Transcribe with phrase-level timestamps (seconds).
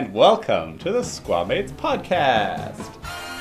[0.00, 2.90] and welcome to the Squamates Podcast.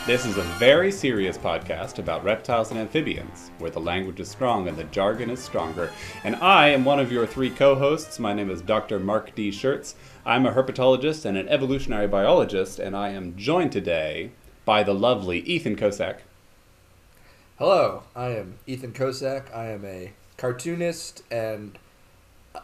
[0.06, 4.68] This is a very serious podcast about reptiles and amphibians, where the language is strong
[4.68, 5.90] and the jargon is stronger.
[6.26, 8.20] And I am one of your three co hosts.
[8.20, 9.00] My name is Dr.
[9.00, 9.52] Mark D.
[9.52, 9.94] Scherz.
[10.26, 14.32] I'm a herpetologist and an evolutionary biologist, and I am joined today
[14.66, 16.18] by the lovely Ethan Kocak.
[17.58, 19.46] Hello, I am Ethan Kocak.
[19.56, 21.80] I am a cartoonist and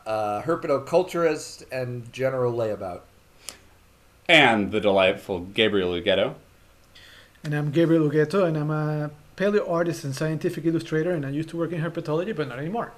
[0.05, 3.04] a herpetoculturist and general layabout.
[4.28, 6.36] And the delightful Gabriel Ugueto.
[7.44, 11.50] And I'm Gabriel Ugueto, and I'm a paleo artist and scientific illustrator, and I used
[11.50, 12.94] to work in herpetology, but not anymore.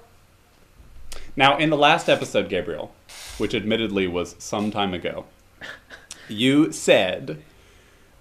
[1.36, 2.94] Now, in the last episode, Gabriel,
[3.36, 5.26] which admittedly was some time ago,
[6.28, 7.42] you said,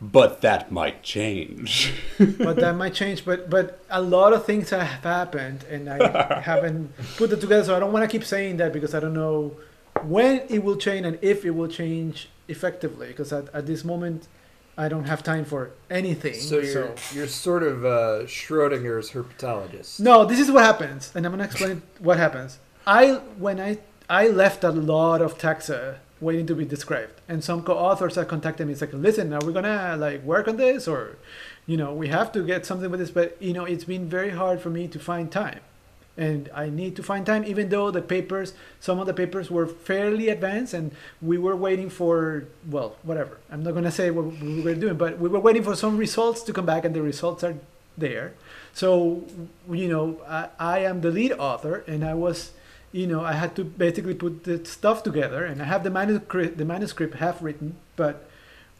[0.01, 1.93] but that might change.
[2.19, 3.25] but that might change.
[3.25, 7.63] But but a lot of things have happened, and I haven't put it together.
[7.63, 9.55] So I don't want to keep saying that because I don't know
[10.03, 13.07] when it will change and if it will change effectively.
[13.07, 14.27] Because at, at this moment,
[14.77, 16.35] I don't have time for anything.
[16.35, 19.99] So you're you're sort of uh, Schrodinger's herpetologist.
[19.99, 22.59] No, this is what happens, and I'm gonna explain what happens.
[22.85, 27.63] I when I I left a lot of taxa waiting to be described, and some
[27.63, 28.73] co-authors have contacted me.
[28.73, 31.17] It's like, listen, are we gonna like work on this, or
[31.65, 33.11] you know, we have to get something with this.
[33.11, 35.61] But you know, it's been very hard for me to find time,
[36.17, 39.67] and I need to find time, even though the papers, some of the papers were
[39.67, 43.37] fairly advanced, and we were waiting for well, whatever.
[43.51, 46.41] I'm not gonna say what we were doing, but we were waiting for some results
[46.43, 47.55] to come back, and the results are
[47.97, 48.33] there.
[48.73, 49.23] So
[49.69, 52.51] you know, I, I am the lead author, and I was
[52.91, 56.57] you know, I had to basically put the stuff together, and I have the manuscript,
[56.57, 58.29] the manuscript half written, but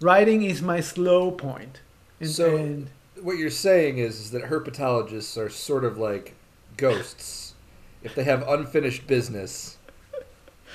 [0.02, 1.82] writing is my slow point.
[2.20, 2.90] And, so, and
[3.22, 6.34] what you're saying is, is that herpetologists are sort of like
[6.78, 7.56] ghosts.
[8.04, 9.78] if they have unfinished business,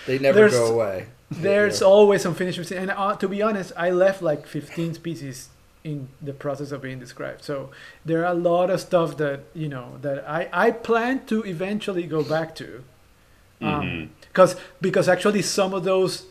[0.07, 1.07] they never go away.
[1.31, 1.87] There's yeah.
[1.87, 5.49] always unfinished business, and uh, to be honest, I left like 15 species
[5.85, 7.43] in the process of being described.
[7.43, 7.71] So
[8.05, 12.07] there are a lot of stuff that you know that I I plan to eventually
[12.07, 12.85] go back to
[13.61, 14.65] um, because mm-hmm.
[14.81, 16.27] because actually some of those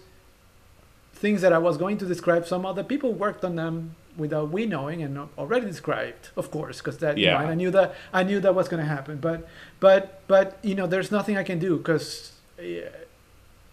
[1.13, 4.65] things that I was going to describe, some other people worked on them without we
[4.65, 7.39] knowing and already described, of course, because that yeah.
[7.39, 9.17] You know, I knew that I knew that was going to happen.
[9.17, 9.47] But
[9.79, 12.31] but but you know, there's nothing I can do because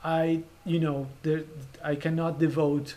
[0.02, 1.44] I you know there
[1.84, 2.96] I cannot devote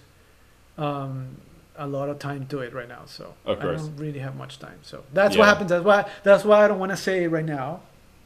[0.77, 1.37] um,
[1.75, 3.03] a lot of time to it right now.
[3.05, 4.79] So I don't really have much time.
[4.81, 5.39] So that's yeah.
[5.39, 5.69] what happens.
[5.69, 7.81] That's why that's why I don't want to say it right now,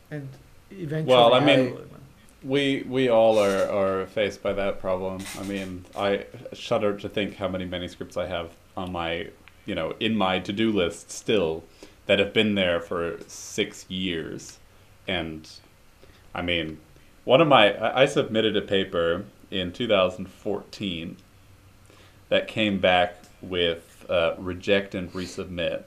[0.10, 0.30] and
[0.72, 1.14] eventually.
[1.14, 1.78] Well, I mean
[2.46, 5.22] we we all are, are faced by that problem.
[5.40, 9.30] I mean, I shudder to think how many manuscripts I have on my,
[9.66, 11.64] you know, in my to do list still
[12.06, 14.60] that have been there for six years.
[15.08, 15.50] And
[16.34, 16.80] I mean,
[17.24, 21.18] one of my, I submitted a paper in 2014
[22.30, 25.84] that came back with uh, reject and resubmit.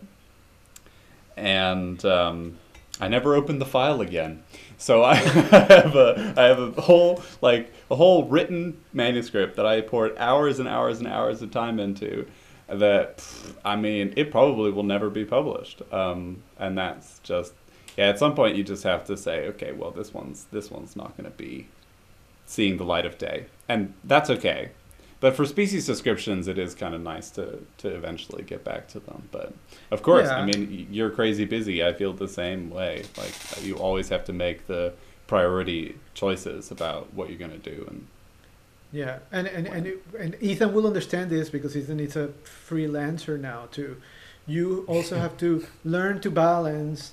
[1.37, 2.59] And um,
[3.01, 4.43] I never opened the file again.
[4.77, 9.81] So I have a I have a whole like a whole written manuscript that I
[9.81, 12.27] poured hours and hours and hours of time into.
[12.69, 13.25] That
[13.65, 15.81] I mean, it probably will never be published.
[15.93, 17.55] Um, and that's just
[17.97, 18.09] yeah.
[18.09, 21.17] At some point, you just have to say, okay, well, this one's this one's not
[21.17, 21.69] going to be
[22.47, 24.71] seeing the light of day, and that's okay.
[25.21, 29.01] But for species descriptions, it is kind of nice to to eventually get back to
[29.01, 29.29] them.
[29.33, 29.55] But
[29.91, 30.37] of course, yeah.
[30.37, 31.83] I mean, you're crazy busy.
[31.83, 33.05] I feel the same way.
[33.17, 34.93] Like you always have to make the
[35.27, 38.07] priority choices about what you're going to do and.
[38.93, 42.29] Yeah, and and, and and Ethan will understand this because Ethan is a
[42.69, 44.01] freelancer now too.
[44.47, 47.13] You also have to learn to balance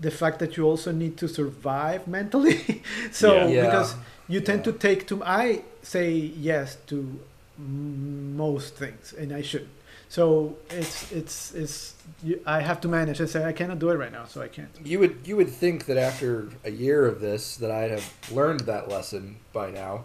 [0.00, 2.82] the fact that you also need to survive mentally.
[3.10, 3.64] so yeah.
[3.64, 3.94] because
[4.28, 4.72] you tend yeah.
[4.72, 7.18] to take to I say yes to
[7.58, 9.70] most things, and I shouldn't.
[10.08, 13.20] So it's it's it's you, I have to manage.
[13.20, 14.70] I say I cannot do it right now, so I can't.
[14.84, 18.60] You would you would think that after a year of this that I'd have learned
[18.60, 20.04] that lesson by now.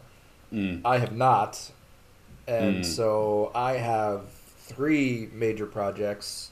[0.53, 0.81] Mm.
[0.85, 1.71] I have not,
[2.47, 2.85] and mm.
[2.85, 4.29] so I have
[4.59, 6.51] three major projects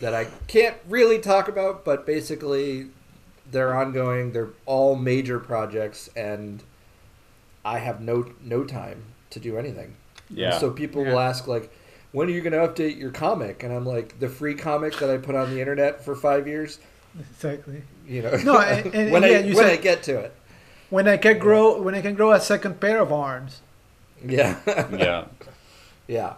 [0.00, 2.88] that I can't really talk about, but basically
[3.50, 4.32] they're ongoing.
[4.32, 6.62] They're all major projects, and
[7.64, 9.96] I have no no time to do anything.
[10.30, 10.52] Yeah.
[10.52, 11.12] And so people yeah.
[11.12, 11.72] will ask like,
[12.12, 13.62] when are you going to update your comic?
[13.62, 16.78] And I'm like, the free comic that I put on the internet for five years.
[17.18, 17.82] Exactly.
[18.06, 18.36] You know.
[18.44, 20.34] No, and, and, when, yeah, I, when said, I get to it.
[20.90, 23.60] When I can grow, when I can grow a second pair of arms.
[24.24, 24.58] Yeah.
[24.66, 25.24] yeah.
[26.06, 26.34] Yeah.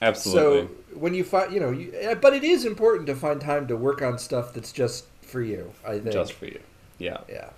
[0.00, 0.68] Absolutely.
[0.68, 3.76] So when you find, you know, you, but it is important to find time to
[3.76, 5.72] work on stuff that's just for you.
[5.86, 6.12] I think.
[6.12, 6.60] Just for you.
[6.98, 7.18] Yeah.
[7.28, 7.50] Yeah.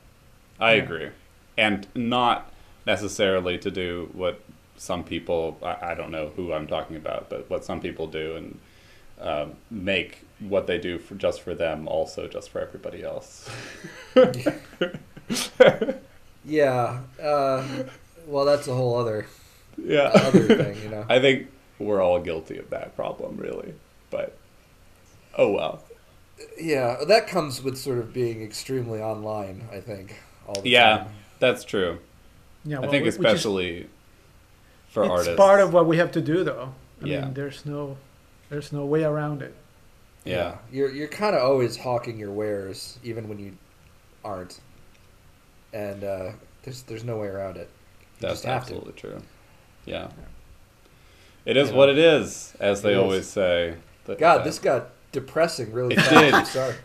[0.60, 0.82] I yeah.
[0.82, 1.08] agree,
[1.56, 2.52] and not
[2.86, 4.40] necessarily to do what
[4.76, 8.36] some people I, I don't know who I'm talking about, but what some people do
[8.36, 8.58] and
[9.20, 13.48] um, make what they do for just for them also just for everybody else.
[16.46, 17.00] Yeah.
[17.22, 17.66] Uh,
[18.26, 19.26] well, that's a whole other
[19.82, 20.10] yeah.
[20.14, 21.06] other thing, you know.
[21.08, 21.48] I think
[21.78, 23.74] we're all guilty of that problem, really.
[24.10, 24.36] But
[25.38, 25.82] oh well.
[26.60, 29.66] Yeah, that comes with sort of being extremely online.
[29.72, 30.16] I think.
[30.46, 31.08] All the Yeah, time.
[31.38, 31.98] that's true.
[32.64, 33.88] Yeah, I well, think which is- especially
[34.90, 35.36] for it's artists.
[35.36, 36.74] part of what we have to do, though.
[37.02, 37.20] I Yeah.
[37.24, 37.96] mean, there's no,
[38.50, 39.54] there's no way around it.
[40.24, 40.58] yeah.
[40.70, 43.56] You're you're kind of always hawking your wares, even when you
[44.24, 44.60] aren't.
[45.74, 46.32] And uh,
[46.62, 47.68] there's there's no way around it.
[48.20, 48.74] You That's just have to.
[48.74, 49.20] absolutely true.
[49.84, 50.08] Yeah.
[51.44, 51.74] It is Yeah.
[51.76, 53.02] what it is, as they It is.
[53.02, 53.74] always say.
[54.06, 56.10] But, God, uh, this got depressing really It fast.
[56.10, 56.34] did.
[56.34, 56.74] I'm sorry.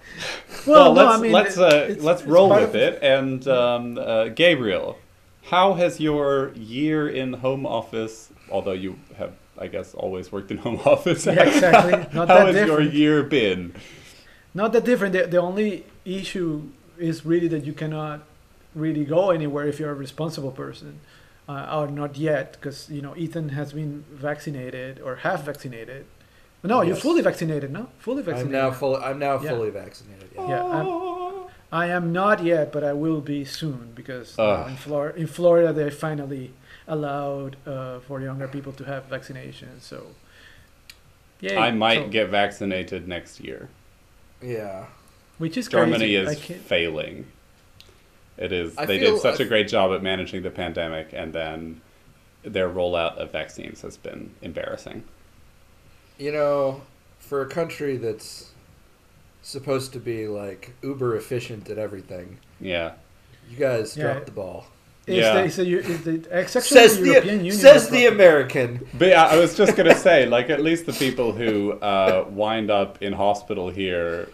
[0.68, 3.00] Well, no, let's I mean, let's uh, it's- let's it's roll with of- it.
[3.02, 4.98] And um, uh, Gabriel,
[5.46, 8.30] how has your year in home office?
[8.52, 11.26] Although you have, I guess, always worked in home office.
[11.26, 11.94] Yeah, exactly.
[12.14, 13.74] Not how that has your year been?
[14.54, 15.14] Not that different.
[15.14, 16.64] The, the only issue
[16.98, 18.24] is really that you cannot
[18.76, 21.00] really go anywhere if you're a responsible person,
[21.48, 26.06] uh, or not yet, because you know Ethan has been vaccinated or half vaccinated.
[26.64, 27.72] No, you're fully vaccinated.
[27.72, 28.56] No, fully vaccinated.
[28.56, 29.50] I'm now fully I'm now Yeah.
[29.52, 30.30] fully vaccinated.
[30.36, 30.48] Yeah.
[30.50, 31.06] Yeah, I'm-
[31.72, 34.70] I am not yet, but I will be soon because you know, Ugh.
[34.72, 36.52] in, Flor- in Florida they finally
[36.88, 39.82] allowed uh, for younger people to have vaccinations.
[39.82, 40.08] So,
[41.40, 43.70] yeah, I might get vaccinated next year.
[44.42, 44.86] Yeah.
[45.38, 46.54] which is Germany crazy.
[46.56, 47.26] Is failing.
[48.40, 48.76] It is.
[48.78, 51.82] I they feel- did such I a great job at managing the pandemic, and then
[52.44, 55.04] their rollout of vaccines has been embarrassing.
[56.18, 56.82] You know,
[57.20, 58.52] for a country that's
[59.42, 62.94] supposed to be like uber efficient at everything, Yeah.
[63.50, 64.04] you guys Yeah.
[64.14, 64.68] dropped the ball.
[65.08, 65.34] Is Yeah.
[65.34, 67.56] the, is the, is the, it's Says the the European Union.
[67.56, 68.88] says the American.
[68.94, 72.70] But yeah, I was just gonna say, like, at least the people who uh, wind
[72.70, 74.30] up in hospital here,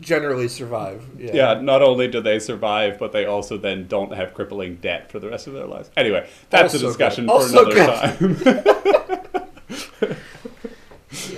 [0.00, 1.04] Generally survive.
[1.18, 1.30] Yeah.
[1.34, 1.60] yeah.
[1.60, 5.28] not only do they survive, but they also then don't have crippling debt for the
[5.28, 5.90] rest of their lives.
[5.96, 7.32] Anyway, that's Also a discussion good.
[7.32, 8.64] for Also another good.
[8.64, 9.44] time.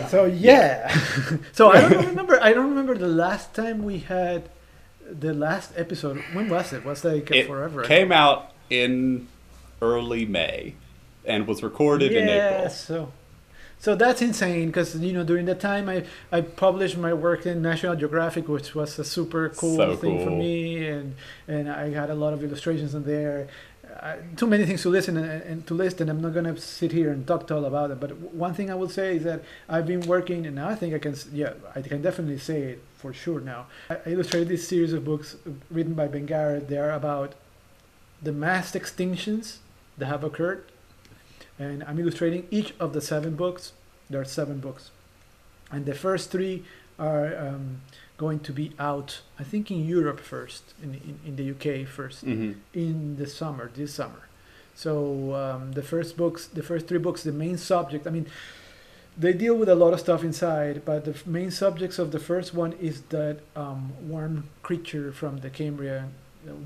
[0.08, 0.88] So yeah,
[1.52, 2.43] so I don't remember.
[2.43, 4.49] I don't remember the last time we had
[5.10, 6.22] the last episode.
[6.32, 6.84] When was it?
[6.84, 7.40] Was like forever.
[7.42, 7.82] it forever.
[7.82, 9.26] came out in
[9.82, 10.75] early May
[11.26, 12.70] and was recorded in April.
[12.70, 13.12] So,
[13.78, 17.62] so that's insane because you know during the time I I published my work in
[17.62, 21.14] National Geographic, which was a super cool So thing for me, and
[21.46, 23.49] and I had a lot of illustrations in there.
[24.00, 26.93] Uh, too many things to listen and, and to list, and I'm not gonna sit
[26.93, 28.00] here and talk to all about it.
[28.00, 30.93] But one thing I will say is that I've been working, and now I think
[30.93, 33.67] I can, yeah, I can definitely say it for sure now.
[33.88, 35.37] I I illustrated this series of books
[35.70, 36.69] written by Ben Garrod.
[36.69, 37.34] They are about
[38.23, 39.58] the mass extinctions
[39.99, 40.64] that have occurred
[41.58, 43.73] and I'm illustrating each of the seven books.
[44.11, 44.91] There are seven books,
[45.70, 46.64] and the first three
[46.99, 47.81] are um,
[48.17, 49.20] going to be out.
[49.38, 53.70] I think in Europe first, in in, in the UK first, hmm in the summer,
[53.75, 54.23] this summer.
[54.75, 58.06] So um, the first books, the first three books, the main subject.
[58.06, 58.26] I mean,
[59.17, 62.52] they deal with a lot of stuff inside, but the main subjects of the first
[62.52, 66.12] one is that um, worm creature from the Cambrian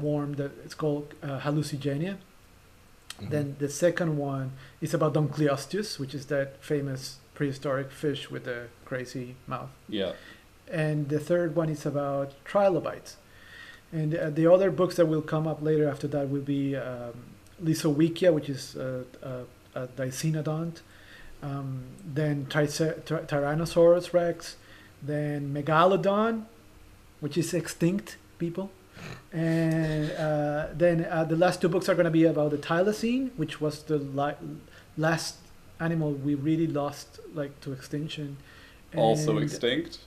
[0.00, 2.17] worm that it's called uh, hallucigenia.
[3.29, 8.69] Then the second one is about Dunkleosteus, which is that famous prehistoric fish with the
[8.85, 9.71] crazy mouth.
[9.89, 10.12] Yeah.
[10.71, 13.17] And the third one is about trilobites.
[13.93, 17.12] And uh, the other books that will come up later after that will be um,
[17.62, 20.81] Lisowicia, which is uh, a, a Dicynodont,
[21.43, 24.57] um, then Ty- Tyrannosaurus rex,
[25.03, 26.45] then Megalodon,
[27.21, 28.71] which is extinct people.
[29.33, 33.30] And uh, then uh, the last two books are going to be about the Thylacine,
[33.37, 34.35] which was the li-
[34.97, 35.37] last
[35.78, 38.37] animal we really lost like to extinction.
[38.97, 39.99] Also extinct.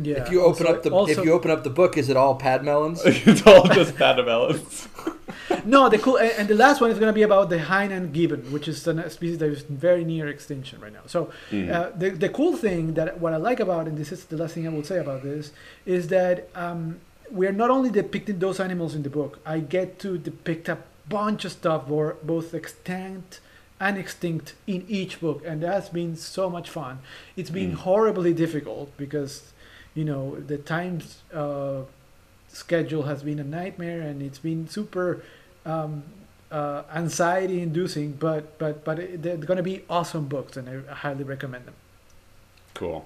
[0.00, 0.22] Yeah.
[0.22, 2.16] if you open also- up the also- if you open up the book, is it
[2.16, 3.00] all pademelons?
[3.04, 4.86] it's all just pademelons.
[5.66, 8.12] no, the cool and and the last one is going to be about the Hainan
[8.12, 11.02] gibbon, which is a species that is very near extinction right now.
[11.06, 11.70] So Mm.
[11.70, 14.54] uh, the the cool thing that what I like about and this is the last
[14.54, 15.52] thing I will say about this
[15.84, 17.00] is that um,
[17.30, 19.38] we are not only depicting those animals in the book.
[19.46, 23.40] I get to depict a bunch of stuff, for both extant
[23.78, 26.98] and extinct, in each book, and that's been so much fun.
[27.36, 27.76] It's been Mm.
[27.86, 29.52] horribly difficult because
[29.94, 31.00] you know the time
[31.34, 31.82] uh,
[32.48, 35.22] schedule has been a nightmare and it's been super
[35.66, 36.02] um,
[36.50, 40.94] uh, anxiety inducing but but but it, they're going to be awesome books and i
[40.94, 41.74] highly recommend them
[42.74, 43.04] Cool.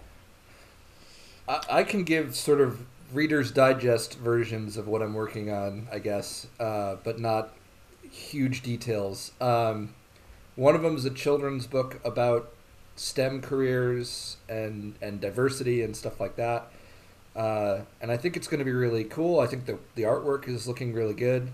[1.48, 2.80] I, I can give sort of
[3.14, 7.50] Reader's Digest versions of what I'm working on, I guess, uh, but not
[8.10, 9.32] huge details.
[9.40, 9.94] Um,
[10.56, 12.52] One of them is a children's book about
[12.96, 16.70] STEM careers and and diversity and stuff like that.
[17.36, 19.40] Uh, and I think it's going to be really cool.
[19.40, 21.50] I think the the artwork is looking really good.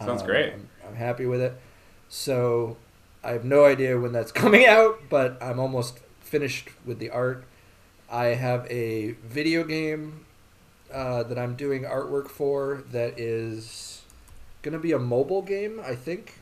[0.00, 0.52] Sounds Um, great.
[0.54, 1.54] I'm, I'm happy with it.
[2.08, 2.76] So
[3.22, 7.44] I have no idea when that's coming out, but I'm almost finished with the art.
[8.10, 10.24] I have a video game
[10.92, 14.02] uh, that I'm doing artwork for that is
[14.62, 16.34] going to be a mobile game, I think.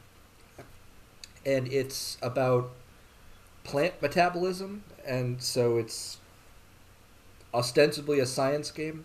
[1.45, 2.71] And it's about
[3.65, 6.19] plant metabolism, and so it's
[7.55, 9.05] ostensibly a science game.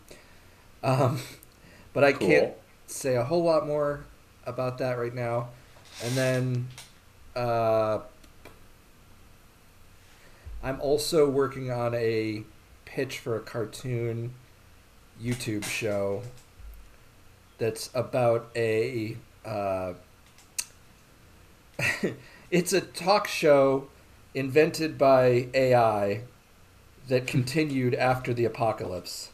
[0.83, 1.19] Um,
[1.93, 2.23] but I Cool.
[2.23, 2.47] can't
[2.87, 4.05] say a whole lot more
[4.45, 5.49] about that right now.
[6.03, 6.67] And then
[7.35, 7.99] uh,
[10.63, 12.43] I'm also working on a
[12.85, 14.33] pitch for a cartoon
[15.21, 16.21] YouTube show
[17.57, 19.17] that's about a.
[19.45, 19.93] Uh,
[22.51, 23.87] it's a talk show
[24.33, 26.21] invented by AI
[27.07, 29.29] that continued after the apocalypse.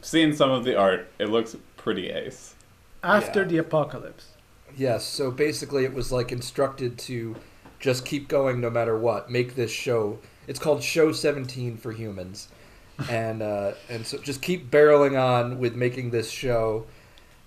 [0.00, 2.54] Seen some of the art, it looks pretty ace.
[3.02, 3.48] After Yeah.
[3.48, 4.28] the apocalypse.
[4.76, 7.36] Yes, so basically it was like instructed to
[7.78, 9.30] just keep going no matter what.
[9.30, 10.18] Make this show.
[10.46, 12.48] It's called Show 17 for humans.
[13.10, 16.86] And uh, and so just keep barreling on with making this show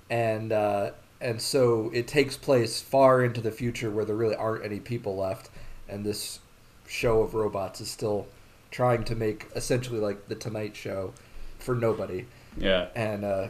[0.10, 4.64] and uh, and so it takes place far into the future where there really aren't
[4.66, 5.50] any people left
[5.90, 6.40] and this
[6.88, 8.28] show of robots is still
[8.72, 11.14] trying to make essentially like the Tonight Show
[11.60, 12.26] for nobody
[12.58, 12.88] Yeah.
[12.96, 13.48] and uh,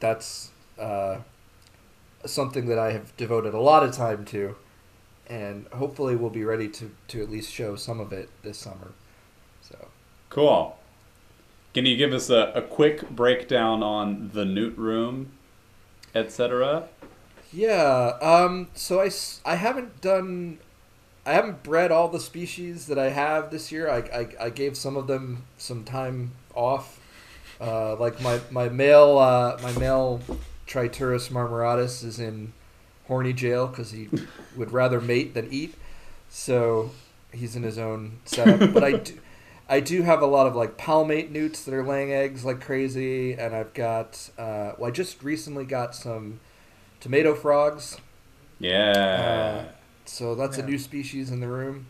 [0.00, 1.18] that's uh,
[2.24, 4.56] something that I have devoted a lot of time to,
[5.28, 8.92] and hopefully we'll be ready to, to at least show some of it this summer.
[9.62, 9.88] So
[10.28, 10.76] Cool.
[11.76, 15.32] Can you give us a, a quick breakdown on the Newt Room,
[16.14, 16.88] etc.?
[17.52, 19.06] yeah, um, so
[19.44, 20.56] I haven't done.
[21.26, 23.90] I haven't bred all the species that I have this year.
[23.90, 26.98] I, I, I gave some of them some time off.
[27.60, 30.22] Uh, like my, my male uh, my male
[30.66, 32.54] Triturus marmoratus is in
[33.06, 34.08] horny jail because he
[34.56, 35.74] would rather mate than eat.
[36.30, 36.92] So
[37.32, 38.72] he's in his own setup.
[38.72, 39.12] but I do,
[39.68, 43.32] I do have a lot of like palmate newts that are laying eggs like crazy,
[43.32, 46.40] and I've got uh, well, I just recently got some
[47.00, 47.98] tomato frogs.
[48.58, 49.66] Yeah.
[50.04, 50.64] So that's Yeah.
[50.64, 51.86] a new species in the room.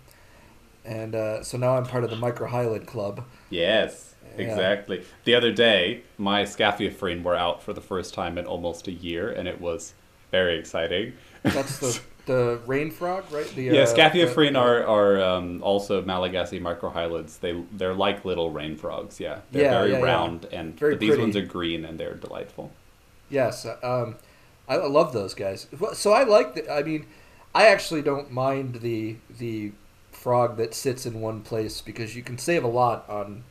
[0.84, 3.24] And uh, so now I'm part of the microhylid club.
[3.50, 4.14] yes.
[4.36, 4.42] Yeah.
[4.42, 5.02] Exactly.
[5.24, 9.30] The other day, my Scaphiophryne were out for the first time in almost a year,
[9.30, 9.94] and it was
[10.30, 11.14] very exciting.
[11.42, 13.46] That's the the rain frog, right?
[13.54, 13.86] The, yeah, uh,
[14.54, 17.40] the- are, are um, also Malagasy microhylids.
[17.40, 19.18] They they're like little rain frogs.
[19.20, 20.04] Yeah, they're Yeah, very yeah, yeah.
[20.04, 21.22] round, and Very but these pretty.
[21.22, 22.72] ones are green and they're delightful.
[23.30, 24.16] Yes, um,
[24.68, 25.66] I I love those guys.
[25.94, 26.70] So I like the.
[26.72, 27.06] I mean,
[27.54, 29.72] I actually don't mind the the
[30.12, 33.36] frog that sits in one place because you can save a lot on.
[33.36, 33.42] you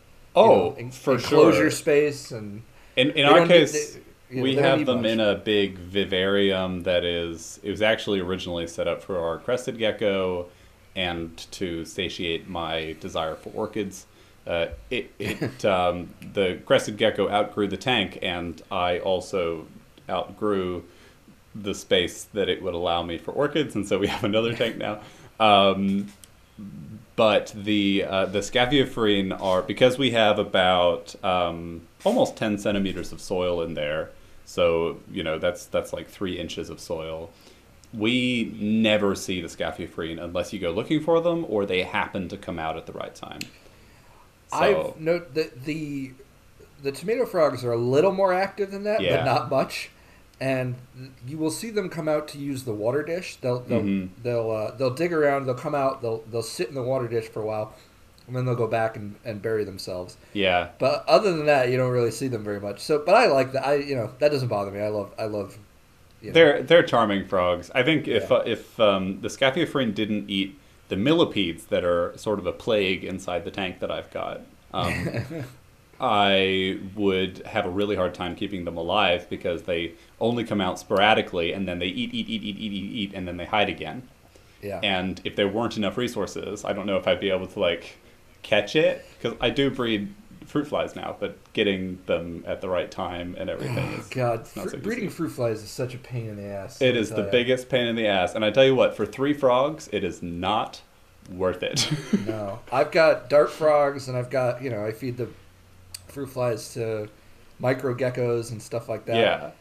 [0.42, 1.72] Oh, know, en- for enclosure sure.
[1.72, 2.64] space and.
[2.98, 4.02] In in our case, they-
[4.36, 5.12] you know, we have them much.
[5.12, 7.60] in a big vivarium that is.
[7.64, 10.48] It was actually originally set up for our crested gecko,
[10.96, 14.06] and to satiate my desire for orchids.
[14.46, 19.68] Uh, it it um, the crested gecko outgrew the tank, and I also
[20.10, 20.84] outgrew
[21.56, 24.78] the space that it would allow me for orchids, and so we have another tank
[24.78, 25.00] now.
[25.40, 26.12] Um,
[27.16, 33.22] but the uh, the Scaphiophryne are because we have about um, almost ten centimeters of
[33.22, 34.12] soil in there.
[34.46, 37.32] So you know that's that's like three inches of soil.
[37.94, 42.38] We never see the Scaphiophryne unless you go looking for them or they happen to
[42.38, 43.40] come out at the right time.
[44.52, 44.58] So
[44.94, 46.12] I've no the the
[46.84, 49.18] the tomato frogs are a little more active than that, Yeah.
[49.18, 49.90] but not much.
[50.40, 50.76] And
[51.26, 53.38] you will see them come out to use the water dish.
[53.38, 54.10] They'll they'll Mhm.
[54.22, 55.46] they'll uh, they'll dig around.
[55.46, 56.02] They'll come out.
[56.02, 57.74] They'll they'll sit in the water dish for a while,
[58.28, 60.18] and then they'll go back and, and bury themselves.
[60.34, 62.80] yeah, But other than that, you don't really see them very much.
[62.82, 63.66] So, but I like that.
[63.66, 64.80] I you know that doesn't bother me.
[64.82, 65.58] I love I love.
[66.22, 67.70] You know, they're they're charming frogs.
[67.76, 68.38] I think if Yeah.
[68.38, 73.04] uh, if um, the Scaphiophryne didn't eat the millipedes that are sort of a plague
[73.04, 74.42] inside the tank that I've got,
[74.74, 75.44] um,
[76.00, 80.78] I would have a really hard time keeping them alive because they only come out
[80.80, 83.70] sporadically and then they eat, eat, eat, eat, eat, eat, eat, and then they hide
[83.70, 84.04] again.
[84.62, 84.80] yeah.
[84.84, 87.98] And if there weren't enough resources, I don't know if I'd be able to like
[88.46, 90.14] catch it because I do breed
[90.46, 94.48] fruit flies now, but getting them at the right time and everything Oh, is God,
[94.48, 96.82] fr- so breeding fruit flies is such a pain in the ass.
[96.82, 97.30] It is the ya.
[97.32, 100.22] biggest pain in the ass, and I tell you what, for three frogs, it is
[100.22, 100.82] not
[101.32, 101.90] worth it.
[102.28, 105.30] No, I've got dart frogs, and I've got you know I feed the
[106.08, 107.10] fruit flies to
[107.60, 109.16] micro geckos and stuff like that.
[109.18, 109.52] yeah,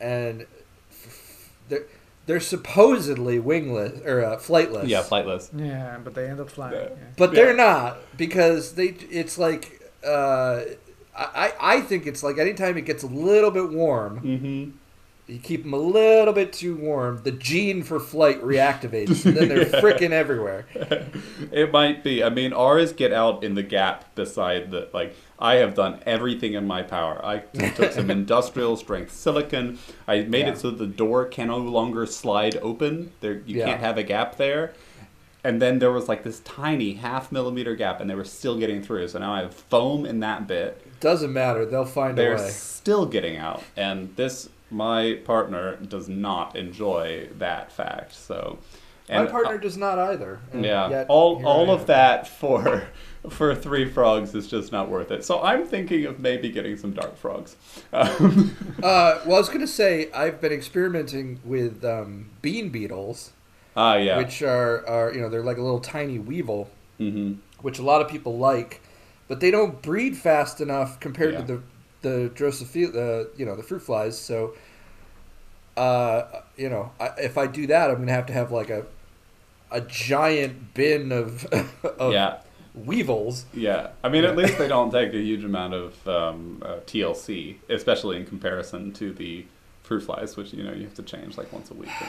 [0.00, 0.42] and
[0.90, 1.84] f- they're
[2.30, 4.86] they're supposedly wingless or uh, flightless.
[4.86, 5.50] Yeah, flightless.
[5.52, 6.74] Yeah, but they end up flying.
[6.74, 6.82] Yeah.
[6.90, 6.94] Yeah.
[7.16, 7.36] But Yeah.
[7.44, 8.94] they're not because they.
[9.10, 10.60] It's like uh,
[11.16, 14.70] I I think it's like anytime it gets a little bit warm, Mm-hmm.
[15.32, 17.20] you keep them a little bit too warm.
[17.24, 19.80] The gene for flight reactivates, and then they're Yeah.
[19.80, 20.66] freaking everywhere.
[21.52, 22.22] It might be.
[22.22, 25.14] I mean, ours get out in the gap beside the like.
[25.40, 27.20] I have done everything in my power.
[27.24, 27.38] I
[27.76, 29.78] took some industrial strength silicon.
[30.06, 30.52] I made Yeah.
[30.52, 33.12] it so the door can no longer slide open.
[33.20, 33.66] There, you Yeah.
[33.66, 34.72] can't have a gap there.
[35.42, 38.82] And then there was like this tiny half millimeter gap, and they were still getting
[38.82, 39.08] through.
[39.08, 41.00] So now I have foam in that bit.
[41.00, 41.64] Doesn't matter.
[41.64, 42.50] They'll find They're a way.
[42.50, 48.14] still getting out, and this my partner does not enjoy that fact.
[48.14, 48.58] So,
[49.10, 50.38] and My partner does not either.
[50.54, 52.84] yeah, all all of that for
[53.28, 55.24] for three frogs is just not worth it.
[55.24, 57.56] So I'm thinking of maybe getting some dart frogs.
[57.92, 63.32] Um, Uh, well, I was gonna say I've been experimenting with um, bean beetles,
[63.76, 64.16] Ah, yeah.
[64.16, 68.00] which are are you know they're like a little tiny weevil, hmm which a lot
[68.00, 68.80] of people like,
[69.28, 71.40] but they don't breed fast enough compared Yeah.
[71.42, 71.62] to the
[72.02, 74.18] the drosophila, uh, you know, the fruit flies.
[74.18, 74.54] So,
[75.76, 76.22] uh,
[76.56, 78.86] you know, I, if I do that, I'm gonna have to have like a
[79.70, 81.44] a giant bin of
[81.84, 82.38] of Yeah,
[82.74, 83.44] weevils.
[83.54, 83.90] yeah.
[84.02, 88.16] I mean, at least they don't take a huge amount of um, uh, TLC, especially
[88.16, 89.46] in comparison to the
[89.82, 91.90] fruit flies, which you know you have to change like once a week.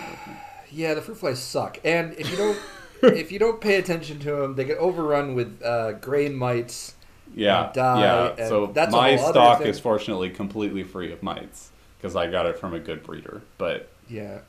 [0.73, 2.57] Yeah, the fruit flies suck, and if you don't
[3.03, 6.95] if you don't pay attention to them, they get overrun with uh, grain mites.
[7.35, 8.47] Yeah, and die, yeah.
[8.47, 12.73] So that's my stock is fortunately completely free of mites because I got it from
[12.73, 13.41] a good breeder.
[13.57, 14.39] But Yeah,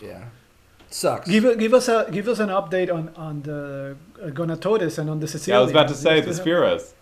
[0.00, 0.26] yeah,
[0.90, 1.28] sucks.
[1.28, 5.20] Give give us a give us an update on on the uh, Gonatodes and on
[5.20, 5.56] the caecilian.
[5.56, 6.92] yeah, I was about to say the Spheros.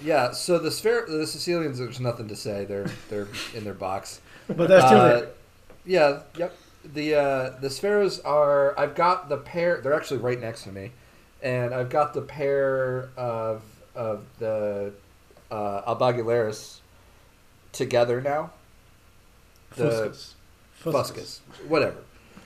[0.00, 2.64] Yeah, so the sphere, the caecilians, there's nothing to say.
[2.64, 4.20] They're they're in their box.
[4.46, 5.28] but they're still Uh, there.
[5.84, 6.56] Yeah, yep.
[6.94, 8.78] The uh, the Spheros are.
[8.78, 9.80] I've got the pair.
[9.80, 10.92] They're actually right next to me,
[11.42, 13.62] and I've got the pair of
[13.96, 14.92] of the
[15.50, 16.78] uh, albogularis
[17.72, 18.52] together now.
[19.74, 20.34] The Fuscus.
[20.82, 21.96] Fuscus, whatever.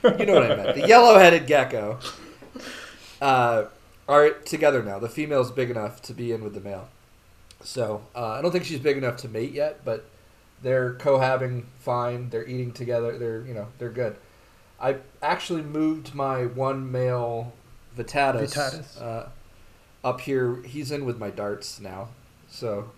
[0.03, 0.75] You know what I meant.
[0.75, 1.99] The yellow-headed gecko
[3.21, 3.65] uh,
[4.07, 4.99] are together now.
[4.99, 6.89] The female's big enough to be in with the male.
[7.61, 10.05] So uh, I don't think she's big enough to mate yet, but
[10.61, 12.29] they're cohabiting fine.
[12.29, 13.17] They're eating together.
[13.17, 14.17] They're you know they're good.
[14.81, 17.53] I actually moved my one male
[17.95, 18.97] vittatus, vittatus.
[18.97, 19.29] Uh,
[20.03, 20.61] up here.
[20.63, 22.09] He's in with my darts now,
[22.49, 22.91] so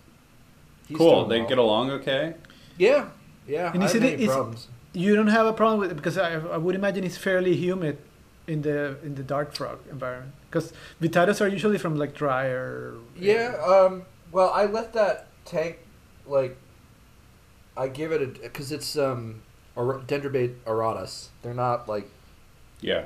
[0.88, 1.18] he's Cool.
[1.28, 1.50] doing They well.
[1.50, 2.34] get along okay.
[2.80, 3.10] Yeah,
[3.48, 3.72] yeah.
[3.72, 4.68] And I is have it- many is- problems.
[4.96, 7.98] You don't have a problem with it because I, I would imagine it's fairly humid
[8.48, 12.94] in the in the dart frog environment because vittatus are usually from like drier.
[13.18, 15.80] Yeah, um, well, I let that tank,
[16.26, 16.58] like,
[17.78, 19.42] I give it a, because it's, um,
[19.76, 21.28] or, Dendrobate auratus.
[21.42, 22.10] They're not, like,
[22.82, 23.06] Yeah.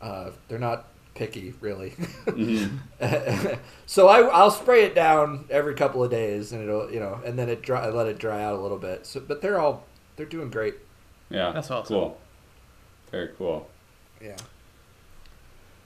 [0.00, 1.90] uh, they're not picky, really.
[2.26, 2.66] hmm
[3.86, 7.38] so I, I'll spray it down every couple of days, and it'll, you know, and
[7.38, 9.06] then it dry, I let it dry out a little bit.
[9.06, 9.84] So, but they're all,
[10.22, 10.76] they're doing great.
[11.30, 11.50] Yeah.
[11.50, 11.96] That's awesome.
[11.96, 12.20] Cool.
[13.10, 13.68] Very cool.
[14.20, 14.36] Yeah.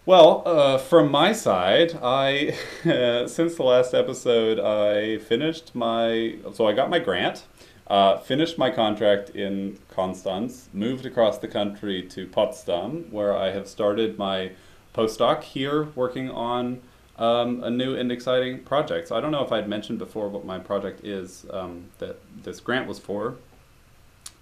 [0.04, 2.50] Well, uh, from my side, I
[3.26, 7.46] since the last episode, I finished my so I got my grant,
[7.86, 13.66] uh, finished my contract in Konstanz, moved across the country to Potsdam, where I have
[13.66, 14.52] started my
[14.94, 16.82] postdoc here, working on
[17.18, 19.08] um, a new and exciting project.
[19.08, 22.60] So I don't know if I'd mentioned before what my project is um, that this
[22.60, 23.36] grant was for.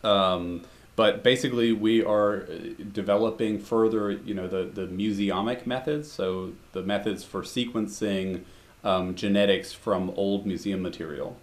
[0.05, 0.63] Um,
[0.97, 2.47] but basically, we are
[2.93, 8.45] developing further, you know, the, the museomic methods, so the methods for sequencing
[8.85, 11.37] um, genetics from old museum material.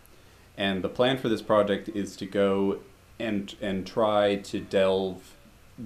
[0.57, 2.79] And the plan for this project is to go
[3.19, 5.35] and and try to delve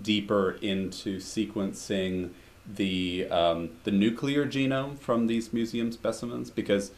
[0.01, 2.31] deeper into sequencing
[2.67, 6.91] the um, the nuclear genome from these museum specimens because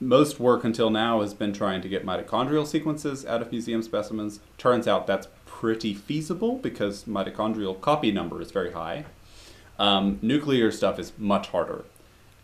[0.00, 4.40] most work until now has been trying to get mitochondrial sequences out of museum specimens.
[4.56, 9.04] Turns out that's pretty feasible because mitochondrial copy number is very high.
[9.78, 11.84] Um, nuclear stuff is much harder.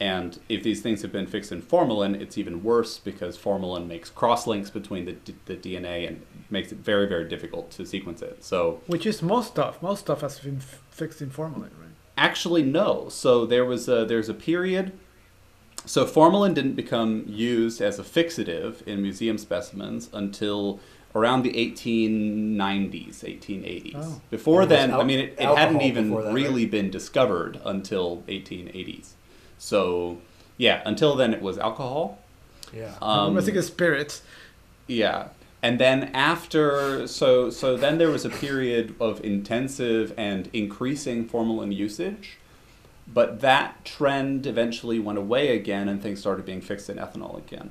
[0.00, 4.10] And if these things have been fixed in formalin, it's even worse because formalin makes
[4.10, 8.42] crosslinks between the, d- the DNA and makes it very, very difficult to sequence it.
[8.44, 9.80] So Which is most stuff.
[9.80, 11.90] Most stuff has been f- fixed in formalin, right?
[12.16, 13.08] Actually, no.
[13.08, 14.92] So there was a, there's a period.
[15.86, 20.80] So formalin didn't become used as a fixative in museum specimens until
[21.14, 23.92] around the 1890s, 1880s.
[23.96, 24.20] Oh.
[24.30, 29.10] Before And then, I mean, it, it hadn't even that, really been discovered until 1880s.
[29.58, 30.18] So
[30.56, 32.18] yeah, until then it was alcohol.
[32.72, 32.94] Yeah.
[33.00, 34.22] Um, I think it's spirits.
[34.86, 35.28] yeah.
[35.62, 41.72] And then after, so so then there was a period of intensive and increasing formalin
[41.72, 42.36] usage,
[43.06, 47.70] but that trend eventually went away again, and things started being fixed in ethanol again.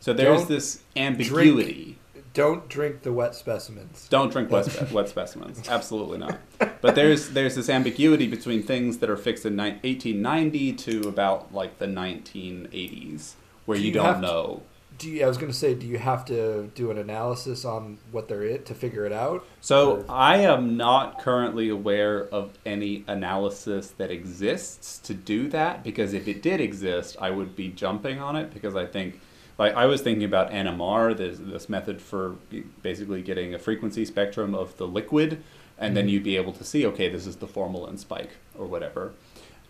[0.00, 1.98] So there's Don't this ambiguity.
[2.34, 4.06] Don't drink the wet specimens.
[4.08, 5.68] Don't drink wet, spe- wet specimens.
[5.68, 6.38] Absolutely not.
[6.80, 11.52] But there's there's this ambiguity between things that are fixed in ni- 1890 to about
[11.52, 13.32] like the 1980s,
[13.66, 14.62] where you, you don't have to- know.
[14.98, 17.98] Do you, I was going to say, do you have to do an analysis on
[18.10, 19.46] what they're it to figure it out?
[19.60, 25.84] So Or- I am not currently aware of any analysis that exists to do that
[25.84, 29.20] because if it did exist, I would be jumping on it because I think,
[29.56, 32.34] like I was thinking about NMR, this, this method for
[32.82, 35.44] basically getting a frequency spectrum of the liquid,
[35.78, 36.10] and then Mhm.
[36.10, 39.12] you'd be able to see, okay, this is the formalin spike or whatever.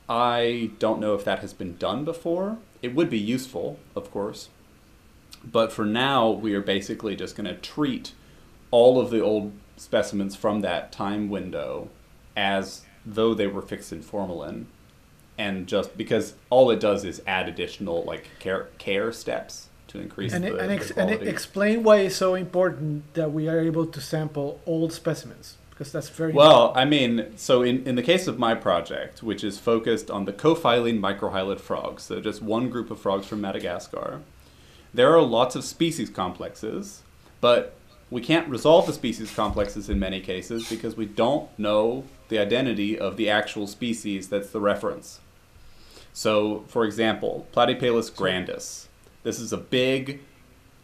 [0.09, 2.57] I don't know if that has been done before.
[2.81, 4.49] It would be useful, of course.
[5.45, 8.13] But for now, we are basically just going to treat
[8.71, 11.89] all of the old specimens from that time window
[12.37, 14.67] as though they were fixed in formalin.
[15.39, 20.33] And just because all it does is add additional like care, care steps to increase
[20.33, 23.87] And, the, and, the ex- and explain why it's so important that we are able
[23.87, 28.27] to sample old specimens because that's very Well, I mean, so in, in the case
[28.27, 32.91] of my project, which is focused on the Cophyline microhylid frogs, so just one group
[32.91, 34.23] of frogs from Madagascar,
[34.95, 37.03] there are lots of species complexes,
[37.41, 37.75] but
[38.11, 42.99] we can't resolve the species complexes in many cases because we don't know the identity
[42.99, 45.21] of the actual species that's the reference.
[46.13, 48.89] So, for example, Platypelis grandis.
[49.23, 50.21] This is a big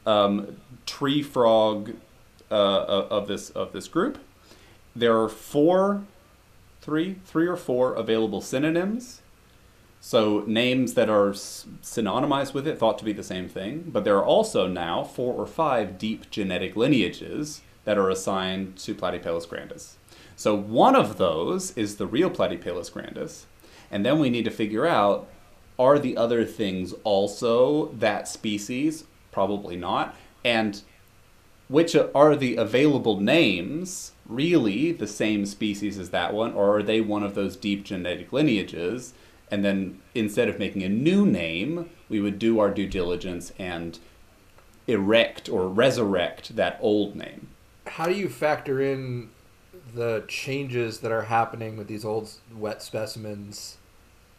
[0.06, 1.94] um, tree frog
[2.50, 4.18] uh, of of this of this group.
[4.94, 6.04] There are four,
[6.80, 9.22] three, three or four available synonyms.
[10.06, 13.84] So names that are synonymized with it, thought to be the same thing.
[13.86, 18.94] But there are also now four or five deep genetic lineages that are assigned to
[18.94, 19.96] Platypelis grandis.
[20.36, 23.46] So one of those is the real Platypelis grandis,
[23.90, 25.26] and then we need to figure out
[25.78, 29.04] are the other things also that species?
[29.32, 30.14] Probably not.
[30.44, 30.82] And
[31.68, 37.00] which are the available names really the same species as that one, or are they
[37.00, 39.14] one of those deep genetic lineages?
[39.50, 43.98] And then instead of making a new name, we would do our due diligence and
[44.86, 47.48] erect or resurrect that old name.
[47.86, 49.30] How do you factor in
[49.94, 53.76] the changes that are happening with these old wet specimens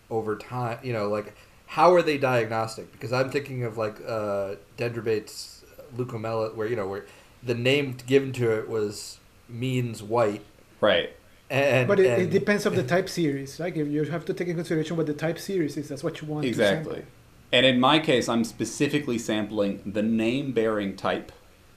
[0.10, 0.80] over time?
[0.84, 1.34] You know, like
[1.68, 2.92] how are they diagnostic?
[2.92, 5.64] Because I'm thinking of like uh, Dendrobates
[5.96, 7.06] leucomela, where you know where
[7.44, 10.42] the name given to it was means white,
[10.82, 11.12] Right.
[11.50, 13.60] And but it, it depends of the type series.
[13.60, 15.90] Like if you have to take in consideration what the type series is.
[15.90, 16.46] That's what you want.
[16.46, 16.96] Exactly.
[16.96, 17.12] sample.
[17.52, 21.32] And in my case, I'm specifically sampling the name bearing type.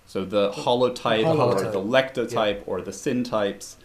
[0.07, 1.73] So the holotype or holotype.
[1.73, 3.77] the lectotype or the syntypes.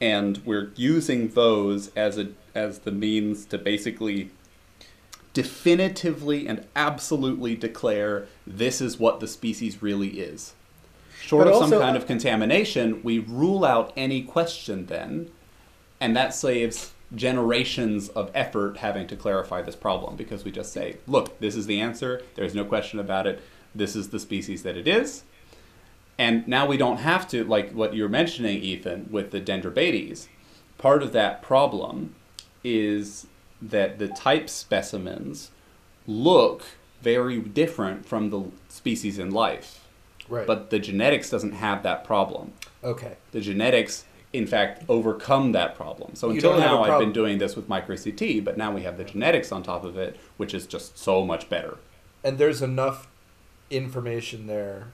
[0.00, 4.30] And we're using those as a as the means to basically
[5.34, 10.54] definitively and absolutely declare this is what the species really is.
[11.26, 15.28] Short But of some also- kind of contamination, we rule out any question then,
[16.00, 20.98] and that saves generations of effort having to clarify this problem because we just say,
[21.08, 23.42] look, this is the answer, there's no question about it,
[23.74, 25.24] this is the species that it is.
[26.16, 30.28] And now we don't have to, like what you're mentioning, Ethan, with the Dendrobates.
[30.78, 32.14] Part of that problem
[32.62, 33.26] is
[33.60, 35.50] that the type specimens
[36.06, 36.62] look
[37.02, 39.85] very different from the species in life.
[40.28, 40.46] Right.
[40.46, 42.52] But the genetics doesn't have that problem.
[42.84, 46.14] okay, The genetics, in fact, overcome that problem.
[46.14, 49.04] So You until now, I've been doing this with micro-CT, but now we have the
[49.04, 51.78] genetics on top of it, which is just so much better.
[52.24, 53.08] and there's enough
[53.70, 54.88] information there.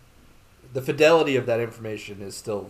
[0.73, 2.69] The fidelity of that information is still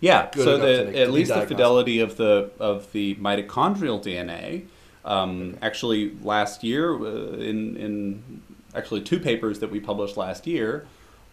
[0.00, 0.28] Yeah.
[0.32, 4.64] Good so the, at least the fidelity of the of the mitochondrial DNA.
[5.04, 8.42] Um, Actually, last year, uh, in in
[8.74, 10.86] actually two papers that we published last year,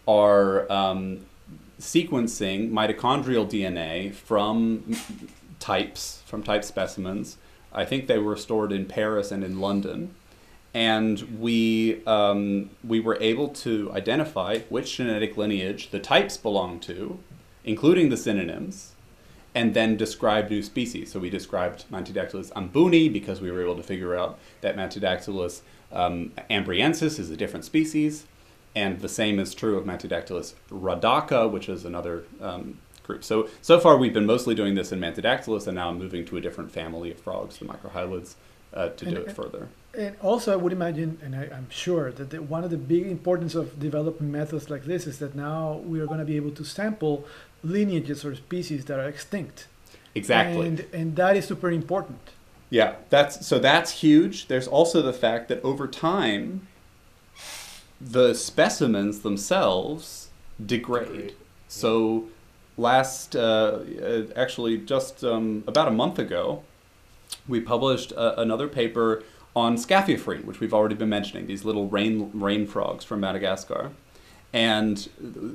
[0.06, 1.26] are um,
[1.80, 4.96] sequencing mitochondrial DNA from
[5.58, 7.36] types from type specimens.
[7.72, 10.14] I think they were stored in Paris and in London,
[10.74, 17.18] and we um, we were able to identify which genetic lineage the types belong to,
[17.64, 18.94] including the synonyms,
[19.54, 21.12] and then describe new species.
[21.12, 25.60] So we described Mantidactylus ambony because we were able to figure out that Mantidactylus
[25.92, 28.26] um, ambreensis is a different species,
[28.74, 33.24] and the same is true of Mantidactylus radaca, which is another um, group.
[33.24, 36.36] So so far we've been mostly doing this in Mantidactylus, and now I'm moving to
[36.36, 38.34] a different family of frogs, the microhylids,
[38.72, 39.68] uh, to And- do it and- further.
[39.92, 43.08] And also, I would imagine, and I, I'm sure that the, one of the big
[43.08, 46.52] importance of developing methods like this is that now we are going to be able
[46.52, 47.24] to sample
[47.64, 49.66] lineages or species that are extinct.
[50.14, 50.66] Exactly.
[50.68, 52.20] And and that is super important.
[52.70, 54.46] Yeah, that's so that's huge.
[54.46, 56.68] There's also the fact that over time,
[58.00, 60.30] the specimens themselves
[60.64, 61.06] degrade.
[61.08, 61.34] Degrade,
[61.68, 62.28] So,
[62.76, 66.62] last uh, uh, actually just um, about a month ago,
[67.46, 69.22] we published uh, another paper
[69.54, 71.46] on Scaphiophryne, which we've already been mentioning.
[71.46, 73.92] These little rain rain frogs from Madagascar.
[74.52, 75.08] And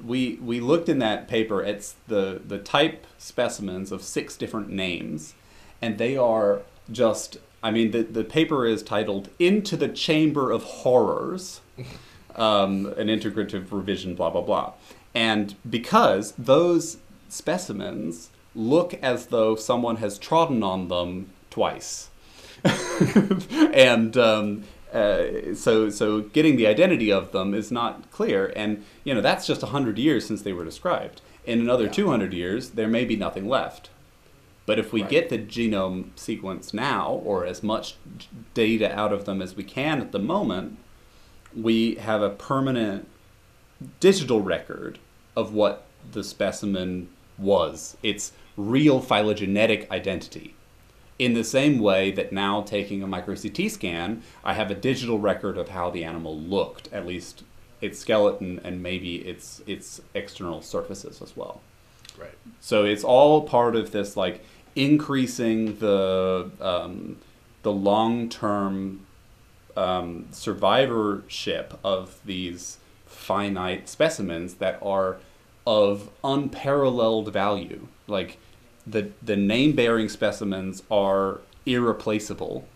[0.05, 5.33] we we looked in that paper at the the type specimens of six different names,
[5.81, 10.63] and they are just I mean the the paper is titled "Into the Chamber of
[10.63, 11.59] Horrors,"
[12.35, 14.73] um, an integrative revision, blah blah blah,
[15.13, 16.97] and because those
[17.29, 22.09] specimens look as though someone has trodden on them twice.
[23.73, 29.13] and um, uh, so so getting the identity of them is not clear and you
[29.13, 31.91] know that's just 100 years since they were described in another Yeah.
[31.91, 33.89] 200 years there may be nothing left
[34.65, 35.11] but if we Right.
[35.11, 37.95] get the genome sequence now or as much
[38.53, 40.77] data out of them as we can at the moment
[41.55, 43.07] we have a permanent
[43.99, 44.99] digital record
[45.35, 50.55] of what the specimen was its real phylogenetic identity
[51.17, 55.19] in the same way that now taking a micro CT scan, I have a digital
[55.19, 57.43] record of how the animal looked, at least
[57.81, 61.61] its skeleton and maybe its its external surfaces as well.
[62.17, 62.33] Right.
[62.59, 64.43] So it's all part of this like
[64.75, 67.17] increasing the um,
[67.63, 69.04] the long term
[69.75, 75.17] um, survivorship of these finite specimens that are
[75.65, 77.87] of unparalleled value.
[78.07, 78.37] Like
[78.85, 82.67] the the name bearing specimens are irreplaceable,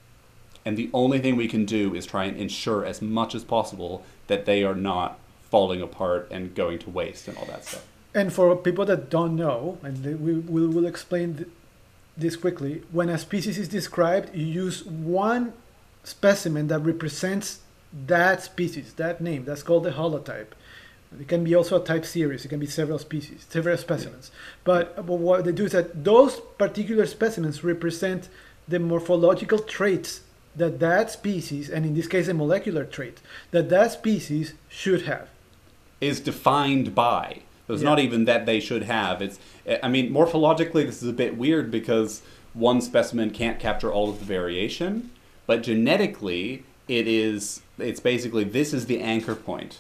[0.65, 4.03] and the only thing we can do is try and ensure as much as possible
[4.27, 5.19] that they are not
[5.51, 7.85] falling apart and going to waste and all that stuff.
[8.13, 11.49] And for people that don't know, and we will will explain th-
[12.17, 15.53] this quickly, when a species is described, you use one
[16.03, 17.59] specimen that represents
[18.07, 19.45] that species, that name.
[19.45, 20.47] That's called the holotype.
[21.19, 22.45] It can be also a type series.
[22.45, 24.29] It can be several species, several specimens.
[24.63, 28.29] But, but what they do is that those particular specimens represent
[28.67, 30.21] the morphological traits
[30.55, 35.29] that that species, and in this case a molecular trait, that that species should have.
[36.01, 37.39] is defined by.
[37.67, 37.89] It's Yeah.
[37.89, 39.21] not even that they should have.
[39.21, 39.37] It's
[39.83, 42.21] I mean morphologically this is a bit weird because
[42.53, 45.09] one specimen can't capture all of the variation,
[45.49, 49.79] but genetically it is it's basically this is the anchor point.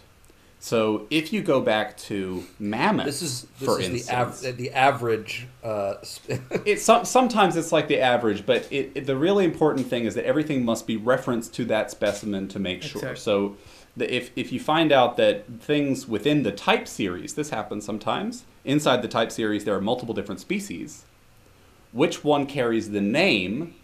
[0.59, 4.57] So if you go back to mammoths, This is this for is instance, the, av-
[4.57, 5.47] the average.
[5.63, 10.05] Uh, sp- it's sometimes it's like the average, but it, it- the really important thing
[10.05, 13.01] is that everything must be referenced to that specimen to make sure.
[13.01, 13.19] Exactly.
[13.21, 13.55] So
[13.95, 18.43] the, if, if you find out that things within the type series, this happens sometimes,
[18.65, 21.05] inside the type series there are multiple different species,
[21.91, 23.75] which one carries the name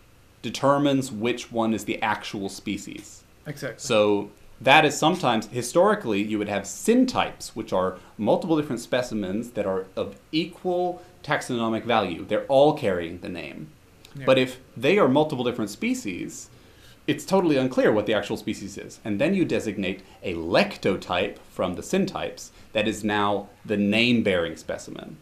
[0.45, 3.23] determines which one is the actual species.
[3.47, 3.79] Exactly.
[3.79, 4.29] So
[4.61, 9.87] that is sometimes historically you would have syntypes, which are multiple different specimens that are
[9.95, 12.23] of equal taxonomic value.
[12.23, 13.69] They're all carrying the name.
[14.15, 14.25] Yeah.
[14.27, 16.49] But if they are multiple different species,
[17.07, 18.99] it's totally unclear what the actual species is.
[19.03, 24.57] And then you designate a lectotype from the syntypes that is now the name bearing
[24.57, 25.17] specimen.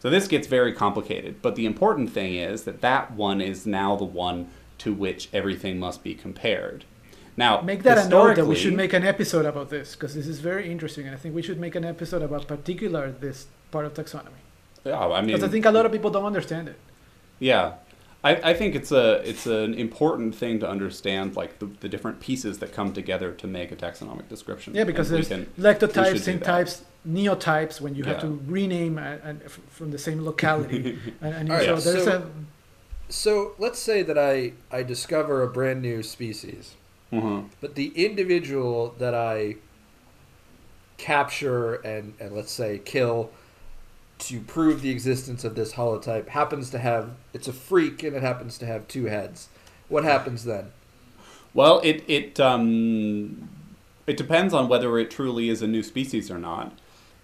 [0.00, 3.96] So this gets very complicated, but the important thing is that that one is now
[3.96, 6.84] the one to which everything must be compared.
[7.36, 10.26] Now, Make that a note that we should make an episode about this because this
[10.26, 13.84] is very interesting, and I think we should make an episode about particular this part
[13.86, 14.42] of taxonomy
[14.84, 16.76] Yeah, I mean, because I think a lot of people don't understand it.
[17.38, 17.74] yeah,
[18.24, 22.18] I, I think it's a it's an important thing to understand, like the, the different
[22.18, 24.74] pieces that come together to make a taxonomic description.
[24.74, 26.42] Yeah, because And there's can- lectotypes, do that.
[26.42, 31.34] syntypes, neotypes when you have to rename a, a, f- from the same locality, and,
[31.36, 32.26] and All right, so there's so- a
[33.08, 36.74] so let's say that I I discover a brand new species,
[37.12, 37.46] Mhm.
[37.60, 39.56] but the individual that I
[40.96, 43.30] capture and and let's say kill
[44.18, 48.22] to prove the existence of this holotype happens to have it's a freak and it
[48.22, 49.48] happens to have two heads.
[49.88, 50.72] What happens then?
[51.54, 53.48] Well, it it um,
[54.06, 56.72] it depends on whether it truly is a new species or not,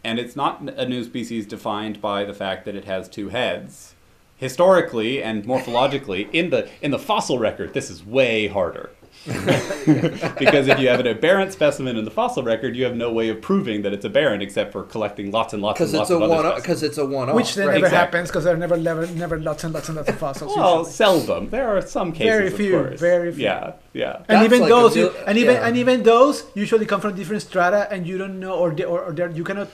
[0.02, 3.93] and it's not a new species defined by the fact that it has two heads.
[4.36, 8.90] Historically and morphologically, in the in the fossil record, this is way harder.
[9.24, 13.30] because if you have an aberrant specimen in the fossil record, you have no way
[13.30, 16.16] of proving that it's aberrant except for collecting lots and lots and lots it's a
[16.16, 16.62] of other one specimens.
[16.62, 17.34] because it's a one off.
[17.36, 17.74] Which then right?
[17.74, 18.18] never Exactly.
[18.18, 20.54] happens because there are never, never, never lots and lots and lots of fossils.
[20.54, 20.92] Well, usually.
[20.92, 21.48] seldom.
[21.48, 23.00] There are some cases, Very of few, course.
[23.00, 23.44] very few.
[23.44, 24.22] Yeah, yeah.
[24.28, 25.66] and even like a those, you, and even yeah.
[25.68, 29.04] and even those usually come from different strata, and you don't know, or they, or,
[29.04, 29.68] or you cannot,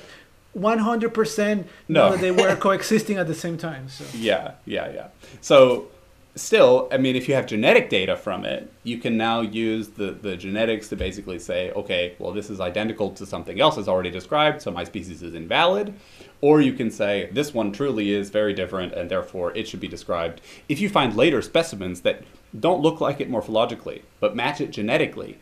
[0.52, 2.16] one hundred percent No.
[2.16, 3.88] they were coexisting at the same time.
[3.88, 5.08] So Yeah, yeah, yeah.
[5.40, 5.88] So,
[6.34, 10.12] still, I mean, if you have genetic data from it, you can now use the,
[10.12, 14.10] the genetics to basically say, okay, well, this is identical to something else that's already
[14.10, 15.94] described, so my species is invalid.
[16.40, 19.88] Or you can say, this one truly is very different, and therefore it should be
[19.88, 20.40] described.
[20.68, 22.22] If you find later specimens that
[22.58, 25.38] don't look like it morphologically, but match it genetically,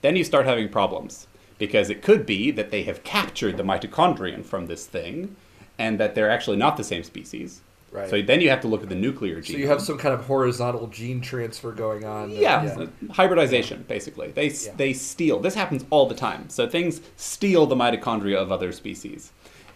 [0.00, 1.28] then you start having problems
[1.62, 5.36] because it could be that they have captured the mitochondrion from this thing
[5.78, 7.60] and that they're actually not the same species.
[7.92, 8.10] Right.
[8.10, 9.54] So then you have to look at the nuclear gene.
[9.54, 12.30] So you have some kind of horizontal gene transfer going on.
[12.30, 14.32] that- yeah, so hybridization basically.
[14.32, 14.72] They Yeah.
[14.76, 15.38] they steal.
[15.38, 16.48] This happens all the time.
[16.48, 19.30] So things steal the mitochondria of other species.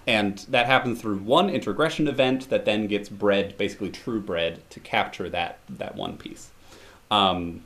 [0.08, 4.80] And that happens through one introgression event that then gets bred, basically true bred, to
[4.80, 6.50] capture that that one piece.
[7.12, 7.62] Um,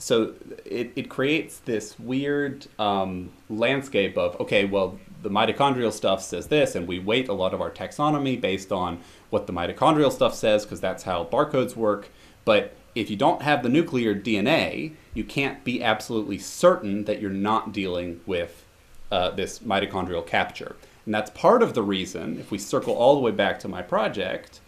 [0.00, 0.32] so
[0.64, 6.74] it, it creates this weird um, landscape of okay well the mitochondrial stuff says this
[6.74, 10.64] and we weight a lot of our taxonomy based on what the mitochondrial stuff says
[10.64, 12.08] because that's how barcodes work.
[12.46, 17.30] But if you don't have the nuclear dna you can't be absolutely certain that you're
[17.30, 18.64] not dealing with
[19.12, 20.76] uh, this mitochondrial capture.
[21.04, 23.82] And that's part of the reason if we circle all the way back to my
[23.82, 24.60] project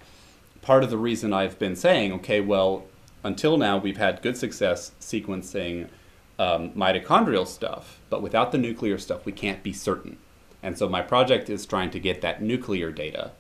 [0.63, 2.85] part of the reason I've been saying, okay, well,
[3.25, 5.89] until now we've had good success sequencing
[6.39, 10.19] um, mitochondrial stuff, but without the nuclear stuff, we can't be certain.
[10.63, 13.33] And so my project is trying to get that nuclear data.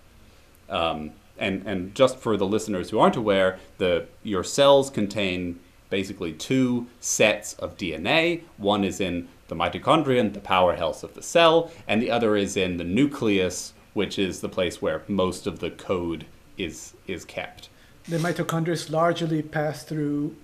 [0.68, 5.58] Um, and, and just for the listeners who aren't aware, the your cells contain
[5.90, 8.42] basically two sets of DNA.
[8.56, 12.76] One is in the mitochondrion, the powerhouse of the cell, and the other is in
[12.76, 17.68] the nucleus, which is the place where most of the code is is kept.
[18.08, 20.34] The mitochondria is largely passed through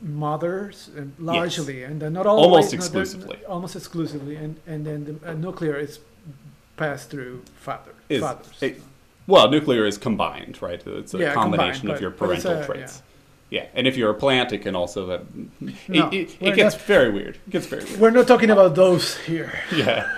[0.00, 3.38] mothers, uh, largely, and they're not always Almost they're- exclusively.
[3.48, 5.98] almost exclusively, and and then the uh, nuclear is
[6.76, 8.48] passed through father, Is fathers.
[8.60, 8.80] it-
[9.26, 10.80] well, nuclear is combined, right?
[10.86, 13.02] It's a Yeah, combination of your but- but it's parental a- traits.
[13.50, 13.66] Yeah.
[13.74, 15.08] and if you're a plant, it can also.
[15.10, 15.26] Have,
[15.88, 17.36] No, it, it, it gets not- very weird.
[17.46, 18.00] It gets very weird.
[18.00, 19.52] We're not talking about those here.
[19.74, 20.08] yeah.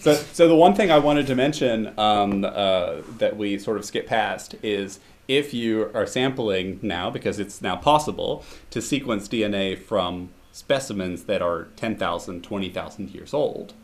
[0.00, 3.84] So, so the one thing I wanted to mention um, uh, that we sort of
[3.84, 9.78] skip past is if you are sampling now, because it's now possible to sequence DNA
[9.78, 13.74] from specimens that are 10,000, 20,000 years old,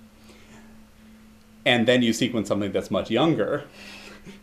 [1.64, 3.64] and then you sequence something that's much younger.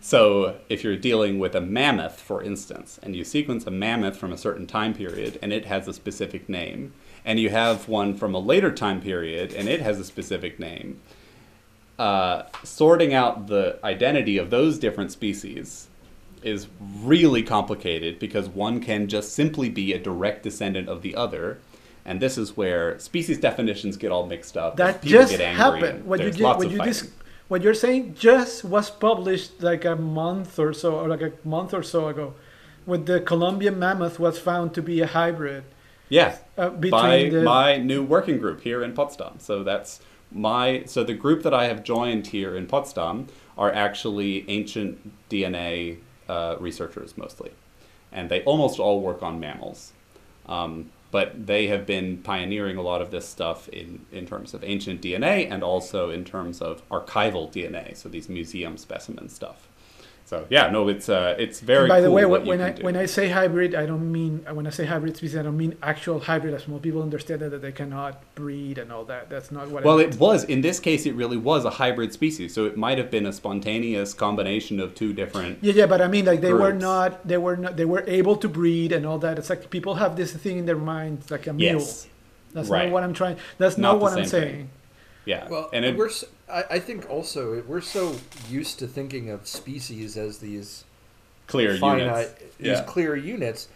[0.01, 4.33] So if you're dealing with a mammoth, for instance, and you sequence a mammoth from
[4.33, 8.33] a certain time period and it has a specific name, and you have one from
[8.33, 10.99] a later time period and it has a specific name,
[11.99, 15.87] uh, sorting out the identity of those different species
[16.43, 21.59] is really complicated because one can just simply be a direct descendant of the other.
[22.05, 24.77] And this is where species definitions get all mixed up.
[24.77, 26.05] That people just get angry, happened.
[26.05, 27.11] What you, lots what, you dis-
[27.47, 31.73] what you're saying just was published like a month or so, or like a month
[31.73, 32.33] or so ago,
[32.85, 35.63] with the Columbian mammoth was found to be a hybrid
[36.09, 39.39] Yeah, uh, by the my new working group here in Potsdam.
[39.39, 39.99] So that's
[40.31, 45.97] my so the group that I have joined here in Potsdam are actually ancient DNA
[46.27, 47.51] uh, researchers mostly,
[48.11, 49.93] and they almost all work on mammals.
[50.47, 54.63] Um, but they have been pioneering a lot of this stuff in, in terms of
[54.63, 59.69] ancient DNA and also in terms of archival DNA, so these museum specimen stuff.
[60.27, 61.87] So yeah, no, it's uh, it's very.
[61.87, 62.83] By the cool way, when, you when can I do.
[62.83, 65.77] when I say hybrid, I don't mean when I say hybrid species, I don't mean
[65.81, 66.53] actual hybrid.
[66.53, 69.29] As most people understand that, that they cannot breed and all that.
[69.29, 69.85] That's not what.
[69.85, 71.05] Well, it was in this case.
[71.05, 74.93] It really was a hybrid species, so it might have been a spontaneous combination of
[74.95, 75.59] two different.
[75.61, 78.35] Yeah, yeah, but I mean, like they were not, they were not, they were able
[78.35, 79.39] to breed and all that.
[79.39, 81.79] It's like people have this thing in their mind, like a mule.
[81.79, 82.05] Yes,
[82.51, 82.87] That's right.
[82.87, 83.37] not what I'm trying.
[83.59, 84.55] That's Not not, what I'm saying.
[84.55, 84.69] thing.
[85.27, 88.15] Yeah, Well, and it, we're—I think also we're so
[88.49, 90.85] used to thinking of species as these
[91.47, 92.57] clear finite, units.
[92.57, 93.67] these Yeah, clear units.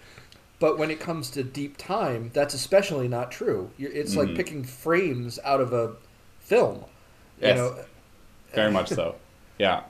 [0.59, 3.71] But when it comes to deep time, that's especially not true.
[3.77, 5.95] You're, it's like picking frames out of a
[6.39, 6.85] film.
[7.41, 7.57] Yes.
[7.57, 7.83] You know,
[8.53, 9.15] very much so.
[9.59, 9.83] Yeah,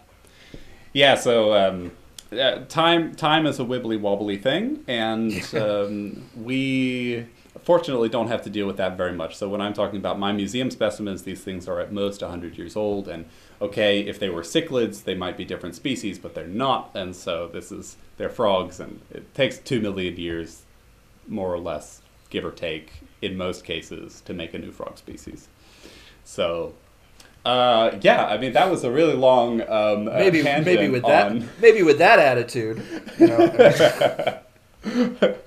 [0.94, 1.14] yeah.
[1.14, 1.92] So um,
[2.32, 7.28] yeah, time time is a wibbly wobbly thing, and um, we
[7.64, 9.36] fortunately don't have to deal with that very much.
[9.36, 12.76] So when I'm talking about my museum specimens, these things are at most 100 years
[12.76, 13.26] old, and
[13.62, 17.48] okay, if they were cichlids, they might be different species, but they're not, and so
[17.48, 20.64] this is they're frogs, and it takes two million years,
[21.28, 22.92] more or less, give or take,
[23.22, 25.48] in most cases, to make a new frog species.
[26.24, 26.74] So,
[27.46, 31.04] uh, yeah, I mean that was a really long um, uh, maybe tangent maybe with
[31.04, 32.84] that maybe with that attitude.
[33.20, 34.40] You know,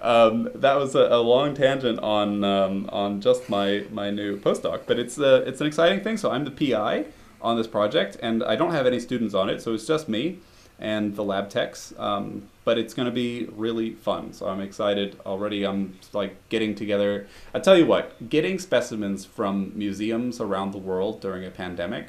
[0.00, 4.82] um, that was a, a long tangent on um, on just my my new postdoc,
[4.86, 6.16] but it's a, it's an exciting thing.
[6.16, 7.06] So I'm the PI
[7.40, 10.38] on this project, and I don't have any students on it, so it's just me
[10.80, 11.92] and the lab techs.
[11.98, 15.66] Um, but it's going to be really fun, so I'm excited already.
[15.66, 17.26] I'm like getting together.
[17.54, 22.08] I tell you what, getting specimens from museums around the world during a pandemic,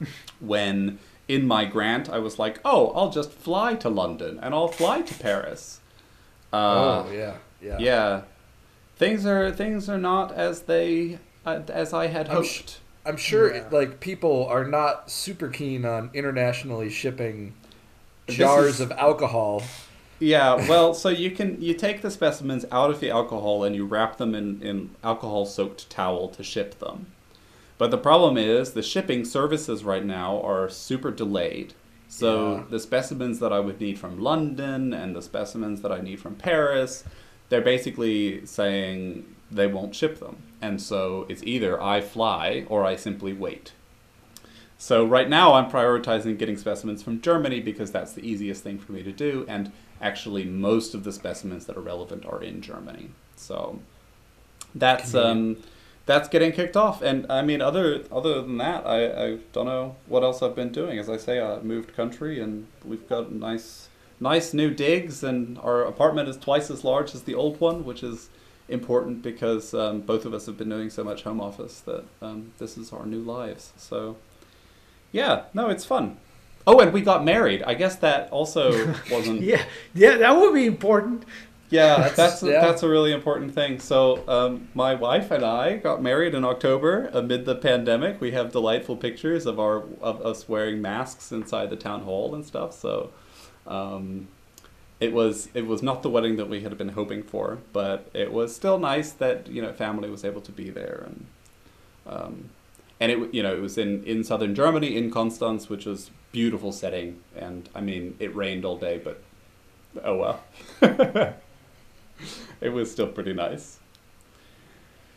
[0.40, 0.98] when
[1.28, 5.02] in my grant I was like, oh, I'll just fly to London and I'll fly
[5.02, 5.80] to Paris.
[6.56, 8.22] Uh, oh yeah, yeah, yeah,
[8.96, 12.80] things are things are not as they uh, as I had I'm sh- hoped.
[13.04, 13.64] I'm sure Yeah.
[13.70, 17.54] like people are not super keen on internationally shipping
[18.28, 19.62] jars is- of alcohol.
[20.18, 23.84] Yeah, well, so you can you take the specimens out of the alcohol and you
[23.84, 27.06] wrap them in in alcohol soaked towel to ship them.
[27.78, 31.74] But the problem is the shipping services right now are super delayed.
[32.08, 32.62] So Yeah.
[32.70, 36.34] the specimens that I would need from London and the specimens that I need from
[36.36, 37.04] Paris,
[37.48, 40.36] they're basically saying they won't ship them.
[40.60, 43.72] And so it's either I fly or I simply wait.
[44.78, 48.92] So right now I'm prioritizing getting specimens from Germany because that's the easiest thing for
[48.92, 53.10] me to do and actually most of the specimens that are relevant are in Germany.
[53.36, 53.80] So
[54.74, 55.56] that's um
[56.06, 59.96] that's getting kicked off and I mean other other than that I, I don't know
[60.06, 60.98] what else I've been doing.
[60.98, 63.88] As I say I moved country and we've got nice
[64.20, 68.02] nice new digs and our apartment is twice as large as the old one which
[68.02, 68.30] is
[68.68, 72.52] important because um, both of us have been doing so much home office that um,
[72.58, 73.72] this is our new lives.
[73.76, 74.16] So
[75.12, 76.18] yeah, no, it's fun.
[76.66, 77.62] Oh, and we got married.
[77.62, 79.42] I guess that also wasn't.
[79.42, 81.24] Yeah, yeah, that would be important.
[81.70, 82.60] Yeah, That's- that's yeah.
[82.60, 83.80] that's a really important thing.
[83.80, 88.20] So, um, my wife and I got married in October amid the pandemic.
[88.20, 92.44] We have delightful pictures of our of us wearing masks inside the town hall and
[92.46, 92.72] stuff.
[92.72, 93.10] So,
[93.66, 94.28] um,
[95.00, 98.32] it was it was not the wedding that we had been hoping for, but it
[98.32, 101.26] was still nice that you know family was able to be there and.
[102.06, 102.50] Um,
[103.00, 106.72] and it you know it was in, in southern Germany in Konstanz, which was beautiful
[106.72, 109.20] setting, and I mean it rained all day, but
[110.04, 111.34] oh well.
[112.60, 113.78] it was still pretty nice.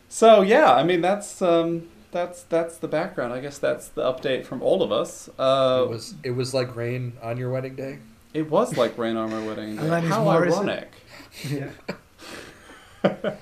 [0.07, 3.33] So yeah, I mean that's um, that's that's the background.
[3.33, 5.29] I guess that's the update from all of us.
[5.37, 7.99] Uh, it was it was like rain on your wedding day.
[8.33, 9.75] it was like rain on my wedding.
[9.75, 9.81] day.
[9.83, 10.57] Alanis How Morissette.
[10.57, 10.91] ironic.
[11.47, 11.71] Yeah.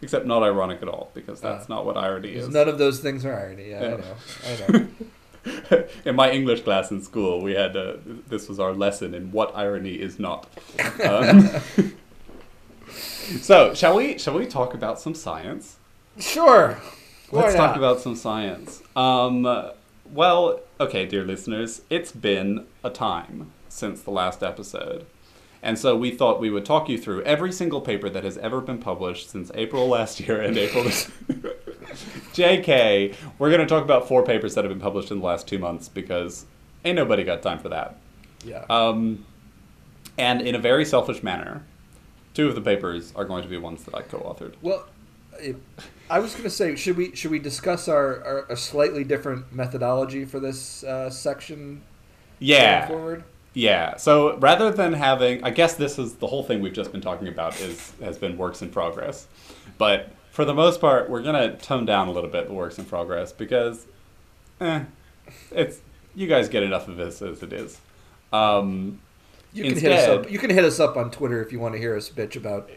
[0.00, 2.48] Except not ironic at all, because that's Uh, not what irony is.
[2.48, 3.70] None of those things are irony.
[3.70, 3.94] Yeah, Yeah.
[4.46, 4.86] I know.
[5.44, 5.84] I know.
[6.04, 7.96] in my English class in school, we had uh,
[8.28, 10.48] this was our lesson in what irony is not.
[11.04, 11.50] Um,
[13.40, 15.78] so, shall we shall we talk about some science?
[16.18, 16.78] sure.
[17.30, 18.82] Let's talk about some science.
[18.94, 19.44] Um,
[20.12, 25.06] well, okay, dear listeners, it's been a time since the last episode.
[25.62, 28.60] And so we thought we would talk you through every single paper that has ever
[28.60, 31.10] been published since April last year and April this
[32.34, 35.46] JK, we're going to talk about four papers that have been published in the last
[35.46, 36.46] two months because
[36.84, 37.96] ain't nobody got time for that.
[38.44, 38.64] Yeah.
[38.68, 39.24] Um,
[40.18, 41.64] and in a very selfish manner,
[42.34, 44.54] two of the papers are going to be ones that I co-authored.
[44.62, 44.86] Well,
[46.10, 49.52] I was going to say, should we should we discuss our, our a slightly different
[49.52, 51.82] methodology for this uh, section?
[52.38, 53.24] Yeah, Going forward.
[53.54, 53.96] yeah.
[53.96, 57.28] So rather than having, I guess this is the whole thing we've just been talking
[57.28, 59.26] about is has been works in progress,
[59.78, 62.84] but for the most part, we're gonna tone down a little bit the works in
[62.86, 63.86] progress because,
[64.60, 64.84] eh,
[65.50, 65.80] it's
[66.14, 67.78] you guys get enough of this as it is.
[68.32, 69.00] Um,
[69.54, 70.30] You can hit us Instead- up.
[70.30, 72.70] You can hit us up on Twitter if you want to hear us bitch about,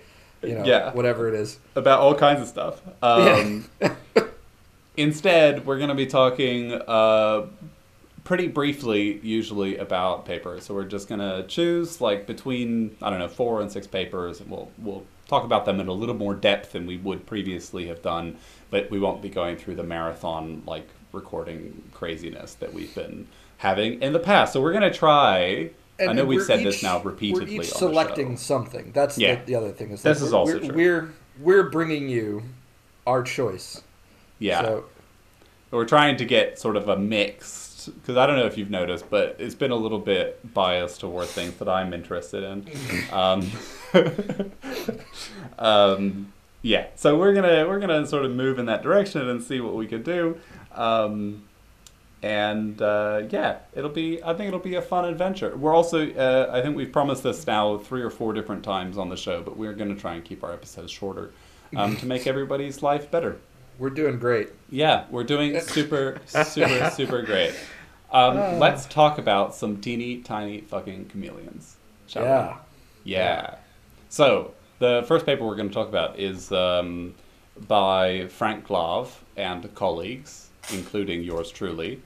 [0.44, 0.92] you know, Yeah.
[0.94, 1.60] whatever it is.
[1.76, 2.82] about all kinds of stuff.
[3.02, 3.70] Um,
[4.98, 7.48] instead, we're going to be talking uh,
[8.24, 10.66] pretty briefly, usually about papers.
[10.66, 14.42] So we're just going to choose like between I don't know four and six papers,
[14.42, 17.88] and we'll we'll talk about them in a little more depth than we would previously
[17.88, 18.38] have done.
[18.70, 24.02] But we won't be going through the marathon like recording craziness that we've been having
[24.02, 24.54] in the past.
[24.54, 25.70] So we're going to try.
[26.00, 27.58] I know we've said this now repeatedly.
[27.58, 28.92] We're each selecting something.
[28.94, 29.36] That's Yeah.
[29.36, 29.92] the, the other thing.
[29.92, 30.76] Is This is we're, also we're, true.
[30.76, 32.44] We're we're bringing you
[33.06, 33.82] our choice.
[34.40, 34.62] Yeah.
[34.62, 34.86] So,
[35.72, 39.10] we're trying to get sort of a mixed because I don't know if you've noticed,
[39.10, 42.68] but it's been a little bit biased toward things that I'm interested in.
[43.12, 43.52] Um,
[45.60, 49.60] um, yeah, so we're gonna we're gonna sort of move in that direction and see
[49.62, 50.40] what we could do.
[50.74, 51.44] Um,
[52.26, 54.22] and uh, yeah, it'll be.
[54.24, 55.56] I think it'll be a fun adventure.
[55.56, 56.10] We're also.
[56.12, 59.44] Uh, I think we've promised this now three or four different times on the show,
[59.44, 61.32] but we're going to try and keep our episodes shorter
[61.76, 63.38] um, to make everybody's life better.
[63.78, 64.50] We're doing great.
[64.72, 67.52] Yeah, we're doing super, super, super great.
[68.12, 68.58] Um, Ah.
[68.58, 71.76] let's talk about some teeny tiny fucking chameleons.
[72.08, 72.30] Shall we?
[72.30, 72.58] Yeah.
[73.04, 73.56] Yeah.
[74.10, 77.14] So the first paper we're going to talk about is um,
[77.68, 79.08] by Frank Glaw
[79.38, 82.02] and colleagues, including yours truly,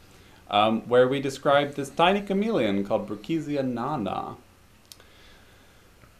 [0.51, 4.35] um, where we describe this tiny chameleon called Brookesia nana,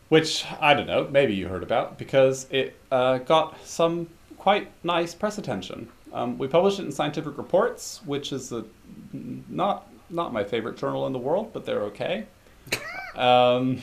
[0.09, 5.13] which I don't know, maybe you heard about because it uh, got some quite nice
[5.13, 5.89] press attention.
[6.13, 8.65] Um, we published it in Scientific Reports, which is a,
[9.13, 12.25] not not my favorite journal in the world, but they're okay.
[13.15, 13.82] Um,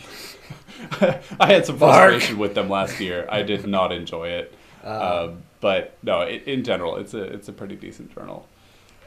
[1.40, 3.26] I had some frustration with them last year.
[3.28, 7.48] I did not enjoy it, Uh, um, but no, it, in general, it's a it's
[7.48, 8.46] a pretty decent journal.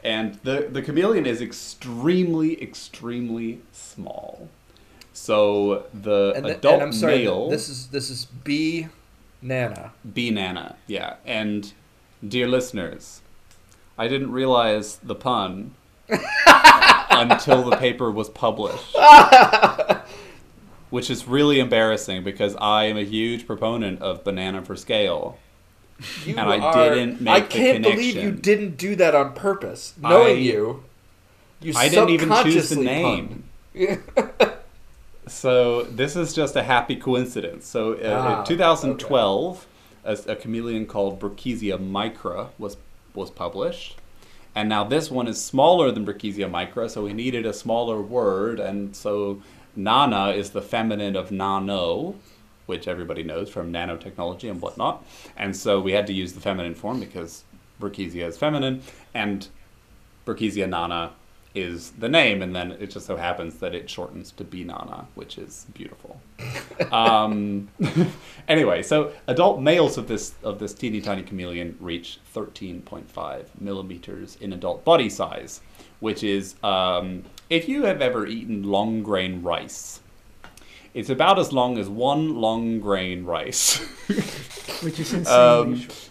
[0.02, 4.48] And the the chameleon is extremely extremely small.
[5.12, 7.18] So the and, the- adult and I'm sorry.
[7.18, 8.88] male This is this is B,
[9.42, 9.92] Nana.
[10.14, 11.16] B Nana, yeah.
[11.26, 11.72] And
[12.26, 13.20] dear listeners,
[13.98, 15.74] I didn't realize the pun
[17.10, 18.96] until the paper was published.
[20.90, 25.38] Which is really embarrassing because I am a huge proponent of banana for scale.
[26.24, 29.94] You And I are- didn't make I can't believe you didn't do that on purpose.
[30.00, 30.82] Knowing I- you,
[31.60, 33.44] you I didn't even choose the name.
[35.26, 37.66] So this is just a happy coincidence.
[37.66, 37.98] So uh,
[38.36, 39.66] Ah, in 2012,
[40.04, 42.76] a, a chameleon called Brookesia micra was
[43.14, 43.96] was published,
[44.54, 48.58] and now this one is smaller than Brookesia micra, so we needed a smaller word,
[48.58, 49.40] and so
[49.76, 52.14] Nana is the feminine of nano,
[52.70, 55.04] which everybody knows from nanotechnology and whatnot,
[55.36, 57.42] and so we had to use the feminine form because
[57.80, 59.48] Brookesia is feminine, and
[60.24, 61.12] Brookesia nana
[61.54, 65.06] is the name, and then it just so happens that it shortens to B nana,
[65.14, 66.20] which is beautiful.
[66.92, 67.68] um,
[68.48, 74.52] anyway, so adult males of this of this teeny tiny chameleon reach 13.5 millimeters in
[74.52, 75.60] adult body size,
[75.98, 79.99] which is um, if you have ever eaten long grain rice.
[80.94, 83.78] It's about as long as one long grain rice.
[84.82, 86.08] which is Um, short.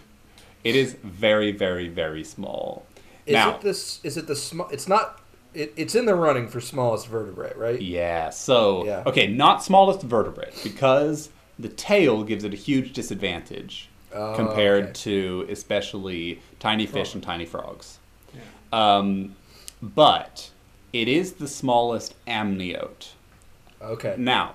[0.64, 2.86] it is very, very, very small.
[3.26, 4.00] Is now, it this?
[4.04, 4.68] Is it the small?
[4.70, 5.20] It's not.
[5.52, 7.80] It, it's in the running for smallest vertebrate, right?
[7.80, 9.02] Yeah, so Yeah.
[9.06, 11.28] okay, not smallest vertebrate because
[11.58, 14.92] the tail gives it a huge disadvantage Oh, compared okay.
[14.92, 17.14] to especially tiny fish Frog.
[17.16, 17.98] and tiny frogs.
[18.34, 18.40] Yeah.
[18.96, 19.36] Um,
[19.82, 20.50] but
[20.92, 23.10] it is the smallest amniote.
[23.82, 24.14] Okay.
[24.18, 24.54] Now,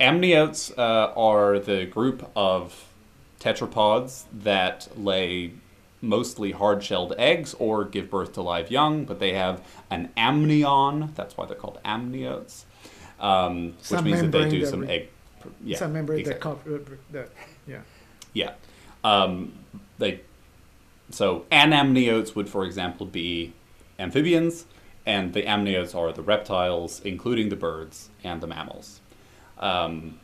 [0.00, 2.88] amniotes uh, are the group of
[3.40, 5.52] tetrapods that lay
[6.00, 11.12] mostly hard-shelled eggs or give birth to live young, but they have an amnion.
[11.14, 12.64] That's why they're called amniotes,
[13.20, 15.08] um, which means that they do some re- egg.
[15.64, 16.74] Yeah, a membrane that exactly.
[16.78, 17.30] cover that.
[17.66, 17.80] Yeah.
[18.32, 18.52] Yeah.
[19.04, 19.52] Um,
[19.98, 20.20] they
[21.10, 23.54] so anamniotes would, for example, be
[23.98, 24.66] amphibians,
[25.06, 29.00] and the amniotes are the reptiles, including the birds and the mammals.
[29.58, 30.18] Um,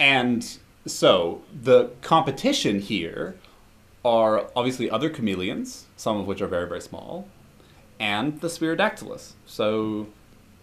[0.00, 3.36] and so the competition here
[4.04, 7.28] are obviously other chameleons, some of which are very, very small,
[7.98, 9.32] and the Sphaerodactylus.
[9.46, 10.08] So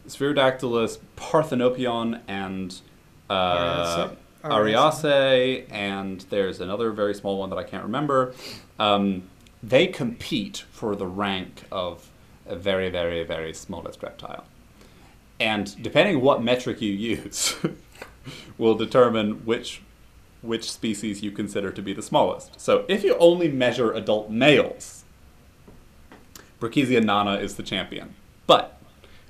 [0.08, 2.80] Sphaerodactylus, Parthenopion, and
[3.30, 4.10] uh.
[4.44, 8.34] ariasae, and there's another very small one that I can't remember.
[8.80, 9.24] Um,
[9.64, 12.10] they compete for the rank of
[12.48, 14.46] a very, very, very smallest reptile.
[15.40, 17.56] And depending what metric you use,
[18.58, 19.82] will determine which
[20.42, 22.60] which species you consider to be the smallest.
[22.60, 25.04] So if you only measure adult males,
[26.60, 28.16] Brookesia nana is the champion.
[28.48, 28.78] But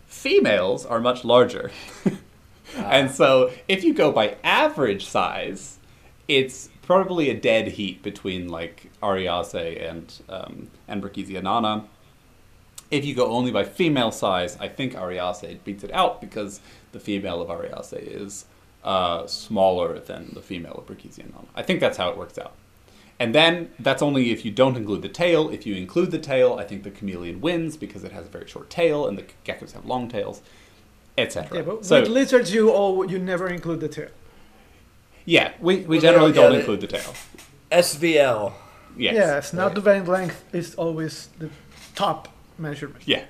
[0.06, 1.72] females are much larger.
[2.76, 5.80] and so if you go by average size,
[6.28, 11.86] it's probably a dead heat between like ariasae and um, and Brookesia nana.
[12.90, 16.60] If you go only by female size, I think ariasae beats it out because
[16.92, 18.46] the female of ariasae is
[18.84, 21.46] uh, smaller than the female of Brookesia nana.
[21.56, 22.54] I think that's how it works out.
[23.20, 25.50] And then that's only if you don't include the tail.
[25.50, 28.48] If you include the tail, I think the chameleon wins because it has a very
[28.48, 30.42] short tail and the geckos have long tails,
[31.18, 31.58] etc.
[31.58, 34.10] Yeah, but so with lizards, you all you never include the tail.
[35.26, 37.14] yeah, we, we Well, generally don't they- include the tail.
[37.72, 38.54] SVL.
[38.98, 39.14] Yes.
[39.16, 39.76] Yeah, snout Right.
[39.76, 41.50] to vent length is always the
[41.96, 42.28] top
[42.58, 43.04] measurement.
[43.06, 43.26] Yeah.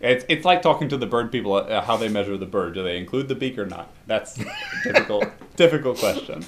[0.00, 2.74] It's, it's like talking to the bird people uh, how they measure the bird.
[2.74, 3.90] Do they include the beak or not?
[4.06, 4.44] That's a
[4.84, 5.26] difficult
[5.56, 6.44] difficult question.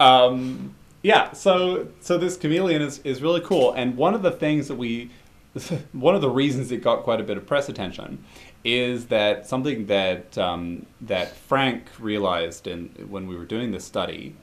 [0.00, 4.66] Um, yeah, so so this chameleon is, is really cool, and one of the things
[4.68, 5.10] that we
[5.92, 8.24] one of the reasons it got quite a bit of press attention
[8.64, 14.34] is that something that um, that Frank realized in when we were doing this study.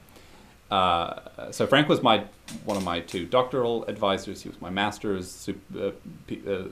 [0.72, 2.24] Uh, so Frank was my
[2.66, 4.42] one of my two doctoral advisors.
[4.42, 5.92] He was my master's uh,
[6.32, 6.64] uh, uh,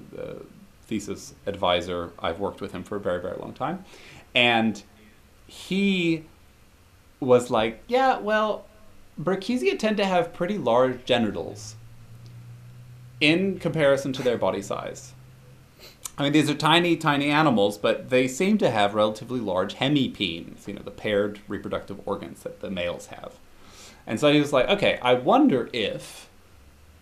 [0.91, 2.11] thesis advisor.
[2.19, 3.85] I've worked with him for a very very long time,
[4.35, 4.83] and
[5.47, 6.25] he
[7.21, 8.65] was like, "Yeah, well,
[9.19, 11.75] Brookesia tend to have pretty large genitals
[13.21, 15.13] in comparison to their body size."
[16.17, 20.67] I mean, these are tiny, tiny animals, but they seem to have relatively large hemipenes,
[20.67, 23.35] you know, the paired reproductive organs that the males have.
[24.05, 26.29] And so he was like, okay, I wonder if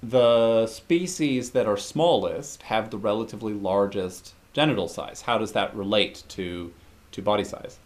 [0.01, 5.21] the species that are smallest have the relatively largest genital size.
[5.21, 6.73] How does that relate to,
[7.11, 7.79] to body size?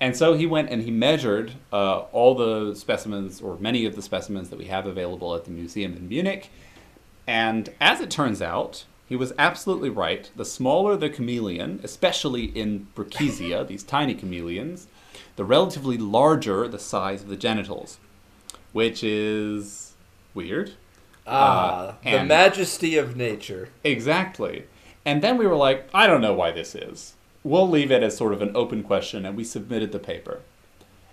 [0.00, 4.02] And so he went and he measured uh, all the specimens, or many of the
[4.02, 6.50] specimens that we have available at the museum in Munich.
[7.26, 10.28] And as it turns out, he was absolutely right.
[10.34, 14.88] The smaller the chameleon, especially in Brookesia, these tiny chameleons,
[15.36, 17.98] the relatively larger the size of the genitals,
[18.72, 19.94] which is
[20.34, 20.72] weird.
[21.26, 23.68] Ah, uh, the majesty of nature.
[23.84, 24.64] Exactly.
[25.04, 27.14] And then we were like, I don't know why this is.
[27.44, 30.40] We'll leave it as sort of an open question, and we submitted the paper.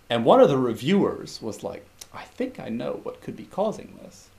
[0.10, 3.98] And one of the reviewers was like, I think I know what could be causing
[4.02, 4.30] this.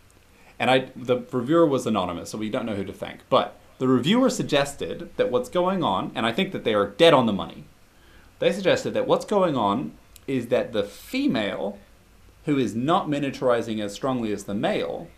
[0.59, 3.21] And I, the reviewer was anonymous, so we don't know who to thank.
[3.29, 7.15] But the reviewer suggested that what's going on, and I think that they are dead
[7.15, 7.65] on the money.
[8.39, 9.93] They suggested that what's going on
[10.27, 11.79] is that the female,
[12.45, 15.09] who is not miniaturizing as strongly as the male,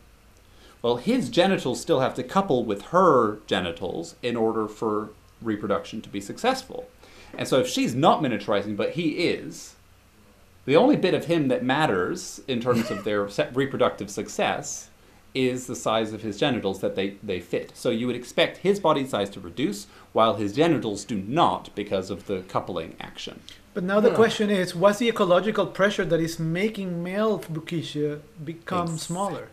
[0.82, 5.10] well, his genitals still have to couple with her genitals in order for
[5.40, 6.88] reproduction to be successful.
[7.38, 9.76] And so if she's not miniaturizing, but he is,
[10.64, 14.90] the only bit of him that matters in terms of their reproductive success
[15.34, 17.72] is the size of his genitals that they, they fit.
[17.74, 22.10] So you would expect his body size to reduce while his genitals do not because
[22.10, 23.40] of the coupling action.
[23.72, 24.16] But now the yeah.
[24.16, 28.98] question is what's the ecological pressure that is making male Brookesia become exactly.
[28.98, 29.48] smaller?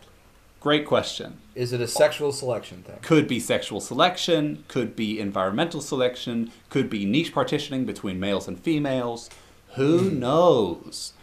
[0.60, 1.38] Great question.
[1.54, 2.98] Is it a sexual selection thing?
[3.00, 8.60] Could be sexual selection, could be environmental selection, could be niche partitioning between males and
[8.60, 9.30] females.
[9.76, 10.18] Who hmm.
[10.18, 11.14] knows?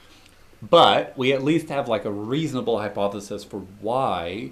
[0.62, 4.52] But we at least have like a reasonable hypothesis for why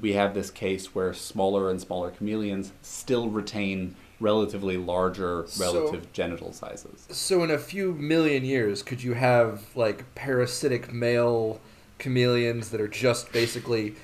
[0.00, 6.08] we have this case where smaller and smaller chameleons still retain relatively larger relative so,
[6.12, 7.06] genital sizes.
[7.10, 11.60] So in a few million years, could you have like parasitic male
[11.98, 13.96] chameleons that are just basically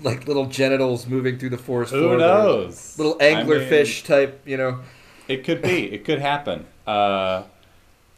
[0.00, 2.12] like little genitals moving through the forest Who floor?
[2.12, 2.98] Who knows?
[2.98, 4.80] Little anglerfish I mean, type, you know.
[5.28, 5.92] It could be.
[5.92, 6.66] It could happen.
[6.86, 7.44] Uh,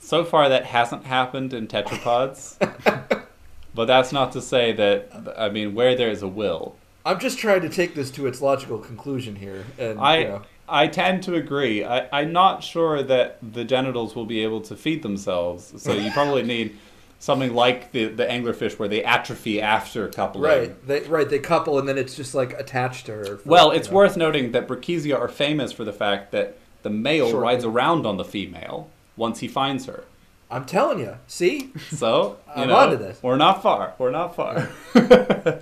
[0.00, 2.56] so far, that hasn't happened in tetrapods.
[3.74, 6.76] but that's not to say that, I mean, where there is a will.
[7.04, 9.64] I'm just trying to take this to its logical conclusion here.
[9.78, 10.42] And, I, you know.
[10.68, 11.84] I tend to agree.
[11.84, 15.72] I, I'm not sure that the genitals will be able to feed themselves.
[15.80, 16.76] So you probably need
[17.18, 20.44] something like the, the anglerfish where they atrophy after coupling.
[20.44, 21.28] Right, they, right.
[21.28, 23.36] They couple and then it's just like attached to her.
[23.38, 23.96] For, well, it's know.
[23.96, 28.06] worth noting that Brookesia are famous for the fact that the male Short rides around
[28.06, 30.04] on the female once he finds her.
[30.50, 31.16] I'm telling you.
[31.26, 31.72] See?
[31.90, 33.22] So, you I'm know, onto this.
[33.22, 33.94] We're not far.
[33.98, 34.68] We're not far.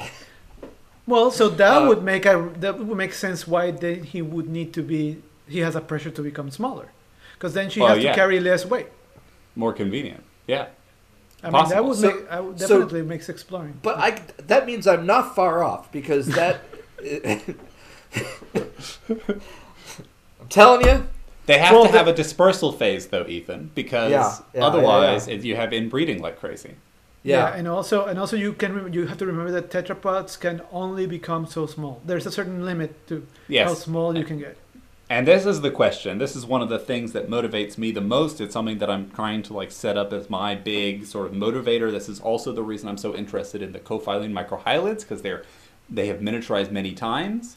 [1.07, 4.49] well, so that uh, would make a that would make sense why they, he would
[4.49, 6.91] need to be he has a pressure to become smaller.
[7.39, 8.15] Cuz then she well, has to yeah.
[8.15, 8.89] carry less weight.
[9.55, 10.25] More convenient.
[10.47, 10.67] Yeah.
[11.45, 11.61] I Possible.
[11.63, 13.79] mean, that would so, make I would definitely so, makes exploring.
[13.83, 16.63] But I that means I'm not far off because that
[18.55, 21.07] I'm telling you,
[21.47, 25.35] they have well, to have a dispersal phase, though, Ethan, because yeah, yeah, otherwise yeah,
[25.35, 26.77] you have inbreeding like crazy.
[27.23, 27.55] Yeah.
[27.55, 31.47] and also and also you can you have to remember that tetrapods can only become
[31.47, 32.01] so small.
[32.05, 33.69] There's a certain limit to yes.
[33.69, 34.57] how small you can get.
[35.11, 36.17] And this is the question.
[36.17, 38.41] This is one of the things that motivates me the most.
[38.41, 41.91] It's something that I'm trying to like set up as my big sort of motivator.
[41.91, 45.45] This is also the reason I'm so interested in the cophyline microhylids because they're
[45.91, 47.57] they have miniaturized many times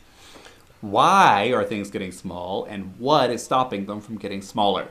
[0.81, 4.89] why are things getting small and what is stopping them from getting smaller.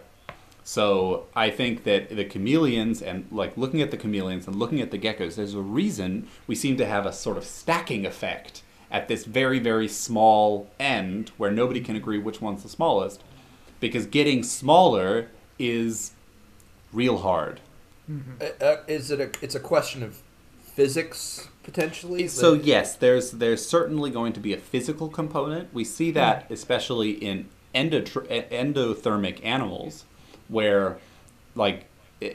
[0.65, 4.91] So I think that the chameleons and like looking at the chameleons and looking at
[4.91, 9.09] the geckos, there's a reason we seem to have a sort of stacking effect at
[9.09, 13.23] this very, very small end where nobody can agree which one's the smallest.
[13.81, 15.29] Because getting smaller
[15.59, 16.13] is
[16.93, 17.61] real hard.
[18.11, 18.33] Mm-hmm.
[18.41, 19.31] Uh, uh, is it a?
[19.43, 20.23] It's a question of
[20.63, 22.29] physics potentially.
[22.29, 25.75] So yes, there's there's certainly going to be a physical component.
[25.75, 30.05] We see that especially in endothermic animals,
[30.49, 30.99] where
[31.55, 31.87] like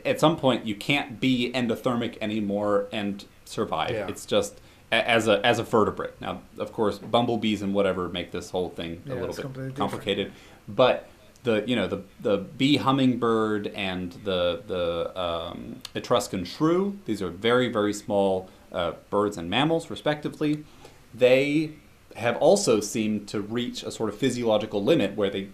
[0.06, 3.91] at some point you can't be endothermic anymore and survive.
[3.91, 4.08] Yeah.
[4.08, 4.60] It's just a-
[4.92, 6.20] as a as a vertebrate.
[6.20, 10.34] Now, of course, bumblebees and whatever make this whole thing Yeah, a little bit complicated.
[10.68, 11.08] But
[11.44, 17.00] the you know the the bee hummingbird and the the um, Etruscan shrew.
[17.06, 20.64] These are very very small uh, birds and mammals, respectively.
[21.14, 21.74] They
[22.16, 25.50] have also seemed to reach a sort of physiological limit where they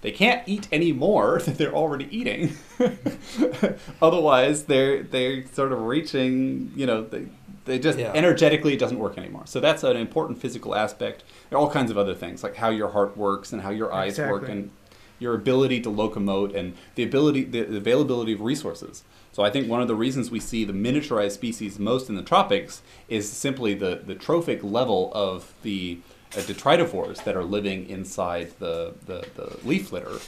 [0.00, 2.56] they can't eat any more than they're already eating.
[4.02, 6.72] Otherwise, they're they're sort of reaching.
[6.74, 7.26] You know, they
[7.70, 8.12] they just Yeah.
[8.14, 9.44] energetically it doesn't work anymore.
[9.46, 11.22] So that's an important physical aspect.
[11.48, 13.92] There are all kinds of other things like how your heart works and how your
[13.92, 14.70] eyes work and
[15.18, 19.04] your ability to locomote and the ability the, the availability of resources.
[19.32, 22.22] So I think one of the reasons we see the miniaturized species most in the
[22.22, 25.98] tropics is simply the, the trophic level of the
[26.34, 30.18] uh, detritivores that are living inside the, the, the leaf litter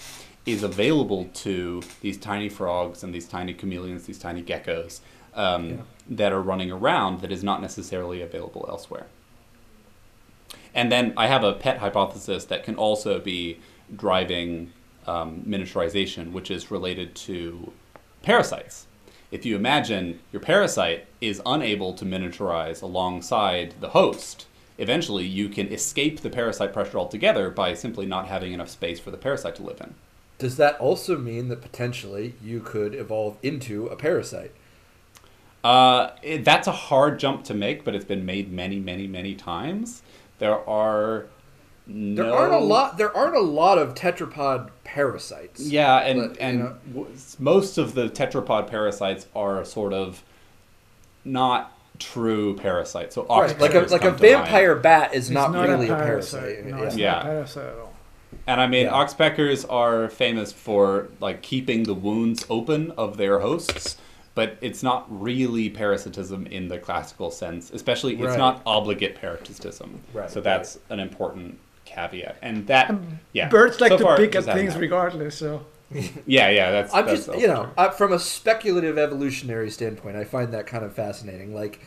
[0.45, 5.01] is available to these tiny frogs and these tiny chameleons, these tiny geckos
[5.35, 5.77] um, Yeah.
[6.11, 9.07] that are running around that is not necessarily available elsewhere.
[10.75, 13.59] And then I have a pet hypothesis that can also be
[13.95, 14.73] driving
[15.07, 17.73] um, miniaturization, which is related to
[18.23, 18.87] parasites.
[19.31, 24.47] If you imagine your parasite is unable to miniaturize alongside the host,
[24.79, 29.11] eventually you can escape the parasite pressure altogether by simply not having enough space for
[29.11, 29.95] the parasite to live in.
[30.39, 34.53] Does that also mean that potentially you could evolve into a parasite?
[35.65, 39.35] Uh, it, that's a hard jump to make, but it's been made many, many, many
[39.35, 40.03] times.
[40.39, 41.27] There are
[41.87, 42.23] no...
[42.25, 42.97] There aren't a lot.
[42.99, 45.61] There aren't a lot of tetrapod parasites.
[45.61, 46.59] Yeah, and But, and
[46.95, 47.07] know-
[47.39, 50.23] most of the tetrapod parasites are sort of
[51.25, 53.15] not true parasites.
[53.15, 54.21] So Right, like a like a come to mind.
[54.21, 56.65] vampire bat is It's not, really a parasite.
[56.67, 56.83] No, yeah.
[56.85, 57.13] it's Yeah.
[57.13, 57.93] not a parasite at all.
[58.47, 58.93] And I mean, Yeah.
[58.93, 63.97] oxpeckers are famous for like keeping the wounds open of their hosts,
[64.35, 67.71] but it's not really parasitism in the classical sense.
[67.71, 68.39] Especially, it's Right.
[68.39, 70.01] not obligate parasitism.
[70.13, 72.37] Right, So that's an important caveat.
[72.43, 72.95] And that,
[73.33, 75.37] yeah, Birds like so to far, pick at things regardless.
[75.37, 75.67] So
[76.27, 76.95] Yeah, yeah, that's.
[76.95, 77.73] I'm that's just, you know, also true.
[77.77, 81.55] uh, from a speculative evolutionary standpoint, I find that kind of fascinating.
[81.55, 81.81] Like,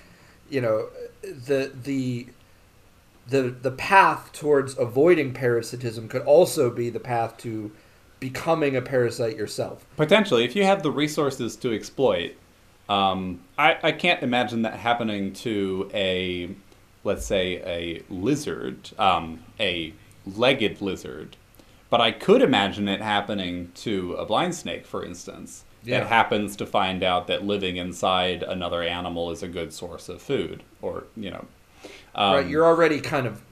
[0.49, 0.89] you know,
[1.23, 2.27] the the
[3.27, 7.71] the the path towards avoiding parasitism could also be the path to
[8.29, 9.85] becoming a parasite yourself.
[9.97, 12.35] Potentially, if you have the resources to exploit,
[12.89, 16.49] um, I, I can't imagine that happening to a,
[17.03, 19.93] let's say, a lizard, um, a
[20.25, 21.37] legged lizard.
[21.91, 25.99] But I could imagine it happening to a blind snake, for instance, Yeah.
[25.99, 30.19] that happens to find out that living inside another animal is a good source of
[30.19, 31.45] food, or you know,
[32.15, 32.47] um, right?
[32.47, 33.43] You're already kind of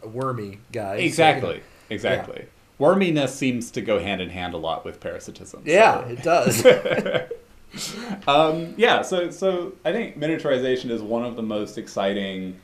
[0.00, 0.98] a wormy guy.
[0.98, 1.60] so, exactly,
[1.90, 2.46] exactly.
[2.82, 5.62] Worminess seems to go hand in hand a lot with parasitism.
[5.64, 6.66] yeah, so- it does.
[8.26, 12.58] um, yeah, so so I think miniaturization is one of the most exciting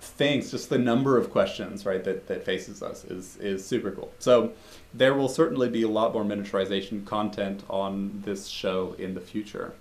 [0.00, 0.50] things.
[0.50, 4.10] Just the number of questions, right, that, that faces us is is super cool.
[4.18, 4.52] So
[4.94, 9.74] there will certainly be a lot more miniaturization content on this show in the future.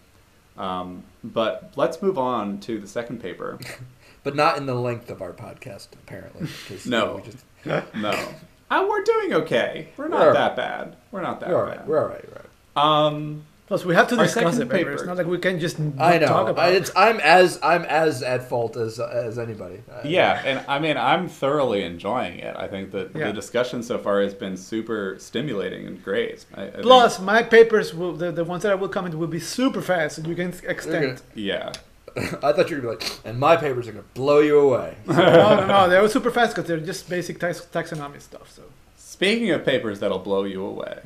[0.58, 3.60] Um, but let's move on to the second paper.
[4.24, 6.48] but not in the length of our podcast, apparently.
[6.70, 7.18] you No.
[7.18, 7.46] know, just-
[7.96, 8.34] No,
[8.70, 9.90] uh, we're doing okay.
[9.98, 10.96] We're not We're all that bad.
[11.12, 11.78] We're not that we're all right.
[11.78, 11.88] bad.
[11.88, 12.26] We're all right.
[12.30, 13.08] We're all right.
[13.08, 14.70] Um, plus we have to discuss second it.
[14.70, 14.92] Paper.
[14.92, 16.28] It's not like we can just not I know.
[16.28, 16.96] talk I, about it's, it.
[16.98, 19.82] I'm as I'm as at fault as as anybody.
[19.92, 22.56] I- Yeah, and I mean, I'm thoroughly enjoying it.
[22.56, 23.28] I think that Yeah.
[23.28, 26.46] the discussion so far has been super stimulating and great.
[26.54, 29.28] I, I think- Plus, my papers will the, the ones that I will comment will
[29.28, 31.22] be super fast, and you can extend.
[31.34, 31.72] yeah,
[32.44, 34.98] I thought you were gonna be like, and my papers are gonna blow you away.
[35.08, 38.52] no, no, no, They were super fast because they're just basic tax- taxonomy stuff.
[38.52, 38.64] So
[38.98, 41.02] Speaking of papers that'll blow you away,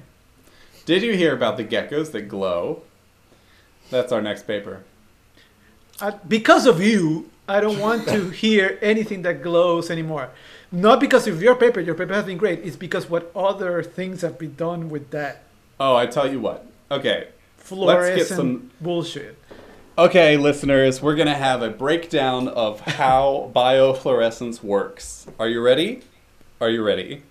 [0.86, 2.84] did you hear about the geckos that glow?
[3.90, 4.84] That's our next paper.
[6.00, 10.30] I, because of you, I don't want to hear anything that glows anymore.
[10.72, 11.80] Not because of your paper.
[11.82, 12.60] Your paper has been great.
[12.66, 15.44] It's because what other things have been done with that
[15.80, 16.66] Oh, I tell you what.
[16.92, 19.38] Okay, fluorescent Let's get some- bullshit.
[19.98, 25.28] Okay, listeners, we're gonna have a breakdown of how biofluorescence works.
[25.40, 26.02] Are you ready?
[26.60, 27.24] Are you ready?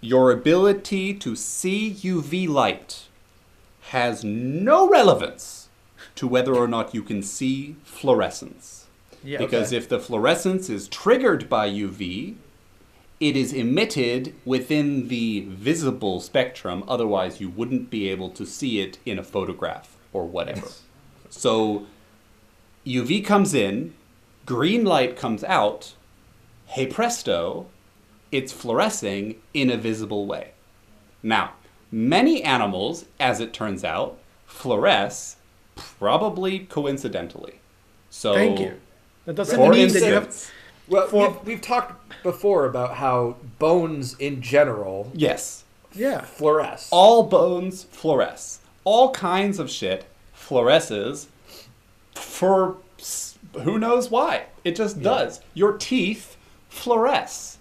[0.00, 3.06] Your ability to see UV light
[3.90, 5.68] has no relevance
[6.14, 8.86] to whether or not you can see fluorescence.
[9.22, 9.38] Yeah.
[9.38, 9.76] Because Okay.
[9.76, 12.36] if the fluorescence is triggered by UV,
[13.18, 18.96] it is emitted within the visible spectrum, otherwise, you wouldn't be able to see it
[19.04, 20.68] in a photograph or whatever.
[21.30, 21.86] So,
[22.86, 23.94] UV comes in,
[24.46, 25.94] green light comes out,
[26.66, 27.66] hey presto,
[28.32, 30.52] it's fluorescing in a visible way.
[31.22, 31.54] Now,
[31.90, 34.18] many animals, as it turns out,
[34.48, 35.36] fluoresce
[35.76, 37.60] probably coincidentally.
[38.10, 38.80] So Thank you.
[39.24, 40.50] That doesn't For mean that you have.
[40.88, 45.64] Well, For- we've, we've talked before about how bones in general yes,
[45.94, 46.22] Yeah.
[46.22, 46.88] fluoresce.
[46.90, 48.58] all bones fluoresce.
[48.84, 50.06] All kinds of shit
[50.50, 51.26] fluoresces
[52.14, 52.76] for
[53.62, 54.46] who knows why.
[54.64, 55.40] It just does.
[55.54, 56.36] Your teeth
[56.70, 57.56] fluoresce.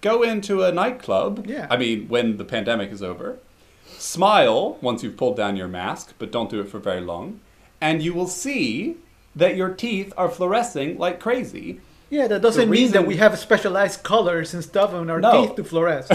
[0.00, 1.46] Go into a nightclub.
[1.46, 1.66] Yeah.
[1.70, 3.38] I mean, when the pandemic is over,
[3.86, 7.40] smile once you've pulled down your mask, but don't do it for very long,
[7.80, 8.96] and you will see
[9.36, 11.80] that your teeth are fluorescing like crazy.
[12.08, 15.46] Yeah, that doesn't The mean that we have specialized colors and stuff on our No.
[15.46, 16.08] teeth to fluoresce.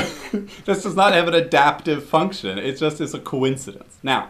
[0.66, 2.58] this does not have an adaptive function.
[2.58, 3.96] It just is a coincidence.
[4.04, 4.30] Now,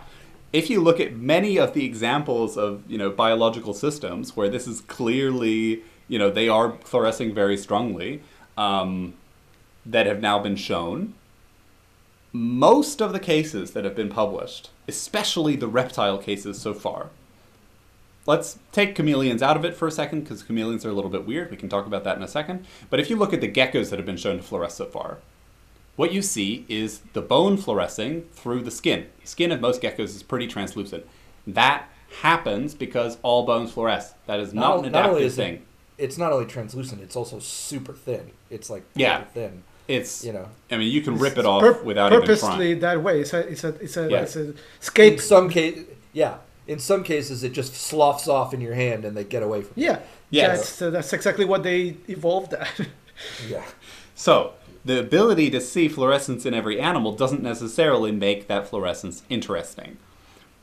[0.56, 4.68] if you look at many of the examples of you know biological systems where this
[4.68, 8.24] is clearly you know they are fluorescing very strongly,
[8.58, 9.14] um,
[9.86, 11.14] that have now been shown.
[12.32, 17.10] Most of the cases that have been published, especially the reptile cases so far,
[18.26, 21.26] let's take chameleons out of it for a second because chameleons are a little bit
[21.26, 21.52] weird.
[21.52, 22.66] We can talk about that in a second.
[22.90, 25.20] But if you look at the geckos that have been shown to fluoresce so far,
[25.96, 29.08] what you see is the bone fluorescing through the skin.
[29.22, 31.06] The skin of most geckos is pretty translucent.
[31.48, 31.90] That
[32.22, 34.14] happens because all bones fluoresce.
[34.26, 35.66] That is not, Not- an not only adaptive is it- thing.
[35.98, 38.32] It's not only translucent; it's also super thin.
[38.50, 39.24] It's like Yeah.
[39.34, 39.64] thin.
[39.88, 42.80] It's You know, I mean you can rip it off Pur- without even purposely trying.
[42.80, 43.22] that way.
[43.22, 44.22] It's a it's a it's a, Yeah.
[44.24, 45.22] it's a in escape.
[45.22, 45.80] some case,
[46.12, 46.38] yeah.
[46.68, 49.74] In some cases, it just sloughs off in your hand, and they get away from.
[49.78, 49.86] it.
[49.86, 50.00] Yeah.
[50.32, 50.58] Yes.
[50.58, 52.68] That's uh, that's exactly what they evolved at.
[53.50, 53.64] Yeah.
[54.16, 54.52] So,
[54.86, 59.98] the ability to see fluorescence in every animal doesn't necessarily make that fluorescence interesting.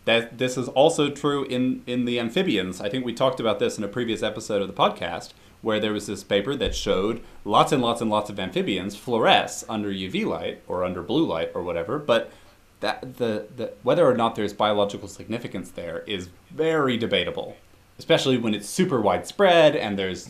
[0.04, 2.80] That this is also true in, in the amphibians.
[2.80, 5.92] I think we talked about this in a previous episode of the podcast, where there
[5.92, 10.24] was this paper that showed lots and lots and lots of amphibians fluoresce under UV
[10.24, 12.32] light or under blue light or whatever, but
[12.80, 17.56] that the, the whether or not there's biological significance there is very debatable,
[17.98, 20.28] especially when it's super widespread and there's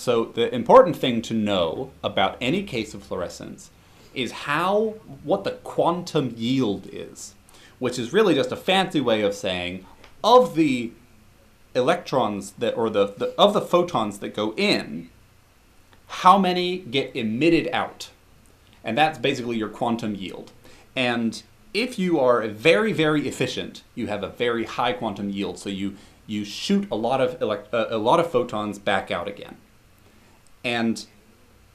[0.00, 3.70] so the important thing to know about any case of fluorescence
[4.14, 4.94] is how
[5.24, 7.34] what the quantum yield is,
[7.78, 9.84] which is really just a fancy way of saying
[10.24, 10.92] of the
[11.74, 15.10] electrons that or the, the of the photons that go in,
[16.06, 18.08] how many get emitted out.
[18.82, 20.50] And that's basically your quantum yield.
[20.96, 21.42] And
[21.74, 25.58] if you are very, very efficient, you have a very high quantum yield.
[25.58, 25.96] So you,
[26.26, 29.58] you shoot a lot of elect- uh, a lot of photons back out again.
[30.64, 31.04] And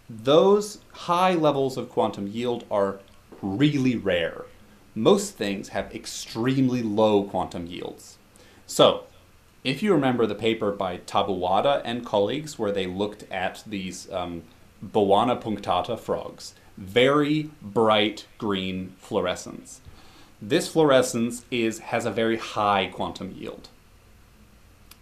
[0.10, 3.00] those high levels of quantum yield are
[3.42, 4.46] really rare.
[4.94, 8.18] Most things have extremely low quantum yields.
[8.66, 9.04] So,
[9.64, 14.44] if you remember the paper by Taboada and colleagues where they looked at these um,
[14.84, 19.82] Boana punctata frogs, very bright green fluorescence.
[20.42, 23.70] This fluorescence is has a very high quantum yield.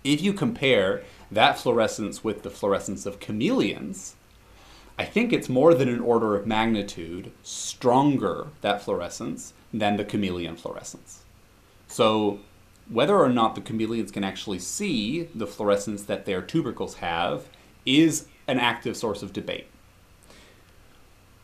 [0.04, 1.04] If you compare
[1.34, 4.16] that fluorescence with the fluorescence of chameleons,
[4.98, 10.56] I think it's more than an order of magnitude stronger, that fluorescence, than the chameleon
[10.56, 11.24] fluorescence.
[11.88, 12.40] So,
[12.90, 17.48] whether or not the chameleons can actually see the fluorescence that their tubercles have
[17.86, 19.68] is an active source of debate.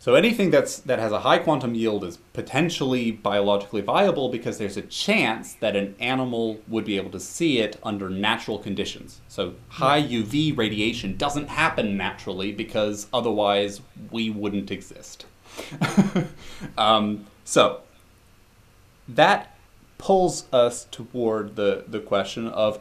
[0.02, 4.78] So anything that's that has a high quantum yield is potentially biologically viable because there's
[4.78, 9.20] a chance that an animal would be able to see it under natural conditions.
[9.28, 15.26] So high UV radiation doesn't happen naturally because otherwise we wouldn't exist.
[16.78, 17.82] um, so
[19.10, 19.58] that
[19.98, 22.80] pulls us toward the, the question of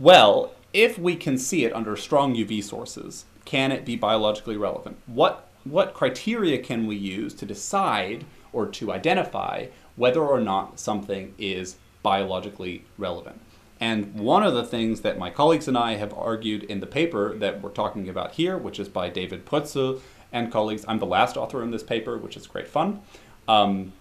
[0.00, 4.96] well, if we can see it under strong UV sources, can it be biologically relevant?
[5.06, 11.34] What what criteria can we use to decide or to identify whether or not something
[11.38, 13.40] is biologically relevant?
[13.80, 17.36] And one of the things that my colleagues and I have argued in the paper
[17.38, 20.00] that we're talking about here, which is by David Prötzel
[20.32, 23.02] and colleagues, I'm the last author in this paper, which is great fun.
[23.48, 23.92] Um,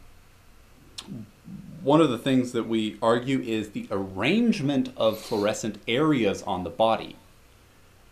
[1.82, 6.70] one of the things that we argue is the arrangement of fluorescent areas on the
[6.70, 7.16] body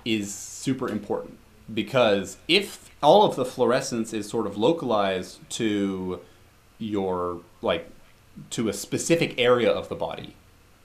[0.04, 1.38] is super important
[1.74, 6.20] because if all of the fluorescence is sort of localized to
[6.78, 7.90] your like
[8.50, 10.36] to a specific area of the body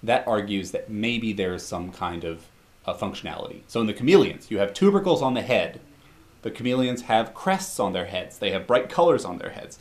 [0.02, 2.46] that argues that maybe there's some kind of
[2.86, 3.62] functionality.
[3.66, 5.80] So in the chameleons you have tubercles on the head.
[6.42, 8.38] The chameleons have crests on their heads.
[8.38, 9.78] They have bright colors on their heads.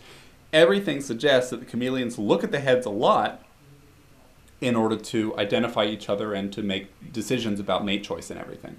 [0.53, 3.43] Everything suggests that the chameleons look at the heads a lot
[4.61, 8.77] in order to identify each other and to make decisions about mate choice and everything.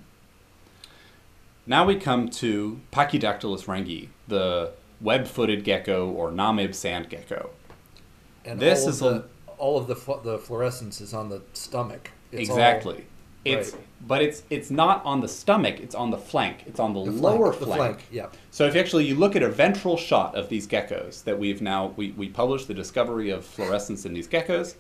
[1.67, 7.51] Now we come to Pachydactylus rangei, the web-footed gecko or namib sand gecko.
[8.45, 9.25] And This all is of a- the,
[9.59, 12.11] all of the flu- the fluorescence is on the stomach.
[12.33, 13.07] It's all- exactly.
[13.45, 13.83] It's Right.
[14.07, 15.79] but it's it's not on the stomach.
[15.81, 16.65] It's on the flank.
[16.67, 17.77] It's on the, The flank, lower the flank.
[17.79, 18.27] flank, yeah.
[18.51, 21.61] So if you actually you look at a ventral shot of these geckos that we've
[21.61, 24.75] now we, we published the discovery of fluorescence in these geckos.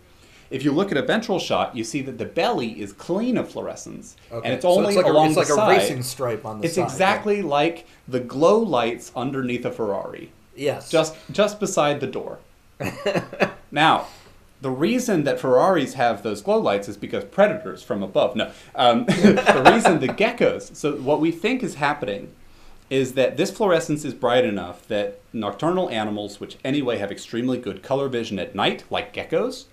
[0.50, 3.48] If you look at a ventral shot, you see that the belly is clean of
[3.50, 4.44] fluorescence, Okay.
[4.46, 5.76] and it's So only like along a, it's like the a side.
[5.78, 6.84] racing stripe on the it's side.
[6.84, 10.90] exactly like the glow lights underneath a Ferrari Yes.
[10.90, 12.38] just just beside the door.
[13.70, 14.06] now,
[14.60, 18.36] the reason that Ferraris have those glow lights is because predators from above.
[18.36, 20.74] No, um, the reason the geckos.
[20.76, 22.32] So what we think is happening
[22.90, 27.82] is that this fluorescence is bright enough that nocturnal animals, which anyway have extremely good
[27.82, 29.64] color vision at night, like geckos,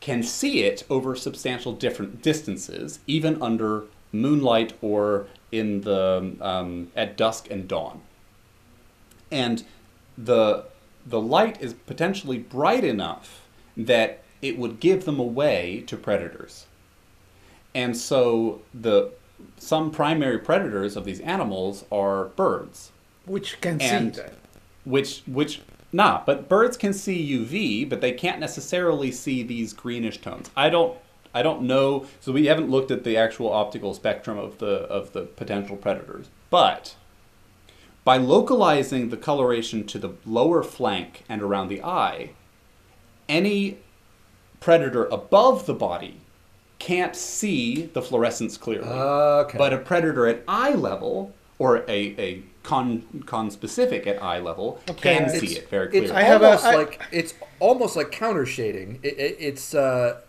[0.00, 7.16] can see it over substantial different distances, even under moonlight or in the um, at
[7.16, 8.00] dusk and dawn
[9.30, 9.64] and
[10.16, 10.64] the
[11.06, 13.42] the light is potentially bright enough
[13.76, 16.66] that it would give them away to predators.
[17.74, 19.10] And so the
[19.58, 22.90] some primary predators of these animals are birds,
[23.24, 24.34] which can And- see that.
[24.84, 25.60] which which
[25.96, 30.50] nah, but birds can see UV, but they can't necessarily see these greenish tones.
[30.56, 30.96] I don't
[31.34, 35.12] I don't know, so we haven't looked at the actual optical spectrum of the of
[35.12, 36.28] the potential predators.
[36.50, 36.94] But
[38.04, 42.30] by localizing the coloration to the lower flank and around the eye,
[43.28, 43.78] any
[44.60, 46.20] predator above the body
[46.78, 48.88] can't see the fluorescence clearly.
[48.88, 49.58] Ah, okay.
[49.58, 55.14] But a predator at eye level, or a, a con, conspecific at eye level, Okay.
[55.14, 56.12] can It's- see it very It's clearly.
[56.12, 58.98] I have a- almost I- like it's almost like counter shading.
[59.02, 60.20] It, it, it's uh,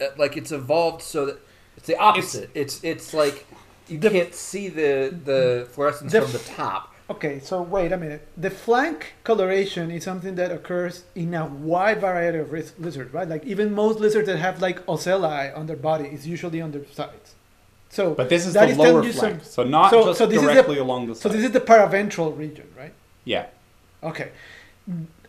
[0.00, 1.36] uh, like it's evolved so that
[1.76, 2.50] it's the opposite.
[2.54, 3.46] It's it's, like
[3.88, 4.92] you can't see the
[5.30, 6.82] the fluorescence The from the top.
[7.14, 8.22] Okay, so wait a minute.
[8.46, 12.52] The flank coloration is something that occurs in a wide variety of
[12.86, 13.28] lizards, right?
[13.28, 16.86] Like even most lizards that have like ocelli on their body is usually on their
[17.00, 17.34] sides.
[17.90, 20.46] So but this is the telling lower flank, so not so- just so is the-
[20.46, 22.92] directly along the so this is the paraventral region, right?
[23.24, 23.46] yeah.
[24.02, 24.30] Okay,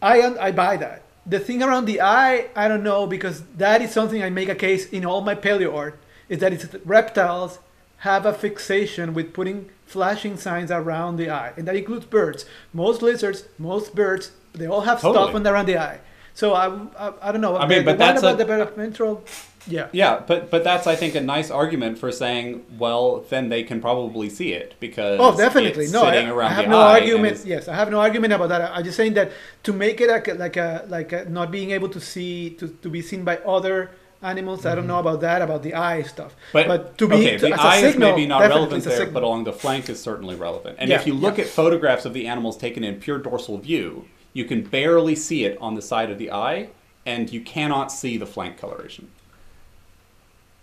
[0.02, 1.02] I I buy that.
[1.26, 4.56] The thing around the eye, I don't know because that is something I make a
[4.56, 6.00] case in all my paleo art
[6.30, 7.60] is that it's reptiles
[7.98, 12.46] have a fixation with putting flashing signs around the eye, and that includes birds.
[12.74, 15.36] Most lizards, most birds, they all have stuff Totally.
[15.36, 16.00] on around the eye.
[16.34, 16.66] So I,
[16.98, 17.58] I, I don't know.
[17.58, 19.24] I mean, the, but that's about a- the developmental,
[19.68, 19.88] yeah.
[19.92, 23.82] Yeah, but but that's I think a nice argument for saying, well, then they can
[23.82, 25.86] probably see it because Oh, definitely.
[25.86, 27.44] it's No, I, sitting I around have no argument.
[27.46, 28.72] Yes, I have no argument about that.
[28.72, 29.32] I'm just saying that
[29.64, 32.68] to make it like a, like a like a, not being able to see to,
[32.68, 33.92] to be seen by other
[34.22, 34.66] animals.
[34.66, 34.88] I don't mm-hmm.
[34.90, 36.36] know about that about the eye stuff.
[36.54, 39.54] But, to be okay, to, the eye is maybe not relevant there, but along the
[39.54, 40.78] flank is certainly relevant.
[40.80, 41.46] And Yeah, if you look yeah.
[41.46, 45.58] at photographs of the animals taken in pure dorsal view, you can barely see it
[45.60, 46.70] on the side of the eye,
[47.06, 49.10] and you cannot see the flank coloration.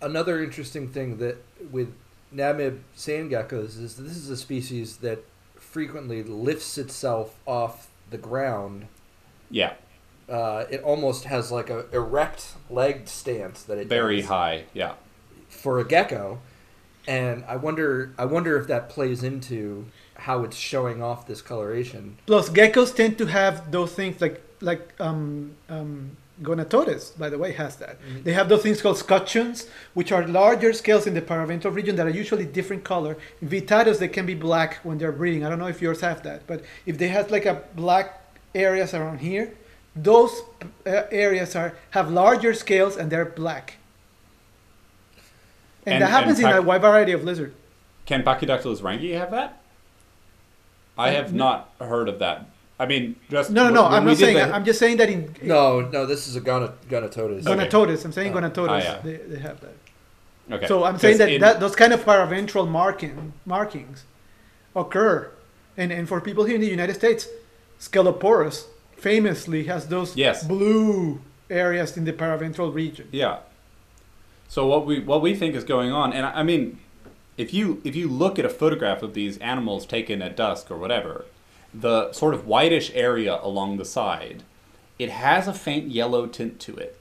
[0.01, 1.37] Another interesting thing that
[1.73, 1.93] with
[2.35, 5.25] Namib sand geckos is this is a species that
[5.57, 8.87] frequently lifts itself off the ground.
[9.51, 9.73] Yeah,
[10.29, 14.65] Uh, it almost has like a erect legged stance that it very does high.
[14.75, 14.93] Yeah.
[15.49, 16.39] for a gecko,
[17.07, 22.19] and I wonder I wonder if that plays into how it's showing off this coloration.
[22.27, 27.53] Plus, geckos tend to have those things like like um, um, Gonatodes, by the way,
[27.53, 27.99] has that.
[28.01, 28.25] Mhm.
[28.25, 32.07] They have those things called scutcheons, which are larger scales in the paraventral region that
[32.07, 33.17] are usually different color.
[33.43, 35.45] vittatus, they can be black when they're breeding.
[35.45, 38.23] I don't know if yours have that, but if they have like a black
[38.55, 39.53] areas around here,
[39.97, 40.43] those
[40.87, 43.77] uh, areas are have larger scales and they're black.
[45.87, 47.53] And, And- that happens and in a wide variety of lizard.
[48.07, 49.61] Can Pachydactylus rangei have that?
[50.97, 52.47] I Uh, have not heard of that.
[52.81, 53.85] I mean, just No, no, no.
[53.87, 54.37] I'm not saying.
[54.37, 57.47] the- I'm just saying that in No, no, this is a Gona, Gonatodes.
[57.47, 57.67] Okay.
[57.69, 58.05] Gonatodes.
[58.05, 58.41] I'm saying Oh.
[58.41, 58.69] Gonatodes.
[58.71, 58.99] Ah, yeah.
[59.03, 59.75] they, they have that.
[60.51, 60.67] Okay.
[60.67, 64.05] So I'm saying that, in- that those kind of paraventral marking markings
[64.77, 65.31] occur,
[65.77, 67.27] and and for people here in the United States,
[67.81, 68.67] Sceloporus
[68.97, 70.45] famously has those Yes.
[70.47, 71.21] blue
[71.51, 73.09] areas in the paraventral region.
[73.13, 73.39] Yeah.
[74.49, 76.79] So what we what we think is going on, and I, I mean,
[77.37, 80.77] if you if you look at a photograph of these animals taken at dusk or
[80.79, 81.25] whatever,
[81.73, 84.43] the sort of whitish area along the side,
[84.99, 86.99] it has a faint yellow tint to it.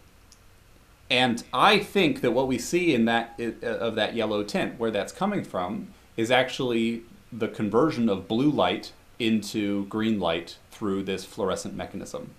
[1.10, 4.92] And I think that what we see in that uh, of that yellow tint, where
[4.92, 5.88] that's coming from,
[6.18, 12.32] is actually the conversion of blue light into green light through this fluorescent mechanism.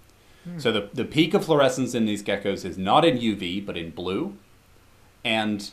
[0.45, 0.59] Hmm.
[0.59, 3.91] So the, the peak of fluorescence in these geckos is not in UV, but in
[3.91, 4.37] blue.
[5.25, 5.71] And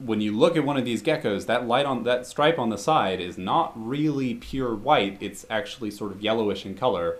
[0.00, 2.78] when you look at one of these geckos, that light on that stripe on the
[2.78, 5.18] side is not really pure white.
[5.20, 7.18] It's actually sort of yellowish in color.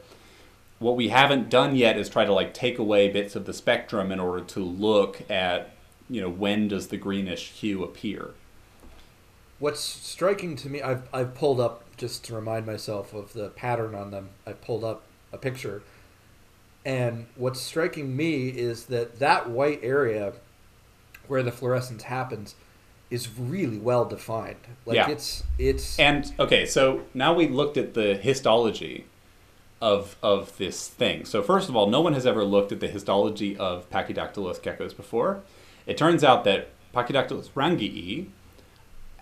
[0.78, 4.10] What we haven't done yet is try to like take away bits of the spectrum
[4.10, 5.74] in order to look at
[6.10, 8.30] you know, when does the greenish hue appear?
[9.60, 13.94] What's striking to me, I've I've pulled up just to remind myself of the pattern
[13.94, 14.30] on them.
[14.46, 15.02] I pulled up
[15.32, 15.82] a picture,
[16.84, 20.32] and what's striking me is that that white area
[21.28, 22.56] where the fluorescence happens
[23.10, 24.60] is really well defined.
[24.86, 25.10] Like Yeah.
[25.10, 29.06] it's it's And okay, so now we looked at the histology
[29.80, 31.24] of of this thing.
[31.24, 34.96] So first of all, no one has ever looked at the histology of Pachydactylus geckos
[34.96, 35.42] before.
[35.86, 38.26] It turns out that Pachydactylus rangei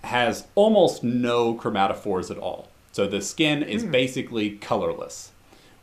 [0.04, 2.68] has almost no chromatophores at all.
[2.92, 3.90] So the skin is hmm.
[3.90, 5.32] basically colorless,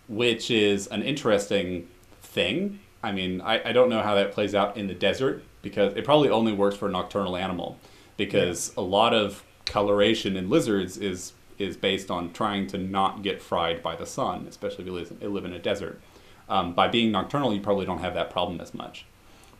[0.08, 1.88] which is an interesting
[2.22, 2.80] thing.
[3.04, 6.06] I mean, I, I don't know how that plays out in the desert because it
[6.06, 7.80] probably only works for a nocturnal animal
[8.18, 13.42] because a lot of coloration in lizards is is based on trying to not get
[13.42, 16.02] fried by the sun, especially if you live, you live in a desert.
[16.50, 19.06] Um, by being nocturnal, you probably don't have that problem as much.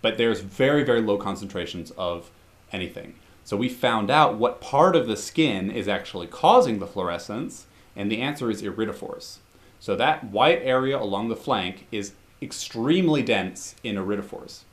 [0.02, 2.30] But there's very, very low concentrations of
[2.72, 3.16] anything.
[3.46, 8.12] So we found out what part of the skin is actually causing the fluorescence, and
[8.12, 9.38] the answer is iridophores.
[9.80, 14.64] So that white area along the flank is extremely dense in iridophores.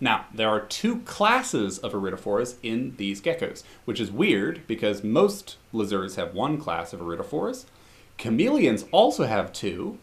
[0.00, 5.56] Now, there are two classes of iridophores in these geckos, which is weird because most
[5.72, 7.64] lizards have one class of iridophores.
[8.16, 9.98] Chameleons also have two,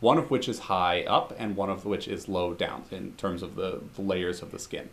[0.00, 3.42] one of which is high up and one of which is low down in terms
[3.42, 4.90] of the, the layers of the skin.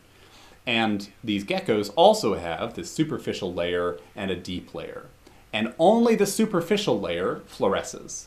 [0.65, 5.05] And these geckos also have this superficial layer and a deep layer.
[5.51, 8.25] And only the superficial layer fluoresces.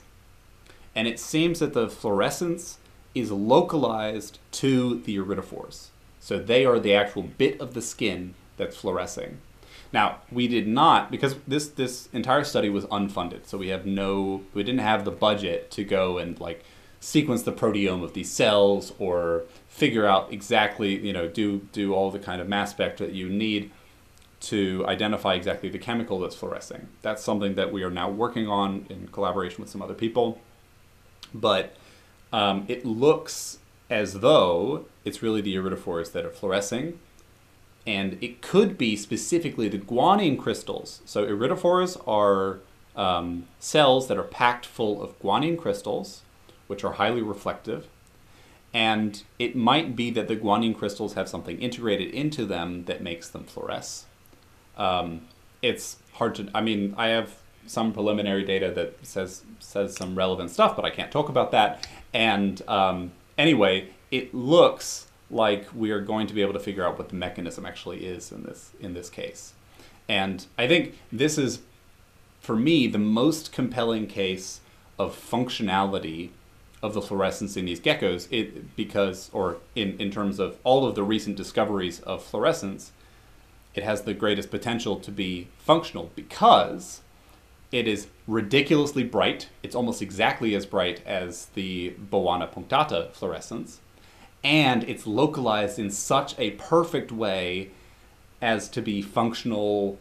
[0.95, 2.79] And it seems that the fluorescence
[3.15, 5.89] is localized to the iridophores.
[6.27, 9.39] So they are the actual bit of the skin that's fluorescing.
[9.93, 13.47] Now, we did not because this this entire study was unfunded.
[13.47, 16.65] So we have no we didn't have the budget to go and like
[16.99, 22.11] sequence the proteome of these cells or figure out exactly, you know, do do all
[22.11, 23.71] the kind of mass spec that you need
[24.41, 26.89] to identify exactly the chemical that's fluorescing.
[27.03, 30.41] That's something that we are now working on in collaboration with some other people.
[31.33, 31.77] But
[32.33, 36.99] um, it looks as though it's really the iridophores that are fluorescing.
[37.87, 41.01] And it could be specifically the guanine crystals.
[41.05, 42.59] So iridophores are
[42.97, 46.23] um, cells that are packed full of guanine crystals,
[46.67, 47.87] which are highly reflective.
[48.75, 53.29] And it might be that the guanine crystals have something integrated into them that makes
[53.29, 54.05] them fluoresce.
[54.77, 55.23] Um,
[55.63, 56.51] it's hard to.
[56.55, 60.91] I mean, I have some preliminary data that says says some relevant stuff, but I
[60.91, 61.89] can't talk about that.
[62.13, 66.99] And um, anyway, it looks like we are going to be able to figure out
[66.99, 69.53] what the mechanism actually is in this in this case.
[70.09, 71.61] And I think this is,
[72.41, 74.61] for me, the most compelling case
[74.99, 76.31] of functionality
[76.83, 78.29] of the fluorescence in these geckos.
[78.31, 82.93] It because, or in in terms of all of the recent discoveries of fluorescence,
[83.75, 87.01] it has the greatest potential to be functional because
[87.73, 89.49] it is ridiculously bright.
[89.63, 93.81] It's almost exactly as bright as the Boana punctata fluorescence.
[94.45, 97.71] And it's localized in such a perfect way
[98.41, 99.99] as to be functional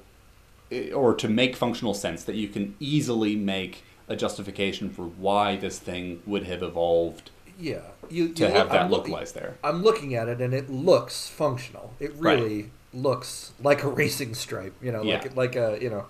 [0.72, 5.56] eh, or to make functional sense that you can easily make a justification for why
[5.56, 7.80] this thing would have evolved yeah.
[8.10, 9.58] You, to you have that I'm localized there.
[9.64, 11.94] I'm looking at it and it looks functional.
[12.00, 12.38] It Right.
[12.38, 15.22] really looks like a racing stripe, you know, Yeah.
[15.22, 16.06] like like a, you know,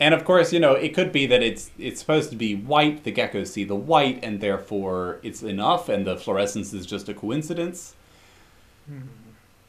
[0.00, 3.02] And of course, you know, it could be that it's it's supposed to be white.
[3.04, 7.14] The geckos see the white, and therefore it's enough, and the fluorescence is just a
[7.14, 7.94] coincidence.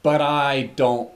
[0.04, 1.10] But I don't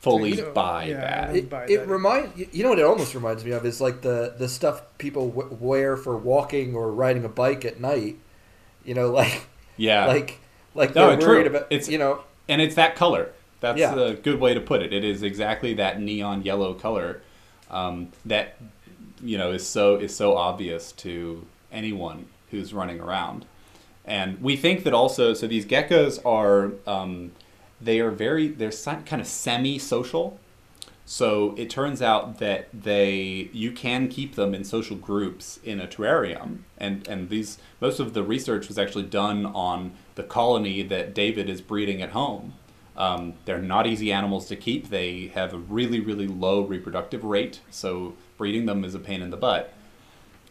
[0.00, 1.36] fully So, buy yeah, that.
[1.36, 1.88] it, buy it that.
[1.88, 4.82] remind you- you know what it almost reminds me of is like the the stuff
[4.98, 8.16] people w- wear for walking or riding a bike at night.
[8.84, 9.46] You know, like
[9.76, 10.38] Yeah, like
[10.74, 11.28] like No, they're true.
[11.28, 13.30] worried about It's- you know and it's that color.
[13.60, 13.94] That's Yeah.
[13.98, 14.92] a good way to put it.
[14.92, 17.20] It is exactly that neon yellow color
[17.70, 18.56] um, that
[19.22, 23.46] you know is so is so obvious to anyone who's running around.
[24.04, 25.34] And we think that also.
[25.34, 27.32] So these geckos are um,
[27.80, 30.38] they are very they're kind of semi-social.
[31.06, 35.86] So it turns out that they you can keep them in social groups in a
[35.86, 41.14] terrarium, and and these most of the research was actually done on the colony that
[41.14, 42.54] David is breeding at home.
[43.00, 44.90] Um, they're not easy animals to keep.
[44.90, 49.30] They have a really really low reproductive rate, so breeding them is a pain in
[49.30, 49.72] the butt.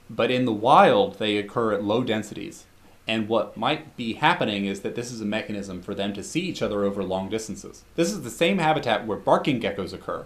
[0.09, 2.65] But in the wild, they occur at low densities.
[3.07, 6.41] And what might be happening is that this is a mechanism for them to see
[6.41, 7.83] each other over long distances.
[7.95, 10.25] This is the same habitat where barking geckos occur.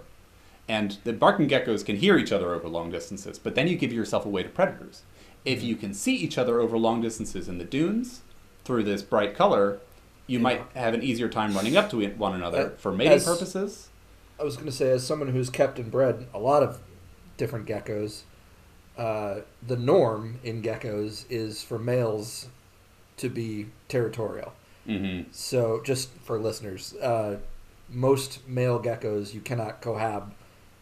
[0.68, 3.92] And the barking geckos can hear each other over long distances, but then you give
[3.92, 5.04] yourself away to predators.
[5.44, 8.22] If you can see each other over long distances in the dunes
[8.64, 9.80] through this bright color,
[10.28, 10.82] you You might know.
[10.82, 13.90] have an easier time running up to one another Uh, for mating as- purposes.
[14.40, 16.80] I was going to say, as someone who's kept and bred a lot of
[17.38, 18.22] different geckos,
[18.98, 22.48] uh, the norm in geckos is for males
[23.18, 24.54] to be territorial.
[24.86, 27.38] hmm So, just for listeners, uh,
[27.90, 30.32] most male geckos you cannot cohab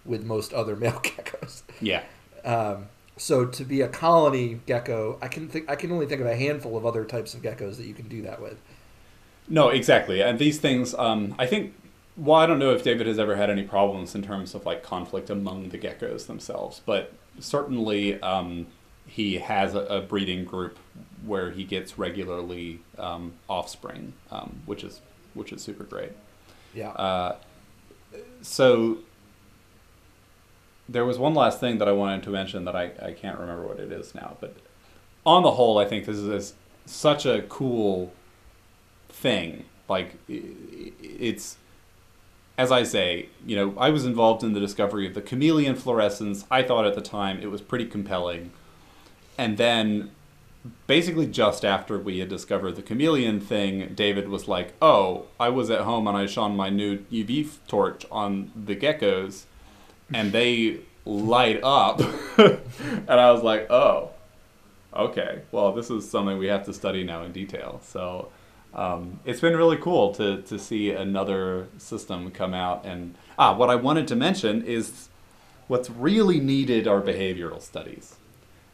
[0.06, 1.62] with most other male geckos.
[1.82, 2.04] Yeah.
[2.44, 2.88] Um,
[3.18, 6.36] so, to be a colony gecko, I can think I can only think of a
[6.36, 8.58] handful of other types of geckos that you can do that with.
[9.48, 10.22] No, exactly.
[10.22, 11.74] And these things, um, I think,
[12.16, 14.84] well, I don't know if David has ever had any problems in terms of like
[14.84, 18.68] conflict among the geckos themselves, but certainly um,
[19.08, 20.78] he has a, a breeding group
[21.26, 25.02] where he gets regularly um, offspring, um, which is
[25.34, 26.12] which is super great.
[26.74, 26.90] Yeah.
[26.90, 27.36] Uh,
[28.42, 28.98] so
[30.90, 33.66] there was one last thing that I wanted to mention that I, I can't remember
[33.66, 34.56] what it is now, but
[35.26, 36.54] on the whole, I think this is
[36.86, 38.12] such a cool
[39.22, 39.66] thing.
[39.88, 41.58] Like it's
[42.58, 46.46] as I say, you know, I was involved in the discovery of the chameleon fluorescence.
[46.52, 48.52] I thought at the time it was pretty compelling.
[49.38, 50.12] And then
[50.86, 55.70] basically just after we had discovered the chameleon thing, David was like, "Oh, I was
[55.72, 59.46] at home and I shone my new UV torch on the geckos,
[60.14, 62.00] and they light up."
[62.38, 64.12] and I was like, "Oh,
[64.94, 65.42] okay.
[65.52, 68.30] Well, this is something we have to study now in detail." So
[68.74, 72.86] um, it's been really cool to to see another system come out.
[72.86, 75.10] And ah, what I wanted to mention is
[75.68, 78.16] what's really needed are behavioral studies.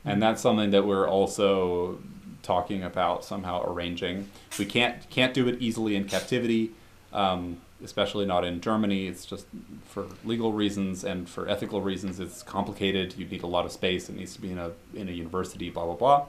[0.06, 1.99] And that's something that we're also
[2.44, 4.30] talking about somehow arranging.
[4.57, 6.72] We can't can't do it easily in captivity,
[7.11, 9.07] um, especially not in Germany.
[9.07, 9.48] It's just
[9.86, 12.19] for legal reasons and for ethical reasons.
[12.19, 13.15] It's complicated.
[13.18, 14.10] You need a lot of space.
[14.10, 15.69] It needs to be in a in a university.
[15.69, 16.26] Blah blah blah.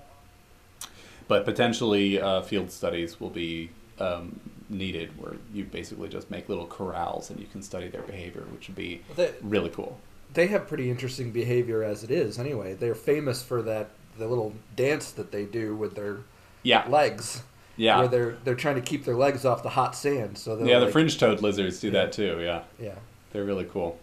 [1.29, 6.67] But potentially, uh, field studies will be um, needed, where you basically just make little
[6.67, 9.99] corrals and you can study their behavior, which would be They, really cool.
[10.35, 12.39] they have pretty interesting behavior as it is.
[12.39, 16.19] Anyway, they're famous for that the little dance that they do with their
[16.65, 17.43] Yeah, legs.
[17.77, 17.99] yeah.
[17.99, 20.37] Where they're they're trying to keep their legs off the hot sand.
[20.39, 22.41] So Yeah, the fringe toed lizards do that too.
[22.41, 22.97] Yeah, Yeah.
[23.33, 23.99] they're really cool.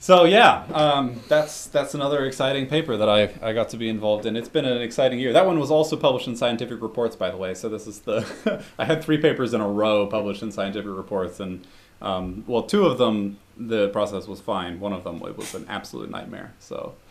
[0.00, 4.26] So yeah, um, that's that's another exciting paper that I I got to be involved
[4.26, 4.36] in.
[4.36, 5.32] It's been an exciting year.
[5.32, 7.52] That one was also published in Scientific Reports, by the way.
[7.54, 8.24] So this is the
[8.78, 11.66] I had three papers in a row published in Scientific Reports, and
[12.00, 14.78] um, well, two of them the process was fine.
[14.78, 16.54] One of them it was an absolute nightmare.
[16.60, 16.94] So.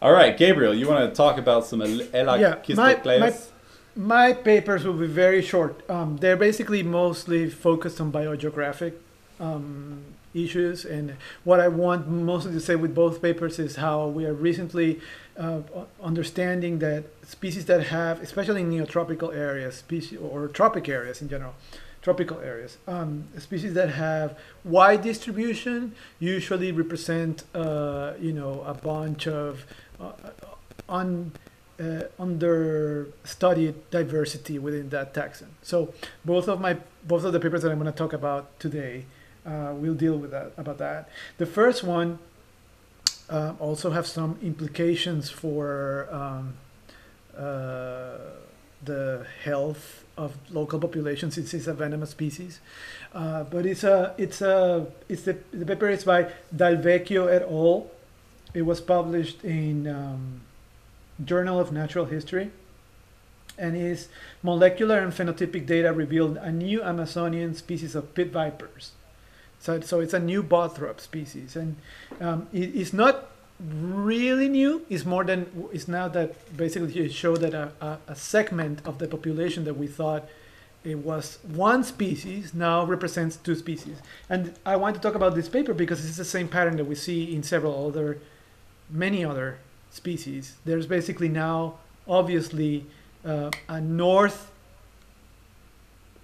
[0.00, 2.02] All right, Gabriel, you want to talk about some El-
[2.40, 3.26] Yeah, my- my-
[3.96, 5.82] My papers will be very short.
[5.90, 8.92] Um, they're basically mostly focused on biogeographic
[9.40, 14.24] um, issues, and what I want mostly to say with both papers is how we
[14.26, 15.00] are recently
[15.38, 15.60] uh,
[16.02, 21.54] understanding that species that have, especially in neotropical areas, species or tropic areas in general,
[22.02, 29.26] tropical areas, um, species that have wide distribution usually represent, uh, you know, a bunch
[29.26, 29.64] of
[30.00, 30.12] uh,
[30.88, 31.32] un
[31.80, 32.02] uh,
[33.90, 35.46] diversity within that taxon.
[35.62, 35.94] So
[36.24, 39.04] both of my both of the papers that I'm going to talk about today
[39.48, 41.08] uh, will deal with that about that.
[41.38, 42.18] The first one
[43.30, 46.54] uh, also have some implications for um,
[47.36, 48.18] uh,
[48.84, 52.60] the health of local populations since it's a venomous species.
[53.14, 57.90] Uh, but it's a it's a it's the, the paper is by Dalvecchio et al.
[58.54, 60.40] It was published in um,
[61.24, 62.50] Journal of Natural History,
[63.58, 64.08] and is
[64.42, 68.92] molecular and phenotypic data revealed a new Amazonian species of pit vipers.
[69.60, 71.76] So, so it's a new bothrop species, and
[72.20, 73.30] um, it, it's not
[73.60, 74.82] really new.
[74.88, 78.98] It's more than it's now that basically it showed that a, a, a segment of
[78.98, 80.28] the population that we thought
[80.84, 83.98] it was one species now represents two species.
[84.30, 86.94] And I want to talk about this paper because it's the same pattern that we
[86.94, 88.18] see in several other,
[88.88, 89.58] many other
[89.90, 90.54] species.
[90.64, 91.74] There's basically now
[92.06, 92.86] obviously
[93.24, 94.50] uh, a North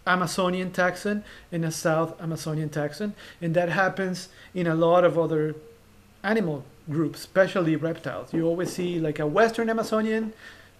[0.06, 5.54] Amazonian taxon and a South Amazonian taxon, and that happens in a lot of other
[6.22, 8.32] animal groups, especially reptiles.
[8.32, 10.32] You always see like a Western Amazonian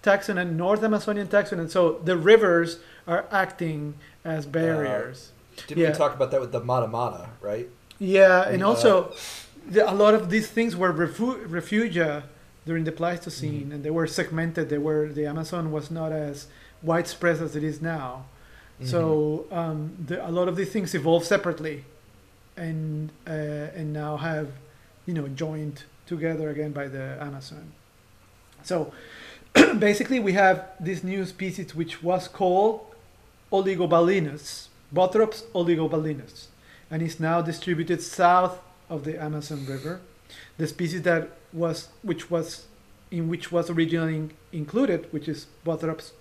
[0.03, 2.77] taxon and North Amazonian taxon, and so the rivers
[3.07, 5.31] are acting as barriers.
[5.67, 5.89] Didn't Yeah.
[5.91, 7.67] we talk about that with the Mata Mata, right?
[7.97, 9.13] Yeah, and Uh, also
[9.67, 12.23] the, a lot of these things were refu- refugia
[12.67, 14.69] during the Pleistocene, and they were segmented.
[14.69, 16.47] They were the Amazon was not as
[16.83, 18.25] widespread as it is now.
[18.83, 21.85] So um, the, a lot of these things evolve separately,
[22.57, 23.31] and uh,
[23.79, 24.51] and now have,
[25.05, 27.71] you know, joined together again by the Amazon.
[28.63, 28.91] So
[29.79, 32.81] basically we have this new species which was called
[33.51, 36.47] oligobalius, Bothrops oligobalius,
[36.91, 40.01] and is now distributed south of the Amazon River.
[40.57, 42.65] The species that was which was
[43.09, 46.11] in which was originally included, which is Bothrops.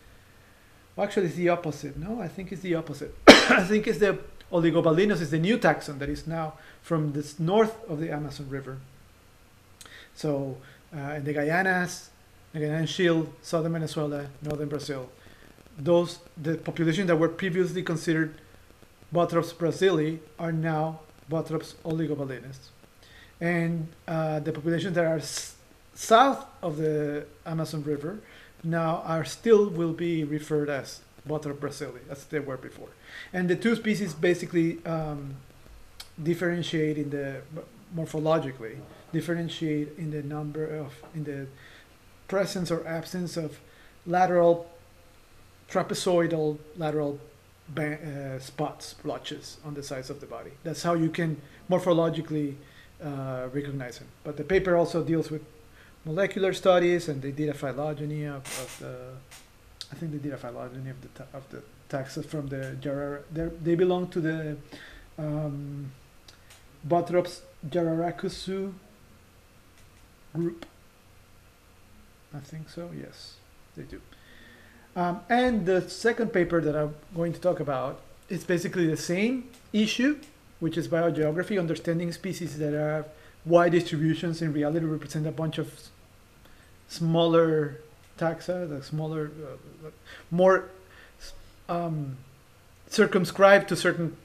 [0.96, 1.96] Actually, it's the opposite.
[1.96, 3.14] No, I think it's the opposite.
[3.26, 4.18] I think it's the
[4.52, 8.78] Oligobalius is the new taxon that is now from the north of the Amazon River.
[10.14, 10.58] So
[10.96, 12.08] uh, in the Guyanas,
[12.52, 15.10] the Guyanan Shield, southern Venezuela, northern Brazil,
[15.76, 18.34] those the population that were previously considered
[19.12, 21.00] Bothrops brazili are now
[21.30, 22.58] Bothrops oligobalius,
[23.40, 25.20] and uh, the populations that are
[25.94, 28.18] south of the Amazon River
[28.64, 32.88] now are still will be referred as Bothrops brazili as they were before,
[33.32, 35.36] and the two species basically um,
[36.22, 37.40] differentiate in the
[37.96, 38.76] morphologically
[39.12, 41.46] differentiate in the number of in the
[42.28, 43.60] presence or absence of
[44.06, 44.66] lateral
[45.70, 47.18] trapezoidal lateral
[47.78, 50.50] uh, spots blotches on the sides of the body.
[50.64, 52.56] That's how you can morphologically
[53.02, 54.08] uh, recognize them.
[54.22, 55.42] But the paper also deals with
[56.04, 58.94] molecular studies and they did a phylogeny of, of the
[59.92, 63.52] i think they did a phylogeny of the of the taxa from the Jarar- they're-
[63.62, 64.56] they belong to the
[65.18, 65.92] um,
[66.88, 68.72] Bothrops Jararacusu
[70.34, 70.66] group.
[72.34, 73.34] I think so, yes,
[73.76, 74.00] they do.
[74.96, 79.48] Um, and the second paper that I'm going to talk about is basically the same
[79.72, 80.18] issue,
[80.60, 83.06] which is biogeography, understanding species that have
[83.44, 85.68] wide distributions in reality represent a bunch of
[86.88, 87.80] smaller
[88.18, 89.30] taxa, the smaller,
[89.84, 89.90] uh,
[90.30, 90.70] more
[91.68, 92.16] um,
[92.88, 94.16] circumscribed to certain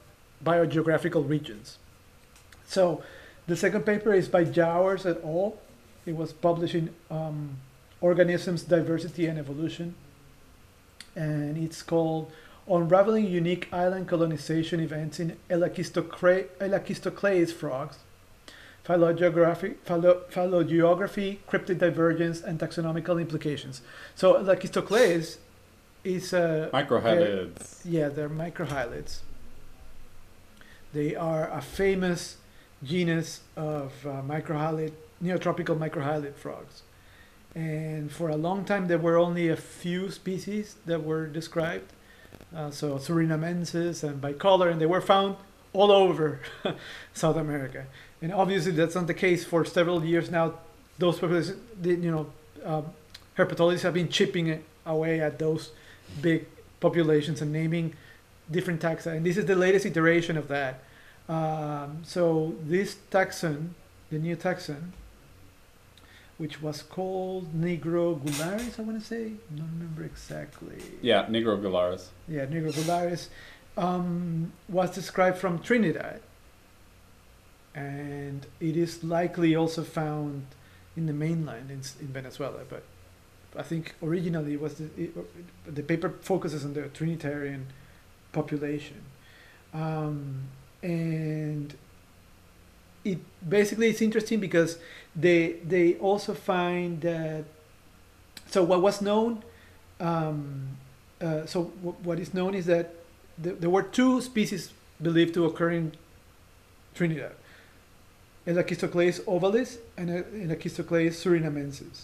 [0.44, 1.77] biogeographical regions.
[2.65, 3.03] So
[3.48, 5.57] the second paper is by Jowers et al.
[6.06, 7.57] It was published in um,
[8.02, 9.95] Organisms, Diversity and Evolution.
[11.15, 12.31] And it's called
[12.69, 17.98] Unraveling Unique Island Colonization Events in Elachistocleis Frogs,
[18.84, 23.81] Phylogeography, phylo- Phylogeography, Cryptic Divergence, and Taxonomical Implications.
[24.15, 25.38] So Elachistocleis
[26.03, 26.69] is a...
[26.73, 27.81] Microhylids.
[27.85, 29.19] Yeah, they're microhylids.
[30.93, 32.38] They are a famous
[32.84, 34.93] genus of uh, microhylid,
[35.23, 36.81] neotropical microhylid frogs.
[37.56, 41.91] And for a long time, there were only a few species that were described.
[42.56, 45.35] Uh, so Surinamensis and bicolor, and they were found
[45.73, 46.39] all over
[47.14, 47.85] South America.
[48.22, 50.56] And obviously, that's not the case for several years now.
[50.98, 52.28] Those populations, you know,
[52.66, 52.86] um,
[53.38, 55.72] herpetologists have been chipping away at those
[56.22, 56.46] big
[56.80, 57.94] populations and naming
[58.52, 59.16] different taxa.
[59.16, 60.84] And this is the latest iteration of that.
[61.30, 63.70] Um, so this taxon,
[64.10, 64.91] the new taxon,
[66.40, 70.82] which was called nigrogularis, I want to say, I don't remember exactly.
[71.02, 72.08] Yeah, Nigrogularis.
[72.28, 73.28] Yeah, nigrogularis,
[73.78, 76.22] um, was described from Trinidad,
[77.80, 80.45] and it is likely also found
[80.97, 82.60] in the mainland in, in Venezuela.
[82.69, 82.84] But
[83.56, 87.68] I think originally it was the, it, the paper focuses on the Trinitarian
[88.31, 89.01] population,
[89.73, 90.43] um,
[90.84, 91.73] and
[93.06, 94.77] it basically it's interesting because
[95.15, 97.45] they they also find that
[98.47, 99.43] so what was known
[99.99, 100.77] um,
[101.22, 102.93] uh, so w- what is known is that
[103.41, 105.93] th- there were two species believed to occur in
[106.93, 107.34] Trinidad
[108.49, 112.03] Elachistocleis ovalis and uh, Elachistocleis surinamensis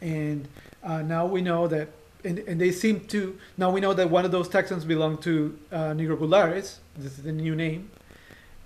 [0.00, 0.48] and
[0.82, 1.88] uh, now we know that
[2.24, 5.58] and, and they seem to now we know that one of those taxons belong to
[5.70, 7.90] uh, Nigrogularis this is the new name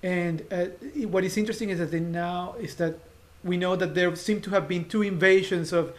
[0.03, 0.67] and uh,
[1.09, 2.95] what is interesting is that they now is that
[3.45, 5.95] we know that there seem to have been two invasions of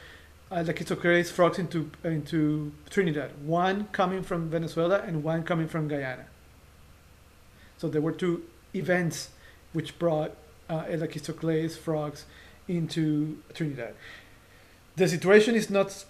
[0.52, 3.32] uh, Lachistoclades frogs into into Trinidad.
[3.46, 6.26] One coming from Venezuela and one coming from Guyana.
[7.78, 8.44] So there were two
[8.74, 9.30] events
[9.74, 10.36] which brought
[10.70, 12.26] uh, Elachistocleis frogs
[12.68, 13.96] into Trinidad.
[14.96, 16.06] The situation is not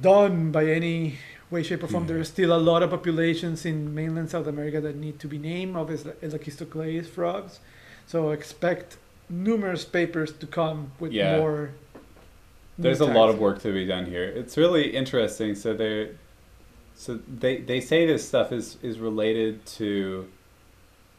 [0.00, 1.18] done by any
[1.50, 2.04] way, shape, or form.
[2.04, 2.08] Mhm.
[2.08, 5.38] There are still a lot of populations in mainland South America that need to be
[5.38, 7.60] named of Elachistocleis frogs.
[8.06, 8.96] So expect
[9.28, 11.38] numerous papers to come with Yeah.
[11.38, 11.70] more.
[12.78, 14.24] There's a lot of work to be done here.
[14.24, 15.54] It's really interesting.
[15.54, 16.10] So they,
[16.94, 20.28] so they they say this stuff is is related to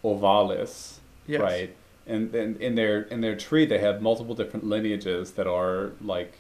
[0.04, 1.42] ovalis, Yes.
[1.42, 1.76] right?
[2.08, 6.34] And then in their in their tree they have multiple different lineages that are like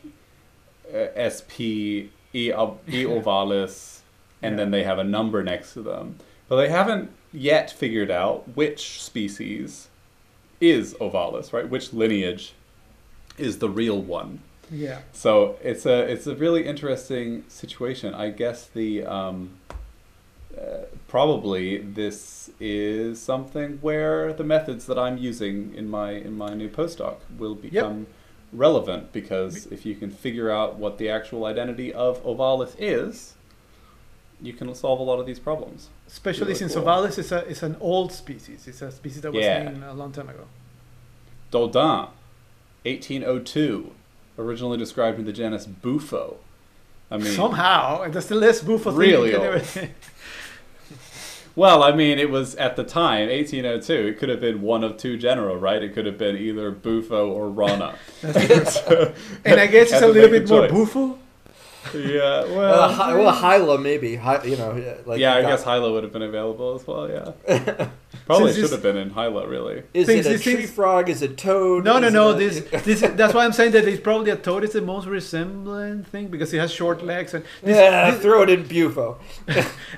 [0.94, 4.02] uh, SP E ob- E ovalis,
[4.42, 4.58] and Yeah.
[4.58, 6.16] then they have a number next to them.
[6.48, 9.90] But they haven't yet figured out which species
[10.62, 11.70] is ovalis, right?
[11.70, 12.54] Which lineage
[13.38, 14.40] is the real one.
[14.72, 15.00] Yeah.
[15.12, 18.14] So it's a it's a really interesting situation.
[18.14, 19.57] I guess the um,
[20.58, 26.54] uh, probably this is something where the methods that I'm using in my in my
[26.54, 28.08] new postdoc will become
[28.54, 33.34] relevant because if you can figure out what the actual identity of Ovalis is,
[34.42, 35.90] you can solve a lot of these problems.
[36.08, 36.84] Especially Really since cool.
[36.84, 38.68] Ovalis is a is an old species.
[38.68, 39.64] It's a species that was Yeah.
[39.64, 40.46] named a long time ago.
[41.52, 42.10] Daudin,
[42.86, 43.92] 1802,
[44.38, 46.38] originally described in the genus Bufo.
[47.10, 48.92] I mean, Somehow, that's the less Bufo.
[48.92, 49.62] thing Really old.
[51.58, 51.72] Ever say.
[51.76, 53.94] Well, I mean, it was at the time, 1802.
[54.08, 55.82] It could have been one of two genera, right?
[55.82, 57.96] It could have been either Bufo or Rana.
[58.22, 59.14] So-
[59.46, 61.08] And I guess it's a little bit more Bufo.
[61.08, 61.20] buffo.
[61.94, 64.16] Yeah, Uh, well, hi, well, Hyla maybe.
[64.18, 66.86] Hy, you know, yeah, like yeah, I got- guess Hyla would have been available as
[66.86, 67.10] well.
[67.10, 67.88] Yeah,
[68.28, 69.82] probably should have been in Hyla, really.
[69.94, 71.10] Is Things- it a tree things- frog?
[71.10, 71.84] Is it toad?
[71.84, 72.26] No, no, no.
[72.32, 74.64] it- This, this, that's why I'm saying that it's probably a toad.
[74.64, 78.44] It's the most resembling thing because it has short legs and this, yeah, this- throw
[78.44, 79.18] it in Bufo.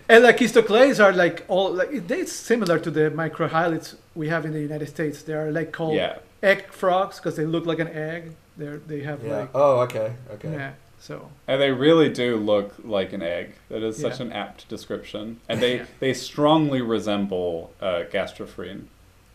[0.09, 4.61] Elachistocleis are like all like it- it's similar to the microhylids we have in the
[4.61, 5.21] United States.
[5.23, 8.31] They are like called Yeah, egg frogs because they look like an egg.
[8.57, 9.37] They're they have Yeah.
[9.37, 10.51] like Oh, okay, okay.
[10.51, 10.71] yeah.
[10.99, 13.55] So and they really do look like an egg.
[13.69, 14.25] That is such Yeah.
[14.27, 18.83] an apt description, and they they strongly resemble uh, Gastrophryne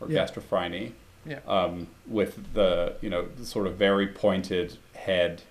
[0.00, 0.24] or Yeah.
[0.26, 0.92] Gastrophryne.
[1.26, 1.38] Yeah.
[1.48, 5.42] um, with the you know sort of very pointed head.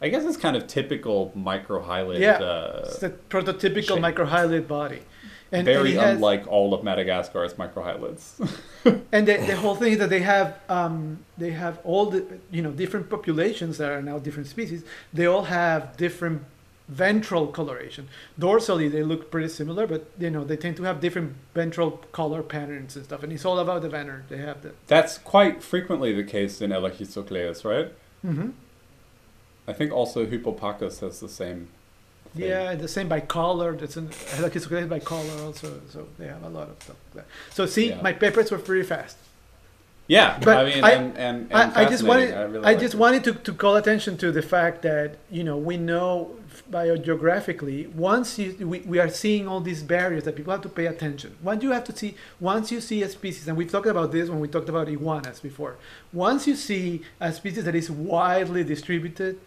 [0.00, 2.20] I guess it's kind of typical microhylid.
[2.20, 2.34] Yeah.
[2.38, 3.98] Uh, it's the prototypical shape.
[3.98, 5.00] microhylid body.
[5.50, 8.38] And, very and has- unlike all of Madagascar's microhylids.
[9.12, 12.62] and the, the whole thing is that they have um, they have all the you
[12.62, 16.42] know different populations that are now different species they all have different
[16.88, 18.08] ventral coloration
[18.40, 22.42] dorsally they look pretty similar but you know they tend to have different ventral color
[22.42, 26.14] patterns and stuff and it's all about the vener they have the That's quite frequently
[26.14, 27.92] the case in Elachistocleis, right?
[28.24, 28.50] mm-hmm.
[29.66, 31.68] I think also Hypopachus has the same.
[32.36, 32.48] Thing.
[32.50, 34.10] yeah the same bicolor that's an
[34.40, 37.26] like it's bicolor also so they have a lot of stuff like that
[37.56, 38.02] so see Yeah.
[38.02, 39.16] my papers were pretty fast
[40.08, 42.78] Yeah, But I mean, I- and, and, and I, I just wanted I, really like
[42.86, 43.00] just it.
[43.04, 46.10] wanted to, to call attention to the fact that you know we know
[46.72, 50.86] biogeographically once you we, we are seeing all these barriers that people have to pay
[50.86, 51.36] attention.
[51.42, 54.28] Once you have to see once you see a species and we've talked about this
[54.28, 55.76] when we talked about iguanas before.
[56.12, 59.38] Once you see a species that is widely distributed,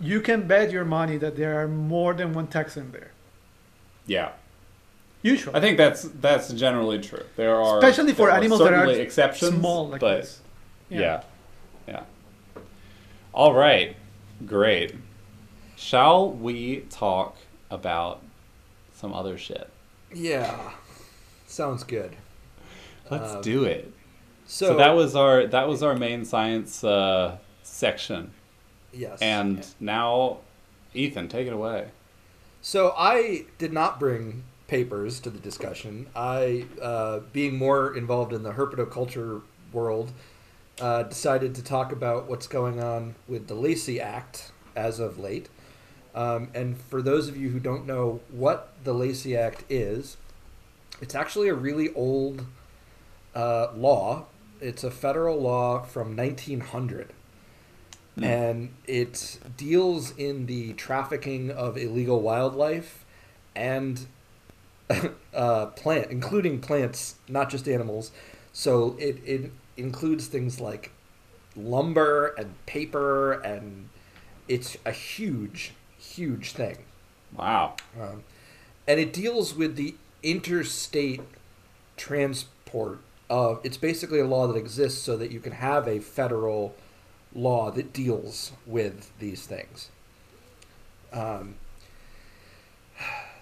[0.00, 3.12] you can bet your money that there are more than one taxon there.
[4.06, 4.32] Yeah,
[5.22, 5.56] Usually.
[5.56, 7.24] I think that's that's generally true.
[7.34, 10.40] There are Especially for animals that are certainly exceptions, small like but this.
[10.88, 11.22] Yeah.
[11.88, 12.04] yeah.
[13.32, 13.96] All right.
[14.46, 14.94] Great.
[15.74, 17.36] Shall we talk
[17.70, 18.22] about
[18.94, 19.68] some other shit?
[20.14, 20.70] Yeah,
[21.46, 22.14] sounds good.
[23.10, 23.92] Let's Um, do it.
[24.46, 28.30] So, So, that was our that was our main science uh, section,
[28.92, 29.20] yes.
[29.20, 30.38] and now,
[30.94, 31.88] Ethan, take it away.
[32.62, 36.06] So I did not bring papers to the discussion.
[36.16, 39.42] I, uh, being more involved in the herpetoculture
[39.72, 40.12] world,
[40.80, 45.48] uh, decided to talk about what's going on with the Lacey Act as of late.
[46.14, 50.16] Um, and for those of you who don't know what the Lacey Act is,
[51.00, 52.46] it's actually a really old
[53.34, 54.24] uh, law.
[54.60, 57.12] It's a federal law from 1900
[58.16, 58.24] Hmm.
[58.24, 63.04] and it deals in the trafficking of illegal wildlife
[63.54, 64.06] and
[65.34, 68.12] uh, plant, including plants, not just animals.
[68.52, 70.92] So it, it includes things like
[71.54, 73.90] lumber and paper, and
[74.48, 76.78] it's a huge, huge thing.
[77.36, 77.76] Wow.
[78.00, 78.22] Um,
[78.86, 81.20] and it deals with the interstate
[81.96, 83.60] transport of.
[83.62, 86.74] It's basically a law that exists so that you can have a federal
[87.36, 89.90] law that deals with these things.
[91.12, 91.56] Um,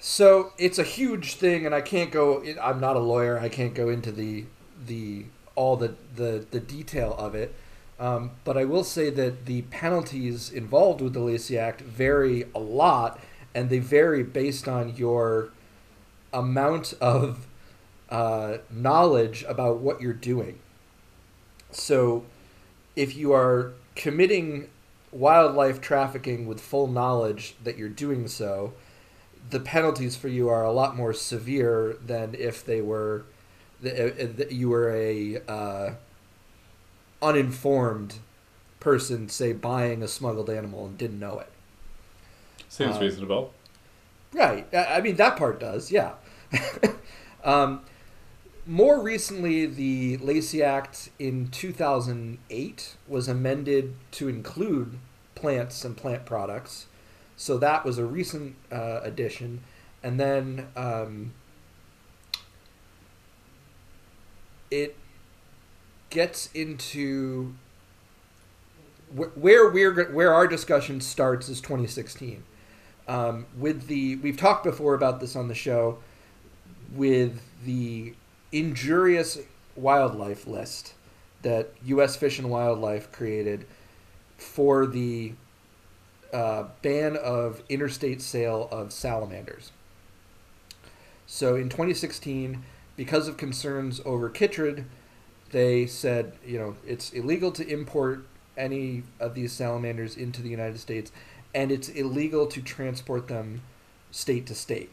[0.00, 2.44] so it's a huge thing, and I can't go.
[2.60, 3.38] I'm not a lawyer.
[3.38, 4.44] I can't go into the
[4.86, 7.54] the all the the, the detail of it.
[7.98, 12.58] Um, but I will say that the penalties involved with the Lacey Act vary a
[12.58, 13.20] lot,
[13.54, 15.50] and they vary based on your
[16.32, 17.46] amount of
[18.10, 20.58] uh, knowledge about what you're doing.
[21.70, 22.24] So,
[22.96, 24.68] if you are committing
[25.12, 28.72] wildlife trafficking with full knowledge that you're doing so,
[29.50, 33.24] the penalties for you are a lot more severe than if they were
[33.80, 35.90] that you were a uh,
[37.20, 38.14] uninformed
[38.80, 41.50] person, say buying a smuggled animal and didn't know it.
[42.68, 43.52] Seems Uh, reasonable.
[44.32, 44.66] Right.
[44.72, 46.12] I I mean, that part does, yeah.
[47.44, 47.82] um,
[48.66, 54.98] more recently, the Lacey Act in 2008 was amended to include
[55.34, 56.86] plants and plant products.
[57.36, 59.62] So that was a recent uh, addition,
[60.02, 61.32] and then um,
[64.70, 64.96] it
[66.10, 67.54] gets into
[69.14, 72.44] wh- where we're where our discussion starts is 2016
[73.08, 75.98] um, with the we've talked before about this on the show
[76.94, 78.14] with the
[78.56, 79.38] injurious
[79.76, 80.94] wildlife list
[81.42, 82.16] that U.S.
[82.16, 83.66] Fish and Wildlife created
[84.36, 85.34] for the
[86.32, 89.72] uh, ban of interstate sale of salamanders.
[91.26, 92.64] So in 2016,
[92.96, 94.84] because of concerns over chytrid,
[95.50, 98.26] they said, you know, it's illegal to import
[98.56, 101.12] any of these salamanders into the United States,
[101.54, 103.62] and it's illegal to transport them
[104.10, 104.90] state to state.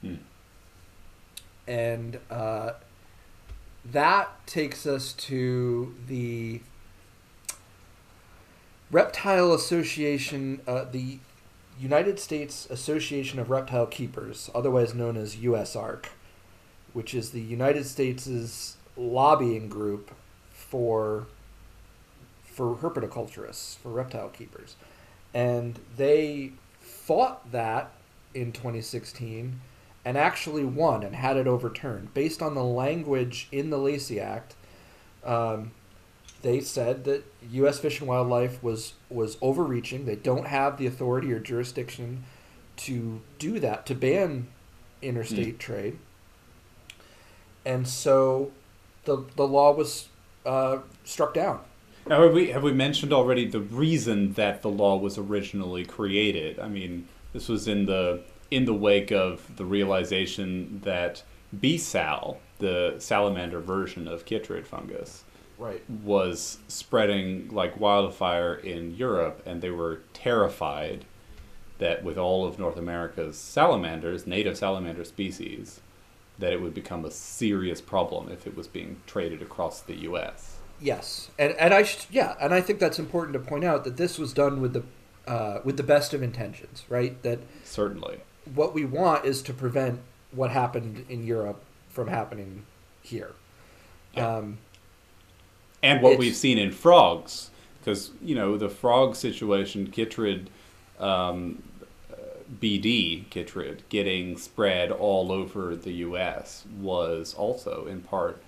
[0.00, 0.16] Hmm.
[1.66, 2.72] And uh,
[3.84, 6.60] that takes us to the
[8.90, 11.18] Reptile Association, uh, the
[11.78, 16.06] United States Association of Reptile Keepers, otherwise known as USARK,
[16.92, 20.12] which is the United States' lobbying group
[20.52, 21.26] for
[22.44, 24.76] for herpetoculturists, for reptile keepers.
[25.34, 27.90] And they fought that
[28.32, 29.60] in 2016
[30.04, 34.54] and actually won and had it overturned based on the language in the Lacey Act.
[35.24, 35.72] Um,
[36.42, 37.78] they said that U.S.
[37.78, 40.04] Fish and Wildlife was was overreaching.
[40.04, 42.24] They don't have the authority or jurisdiction
[42.76, 44.48] to do that to ban
[45.00, 45.98] interstate trade,
[47.64, 48.52] and so
[49.04, 50.08] the the law was
[50.44, 51.60] uh, struck down.
[52.06, 56.58] Now, have we have we mentioned already the reason that the law was originally created?
[56.58, 58.22] I mean, this was in the
[58.54, 61.22] in the wake of the realization that
[61.60, 61.76] B.
[61.78, 65.24] sal, the salamander version of chytrid fungus,
[65.58, 65.82] Right.
[65.88, 71.04] was spreading like wildfire in Europe, and they were terrified
[71.78, 75.80] that with all of North America's salamanders, native salamander species,
[76.38, 80.58] that it would become a serious problem if it was being traded across the U.S.
[80.80, 83.96] Yes, and and I sh- yeah, and I think that's important to point out that
[83.96, 84.82] this was done with the
[85.30, 87.20] uh, with the best of intentions, right?
[87.22, 88.20] That Certainly.
[88.54, 90.00] What we want is to prevent
[90.32, 92.64] what happened in Europe from happening
[93.02, 93.32] here.
[94.16, 94.58] Um,
[95.82, 97.50] and what we've seen in frogs,
[97.80, 100.46] because you know the frog situation, chytrid,
[100.98, 101.62] um,
[102.12, 102.16] uh,
[102.60, 106.64] BD chytrid getting spread all over the U.S.
[106.80, 108.40] was also in part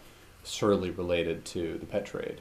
[0.44, 2.40] surely related to the pet trade.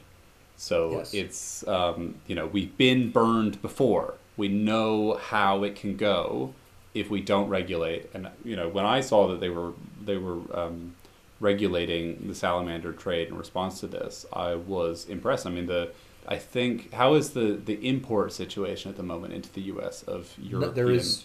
[0.56, 1.14] So Yes.
[1.14, 4.14] it's um, you know we've been burned before.
[4.36, 6.54] We know how it can go
[7.00, 8.10] if we don't regulate.
[8.14, 9.72] And you know when I saw that they were
[10.04, 10.94] they were um,
[11.40, 15.46] regulating the salamander trade in response to this, I was impressed.
[15.46, 15.90] I mean, the
[16.26, 20.02] I think how is the the import situation at the moment into the U.S.
[20.02, 21.24] of European there is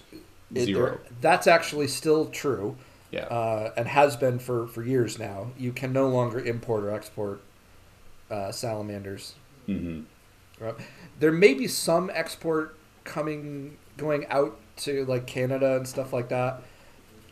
[0.55, 0.85] it- zero?
[0.85, 2.75] there- that's actually still true,
[3.11, 5.51] yeah, uh, and has been for for years now.
[5.57, 7.41] You can no longer import or export
[8.29, 9.35] uh, salamanders.
[9.65, 10.01] hmm
[11.19, 16.61] There may be some export coming going out to like Canada and stuff like that,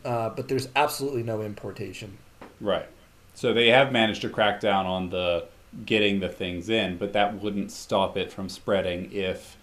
[0.04, 2.18] uh, but there's absolutely no importation.
[2.60, 2.86] right.
[3.34, 5.46] So they have managed to crack down on the
[5.86, 9.56] getting the things in, but that wouldn't stop it from spreading if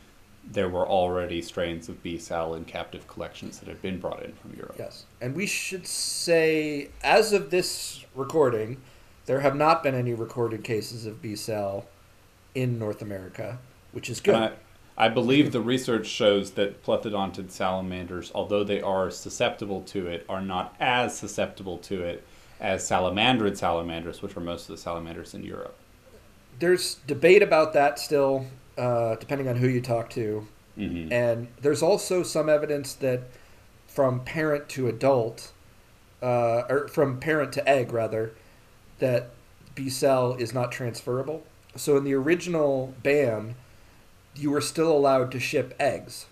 [0.49, 2.17] there were already strains of B.
[2.17, 4.75] sal in captive collections that had been brought in from Europe.
[4.79, 8.77] Yes, and we should say, as of this recording,
[9.25, 11.35] there have not been any recorded cases of B.
[11.35, 11.85] sal
[12.55, 13.59] in North America,
[13.91, 14.35] which is good.
[14.35, 14.51] And I,
[14.97, 20.41] I believe the research shows that plethodontid salamanders, although they are susceptible to it, are
[20.41, 22.25] not as susceptible to it
[22.59, 25.75] as salamandrid salamanders, which are most of the salamanders in Europe.
[26.59, 31.83] There's debate about that still, uh, depending on who you talk to, hmm and there's
[31.83, 33.21] also some evidence that
[33.87, 35.51] from parent to adult,
[36.21, 38.31] uh, or from parent to egg rather,
[38.99, 39.29] that
[39.75, 39.89] B.
[39.89, 41.43] sal is not transferable.
[41.75, 43.55] So in the original ban,
[44.37, 46.25] you were still allowed to ship eggs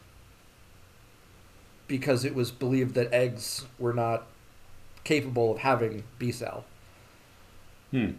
[1.88, 4.28] because it was believed that eggs were not
[5.04, 6.32] capable of having B.
[6.32, 6.66] sal.
[7.92, 8.12] Hmm.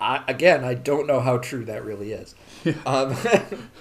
[0.00, 2.34] I, again, I don't know how true that really is.
[2.86, 3.16] Um,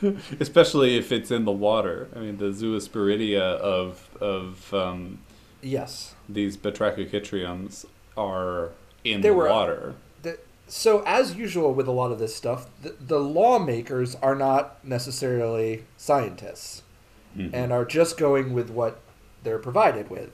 [0.39, 2.07] Especially if it's in the water.
[2.15, 5.19] I mean, the zoosporidia of of um,
[5.61, 6.13] yes.
[6.29, 7.85] these batrachochytriums
[8.15, 8.69] are
[9.03, 9.95] in There the were- water.
[10.67, 14.83] The, so as usual with a lot of this stuff, the, the lawmakers are not
[14.85, 16.83] necessarily scientists
[17.35, 17.49] Mhm.
[17.53, 18.99] and are just going with what
[19.43, 20.31] they're provided with.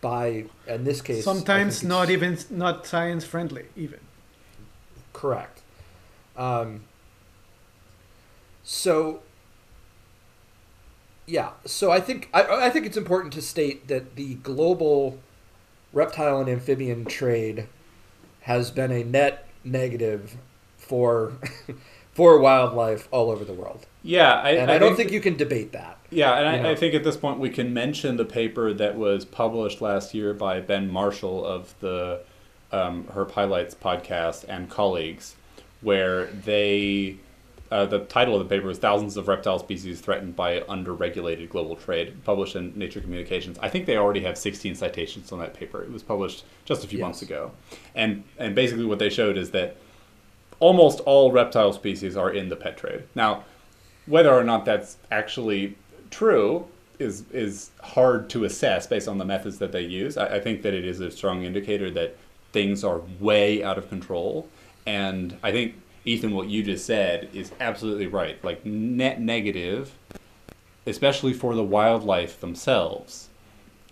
[0.00, 4.00] By in this case, Sometimes not even not science friendly even.
[5.12, 5.60] correct.
[6.36, 6.82] Um,
[8.64, 9.20] so
[11.26, 15.18] Yeah, so I think I, I think it's important to state that the global
[15.92, 17.66] reptile and amphibian trade
[18.42, 20.36] has been a net negative
[20.76, 21.32] for
[22.12, 23.86] for wildlife all over the world.
[24.02, 25.98] Yeah, I, and I, I don't think, think, you can debate that.
[26.10, 26.70] Yeah, and I, know?
[26.70, 30.34] I, think at this point we can mention the paper that was published last year
[30.34, 32.20] by Ben Marshall of the
[32.70, 35.34] um, Herp Highlights podcast and colleagues,
[35.80, 37.16] where they
[37.74, 41.74] uh, the title of the paper is Thousands of Reptile Species Threatened by Underregulated Global
[41.74, 43.58] Trade, published in Nature Communications.
[43.60, 45.82] I think they already have 16 citations on that paper.
[45.82, 47.04] It was published just a few yes.
[47.04, 47.50] months ago.
[47.96, 49.76] And, and basically, what they showed is that
[50.60, 53.02] almost all reptile species are in the pet trade.
[53.16, 53.42] Now,
[54.06, 55.76] whether or not that's actually
[56.10, 56.68] true
[57.00, 60.16] is, is hard to assess based on the methods that they use.
[60.16, 62.16] I, I think that it is a strong indicator that
[62.52, 64.48] things are way out of control.
[64.86, 65.74] And I think
[66.04, 68.42] Ethan, what you just said is absolutely right.
[68.44, 69.92] Like net negative,
[70.86, 73.28] especially for the wildlife themselves,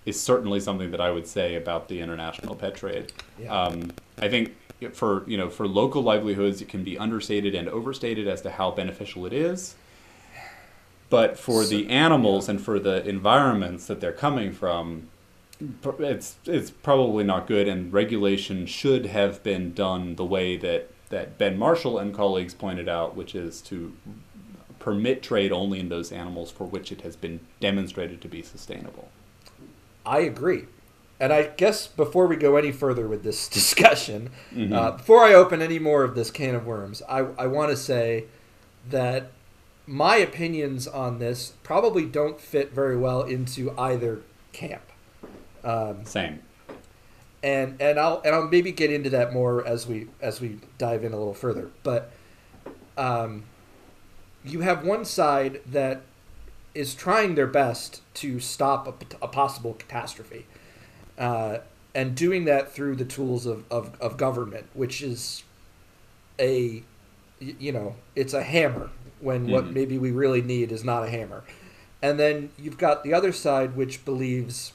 [0.04, 3.12] is certainly something that I would say about the international pet trade.
[3.38, 3.54] Yeah.
[3.54, 4.54] Um, I think
[4.92, 8.70] for you know for local livelihoods, it can be understated and overstated as to how
[8.70, 9.76] beneficial it is.
[11.08, 12.52] But for so, the animals yeah.
[12.52, 15.08] and for the environments that they're coming from,
[15.98, 17.68] it's it's probably not good.
[17.68, 22.88] And regulation should have been done the way that that Ben Marshall and colleagues pointed
[22.88, 23.92] out, which is to
[24.78, 29.10] permit trade only in those animals for which it has been demonstrated to be sustainable.
[30.06, 30.64] I agree.
[31.20, 34.72] And I guess before we go any further with this discussion, mm-hmm.
[34.72, 37.76] uh, before I open any more of this can of worms, I, I want to
[37.76, 38.24] say
[38.88, 39.30] that
[39.86, 44.22] my opinions on this probably don't fit very well into either
[44.52, 44.82] camp.
[45.62, 46.40] Um, Same
[47.42, 51.04] and and I'll and I'll maybe get into that more as we as we dive
[51.04, 51.70] in a little further.
[51.82, 52.12] But
[52.96, 53.44] um,
[54.44, 56.02] you have one side that
[56.74, 60.46] is trying their best to stop a, a possible catastrophe,
[61.18, 61.58] uh,
[61.94, 65.44] and doing that through the tools of, of, of government, which is
[66.38, 66.82] a
[67.40, 68.90] you know it's a hammer
[69.20, 69.52] when mm-hmm.
[69.52, 71.42] what maybe we really need is not a hammer.
[72.04, 74.72] And then you've got the other side, which believes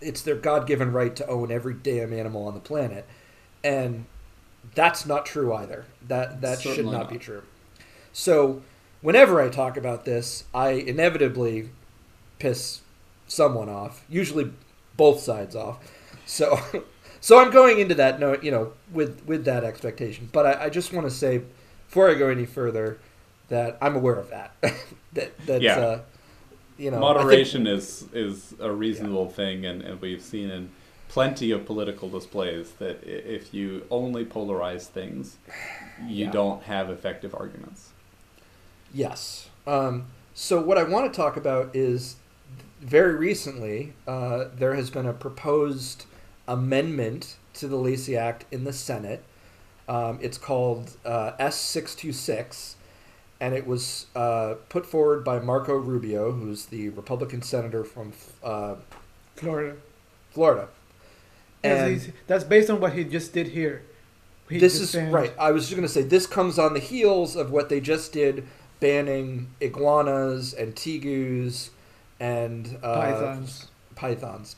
[0.00, 3.06] it's their god-given right to own every damn animal on the planet.
[3.64, 4.06] And
[4.74, 5.84] that's not true either.
[6.06, 7.42] That that Certainly should not, not, be true.
[8.12, 8.62] So
[9.02, 11.68] whenever i talk about this i inevitably
[12.38, 12.80] piss
[13.26, 14.50] someone off usually
[14.96, 15.78] both sides off.
[16.24, 16.58] So
[17.20, 20.28] so i'm going into that no you know with with that expectation.
[20.32, 21.42] But i, I just want to say
[21.86, 22.98] before i go any further
[23.48, 24.54] that i'm aware of that.
[25.12, 25.78] That that's yeah.
[25.78, 26.00] uh,
[26.78, 29.36] you know moderation think, is is a reasonable yeah.
[29.36, 30.70] thing, and, and we've seen in
[31.08, 35.38] plenty of political displays that if you only polarize things,
[36.06, 36.30] you yeah.
[36.30, 37.90] don't have effective arguments.
[38.92, 39.48] Yes.
[39.66, 42.16] Um, so what I want to talk about is
[42.80, 46.04] very recently uh, there has been a proposed
[46.46, 49.24] amendment to the Lacey Act in the Senate.
[49.88, 52.76] Um, it's called uh, S six two six
[53.40, 58.76] and it was uh, put forward by Marco Rubio, who's the Republican senator from uh,
[59.36, 59.76] Florida.
[60.30, 60.68] Florida.
[61.62, 63.82] And that's based on what he just did here.
[64.48, 65.12] He this is banned.
[65.12, 65.32] right.
[65.38, 68.12] I was just going to say this comes on the heels of what they just
[68.12, 68.46] did,
[68.78, 71.70] banning iguanas and tegus
[72.20, 73.66] and uh, pythons.
[73.96, 74.56] Pythons.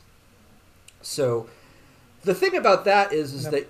[1.01, 1.47] So,
[2.23, 3.67] the thing about that is, is that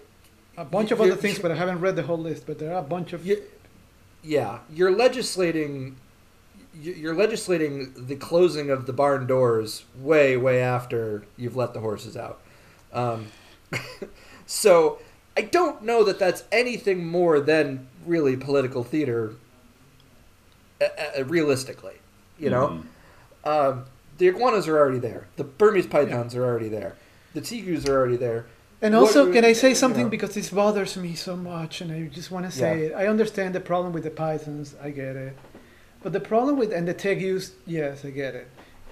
[0.58, 2.46] a bunch of other things, but I haven't read the whole list.
[2.46, 3.26] But there are a bunch of
[4.24, 5.98] yeah, you're legislating
[6.82, 12.16] you're legislating the closing of the barn doors way way after you've let the horses
[12.16, 12.40] out.
[12.94, 13.28] Um,
[14.46, 15.00] so
[15.36, 19.34] I don't know that that's anything more than really political theater.
[20.82, 21.96] Uh, uh, realistically,
[22.38, 22.82] you know,
[23.46, 23.50] mm.
[23.50, 23.86] um,
[24.18, 25.28] the iguanas are already there.
[25.36, 26.40] The Burmese pythons yeah.
[26.40, 26.96] are already there.
[27.34, 28.46] The tegus are already there.
[28.82, 30.10] And also, can I say something know?
[30.10, 32.86] because this bothers me so much, and I just want to say yeah.
[32.86, 32.94] it.
[32.94, 34.76] I understand the problem with the pythons.
[34.82, 35.36] I get it,
[36.02, 38.48] but the problem with and the tegus, yes, I get it.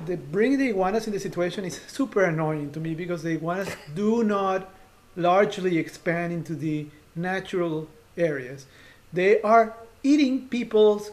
[0.06, 3.70] The bringing the iguanas in the situation is super annoying to me because the iguanas
[3.96, 4.70] do not
[5.16, 7.88] largely expand into the natural
[8.18, 8.66] areas.
[9.14, 9.74] They are
[10.04, 11.12] eating people's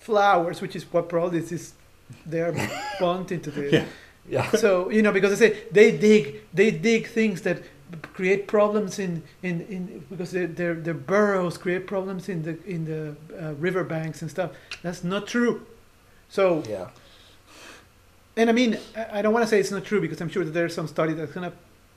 [0.00, 1.74] flowers, which is what probably this is.
[2.24, 2.54] They are
[3.00, 3.70] bumped into the.
[3.70, 3.84] Yeah
[4.32, 4.50] yeah.
[4.52, 7.62] So you know because they say they dig they dig things that
[8.14, 12.86] create problems in in, in because their, their their burrows create problems in the in
[12.86, 14.52] the uh, riverbanks and stuff.
[14.82, 15.66] That's not true.
[16.30, 16.88] So yeah.
[18.34, 18.78] And I mean,
[19.12, 21.12] I don't want to say it's not true because I'm sure that there's some study
[21.12, 21.52] that's gonna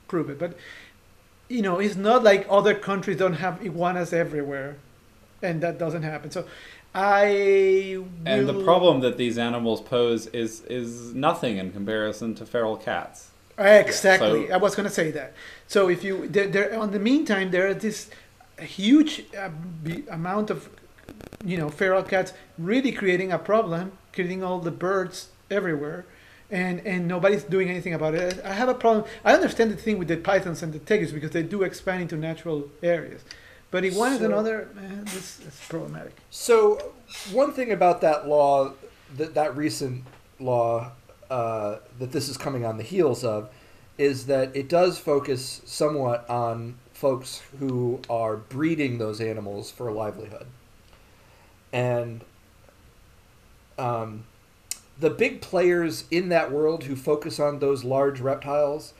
[0.06, 0.38] prove it.
[0.38, 0.58] But
[1.48, 4.76] you know, it's not like other countries don't have iguanas everywhere,
[5.40, 6.30] and that doesn't happen.
[6.30, 6.44] So
[6.96, 12.76] I And the problem that these animals pose is is nothing in comparison to feral
[12.76, 13.30] cats.
[13.58, 14.48] Exactly.
[14.48, 15.34] So- I was going to say that.
[15.66, 18.10] So if you there, there on the meantime there is this
[18.58, 19.50] huge uh,
[20.10, 20.70] amount of
[21.44, 26.06] you know feral cats really creating a problem, creating all the birds everywhere.
[26.48, 28.40] And, and nobody's doing anything about it.
[28.44, 29.04] I have a problem.
[29.24, 32.16] I understand the thing with the pythons and the tegus because they do expand into
[32.16, 33.22] natural areas,
[33.70, 36.16] but he wanted So- other, man, this is problematic.
[36.30, 36.92] So,
[37.32, 38.72] one thing about that law,
[39.16, 40.04] that that recent
[40.38, 40.92] law
[41.30, 43.50] uh, that this is coming on the heels of,
[43.98, 49.92] is that it does focus somewhat on folks who are breeding those animals for a
[49.92, 50.46] livelihood,
[51.72, 52.22] and
[53.78, 54.24] um,
[54.98, 58.94] the big players in that world who focus on those large reptiles.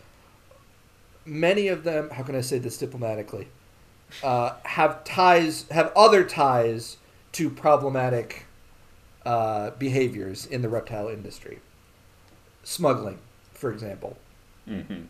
[1.25, 3.49] Many of them, how can I say this diplomatically,
[4.23, 6.97] uh, have ties, have other ties
[7.33, 8.47] to problematic
[9.25, 11.61] uh, behaviors in the reptile industry.
[12.63, 13.19] Smuggling,
[13.53, 14.17] for example.
[14.67, 15.03] hmm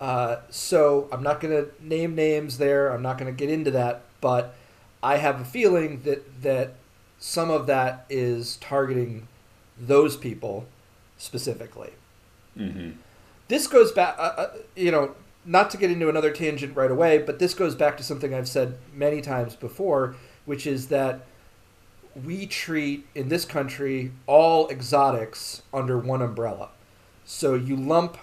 [0.00, 2.88] Uh, so I'm not going to name names there.
[2.92, 4.54] I'm not going to get into that, but
[5.02, 6.74] I have a feeling that that
[7.18, 9.28] some of that is targeting
[9.78, 10.66] those people
[11.16, 11.92] specifically.
[12.56, 12.90] hmm
[13.48, 15.14] This goes back, uh, uh, you know,
[15.44, 18.48] not to get into another tangent right away, but this goes back to something I've
[18.48, 21.26] said many times before, which is that
[22.24, 26.70] we treat in this country all exotics under one umbrella.
[27.24, 28.16] So you lump,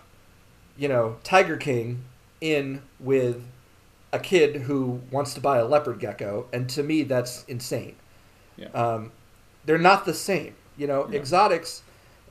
[0.77, 2.03] you know, Tiger King
[2.39, 3.43] in with
[4.13, 7.95] a kid who wants to buy a leopard gecko, and to me that's insane.
[8.57, 8.67] Yeah.
[8.69, 9.11] Um,
[9.65, 10.55] they're not the same.
[10.77, 11.19] You know, Yeah.
[11.19, 11.83] exotics.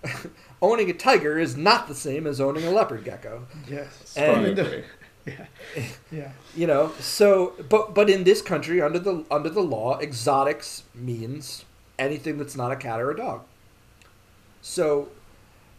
[0.63, 3.47] owning a tiger is not the same as owning a leopard gecko.
[3.69, 4.15] Yes.
[4.17, 4.85] And-
[5.27, 5.47] yeah.
[6.11, 6.33] Yeah.
[6.57, 11.65] You know, so but but in this country, under the under the law, exotics means
[11.99, 13.43] anything that's not a cat or a dog.
[14.63, 15.09] So,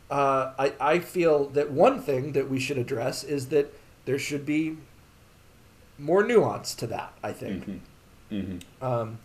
[0.09, 3.73] uh, I I feel that one thing that we should address is that
[4.05, 4.77] there should be
[5.97, 7.13] more nuance to that.
[7.23, 7.65] I think.
[7.65, 7.77] hmm
[8.29, 9.19] hmm Um,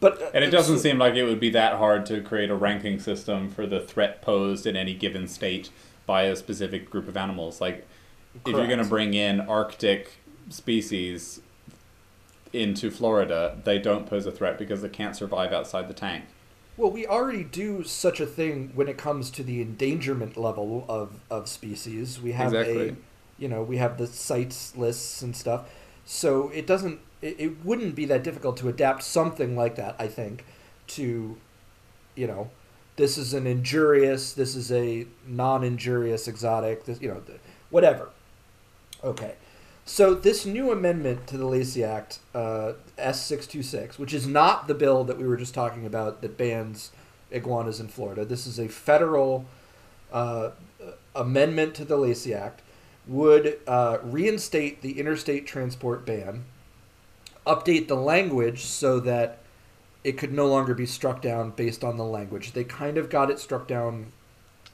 [0.00, 2.54] but uh, And it doesn't seem like it would be that hard to create a
[2.54, 5.70] ranking system for the threat posed in any given state
[6.06, 7.60] by a specific group of animals.
[7.60, 7.86] Like,
[8.44, 10.12] if you're going to bring in Arctic
[10.50, 11.40] species
[12.52, 16.24] into Florida, they don't pose a threat because they can't survive outside the tank.
[16.76, 21.20] Well, we already do such a thing when it comes to the endangerment level of,
[21.30, 22.20] of species.
[22.20, 22.94] We have a,
[23.38, 25.70] you know, we have the CITES lists and stuff.
[26.04, 30.08] So it doesn't, it, it wouldn't be that difficult to adapt something like that, I
[30.08, 30.44] think,
[30.88, 31.36] to,
[32.14, 32.50] you know,
[32.96, 37.22] this is an injurious, this is a non injurious exotic, this, you know,
[37.70, 38.10] whatever.
[39.04, 39.34] Okay.
[39.84, 45.04] So this new amendment to the Lacey Act, uh, S626, which is not the bill
[45.04, 46.90] that we were just talking about that bans
[47.30, 48.24] iguanas in Florida.
[48.24, 49.44] This is a federal
[50.12, 50.50] uh,
[51.14, 52.62] amendment to the Lacey Act,
[53.06, 56.44] would uh, reinstate the interstate transport ban,
[57.46, 59.38] update the language so that
[60.04, 62.52] it could no longer be struck down based on the language.
[62.52, 64.12] They kind of got it struck down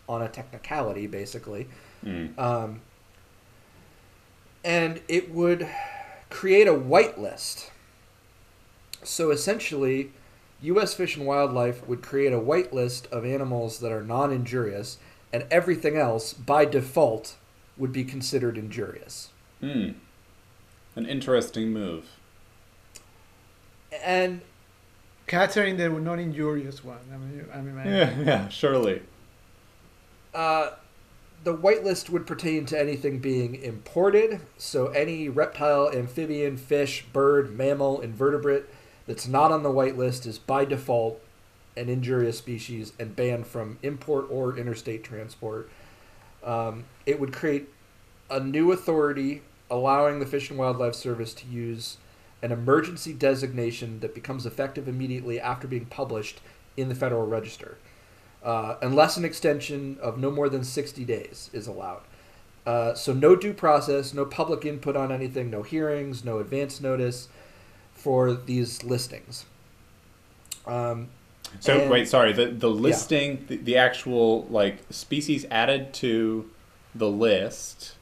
[0.08, 1.68] on a technicality, basically.
[2.04, 2.38] Mm.
[2.38, 2.80] Um,
[4.64, 5.68] and it would
[6.30, 7.70] create a whitelist.
[9.02, 10.12] So essentially,
[10.60, 10.94] U.S.
[10.94, 14.98] Fish and Wildlife would create a whitelist of animals that are non injurious,
[15.32, 17.36] and everything else, by default,
[17.76, 19.30] would be considered injurious.
[19.62, 19.94] Mm.
[20.94, 22.04] An interesting move.
[24.04, 24.40] And
[25.26, 26.98] Catherine, the non injurious one.
[27.12, 27.86] I mean, I mean.
[27.86, 29.02] Yeah, yeah, surely.
[30.34, 30.70] uh,
[31.44, 38.00] the whitelist would pertain to anything being imported, so any reptile, amphibian, fish, bird, mammal,
[38.00, 38.64] invertebrate
[39.06, 41.20] that's not on the whitelist is by default
[41.76, 45.68] an injurious species and banned from import or interstate transport.
[46.44, 47.68] Um, it would create
[48.30, 51.96] a new authority allowing the Fish and Wildlife Service to use
[52.42, 56.40] an emergency designation that becomes effective immediately after being published
[56.76, 57.76] in the Federal Register
[58.44, 62.02] uh, unless an extension of no more than 60 days is allowed.
[62.66, 67.28] Uh, so, no due process, no public input on anything, no hearings, no advance notice
[67.92, 69.46] for these listings.
[70.66, 71.08] Um,
[71.60, 72.32] So and- wait, sorry.
[72.32, 76.48] The the listing, the, the actual like species added to
[76.94, 77.96] the list,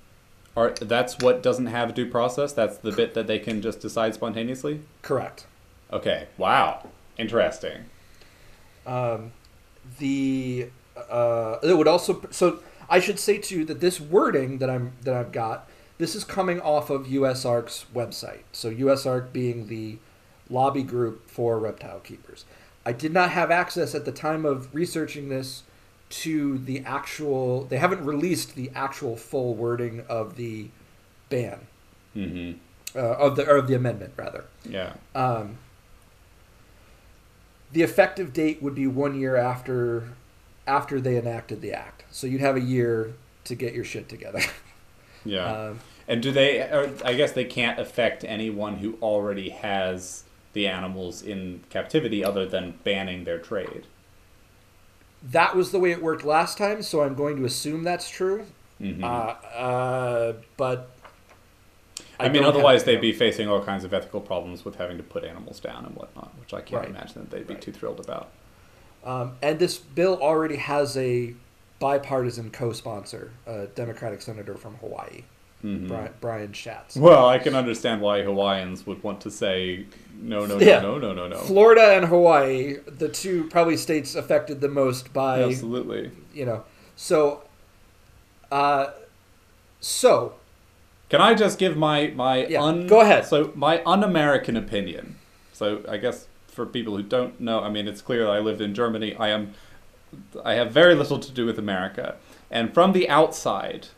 [0.57, 2.53] are that's what doesn't have due process.
[2.53, 4.81] That's the bit that they can just decide spontaneously.
[5.03, 5.47] Correct.
[5.93, 6.29] Okay.
[6.37, 6.89] Wow.
[7.19, 7.87] Interesting.
[8.87, 9.33] Um,
[9.99, 10.71] the
[11.11, 15.15] uh, it would also so I should say too that this wording that I'm that
[15.15, 15.69] I've got
[15.99, 18.43] this is coming off of USARK's website.
[18.53, 19.99] So USARK being the
[20.49, 22.45] lobby group for reptile keepers.
[22.85, 25.63] I did not have access at the time of researching this
[26.11, 27.65] to the actual.
[27.65, 30.69] They haven't released the actual full wording of the
[31.29, 31.61] ban
[32.13, 32.53] hmm
[32.95, 34.45] uh, of the or of the amendment rather.
[34.69, 34.95] Yeah.
[35.15, 35.59] Um,
[37.73, 40.15] the effective date would be one year after
[40.67, 42.05] after they enacted the act.
[42.11, 43.15] So you'd have a year
[43.45, 44.41] to get your shit together.
[45.23, 45.45] Yeah.
[45.45, 46.61] Um, and do they?
[46.61, 50.25] Or I guess they can't affect anyone who already has
[50.55, 53.85] the animals in captivity, other than banning their trade.
[55.23, 58.47] That was the way it worked last time, so I'm going to assume that's true.
[58.81, 59.03] Mhm.
[59.05, 59.07] Uh,
[59.57, 60.91] uh, but
[62.19, 65.25] I, mean, otherwise they'd be facing all kinds of ethical problems with having to put
[65.25, 66.91] animals down and whatnot, which I can't Right.
[66.91, 67.63] imagine that they'd be Right.
[67.63, 68.29] too thrilled about.
[69.05, 71.35] Um, and this bill already has a
[71.79, 75.23] bipartisan co-sponsor, a Democratic senator from Hawaii,
[75.65, 75.89] Mhm.
[75.89, 76.97] Brian, Brian Schatz.
[76.97, 79.85] Well, I can understand why Hawaiians would want to say
[80.23, 80.81] no, no, no, Yeah.
[80.81, 81.37] no, no, no, no.
[81.37, 86.11] Florida and Hawaii, the two probably states affected the most by Absolutely.
[86.33, 86.65] you know.
[86.97, 87.43] So,
[88.51, 88.89] uh,
[89.81, 90.35] so
[91.09, 93.25] Can I just give my my Yeah, un go ahead.
[93.27, 95.17] So my un-American opinion.
[95.53, 98.61] So I guess for people who don't know, I mean, it's clear that I lived
[98.61, 99.15] in Germany.
[99.17, 99.55] I am,
[100.45, 102.17] I have very little to do with America,
[102.51, 103.89] and from the outside,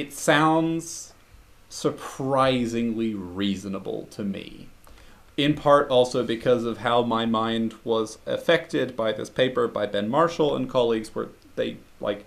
[0.00, 1.12] it sounds
[1.68, 4.68] surprisingly reasonable to me.
[5.36, 10.08] In part also because of how my mind was affected by this paper by Ben
[10.08, 12.24] Marshall and colleagues, where they like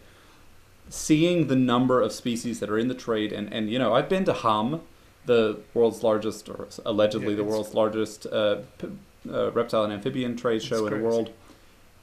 [0.90, 4.10] seeing the number of species that are in the trade and, and you know i've
[4.10, 4.82] been to Hamm
[5.26, 8.90] the world's largest or allegedly Yeah, the it's- world's largest uh, p-
[9.32, 11.32] uh, reptile and amphibian trade show in the world.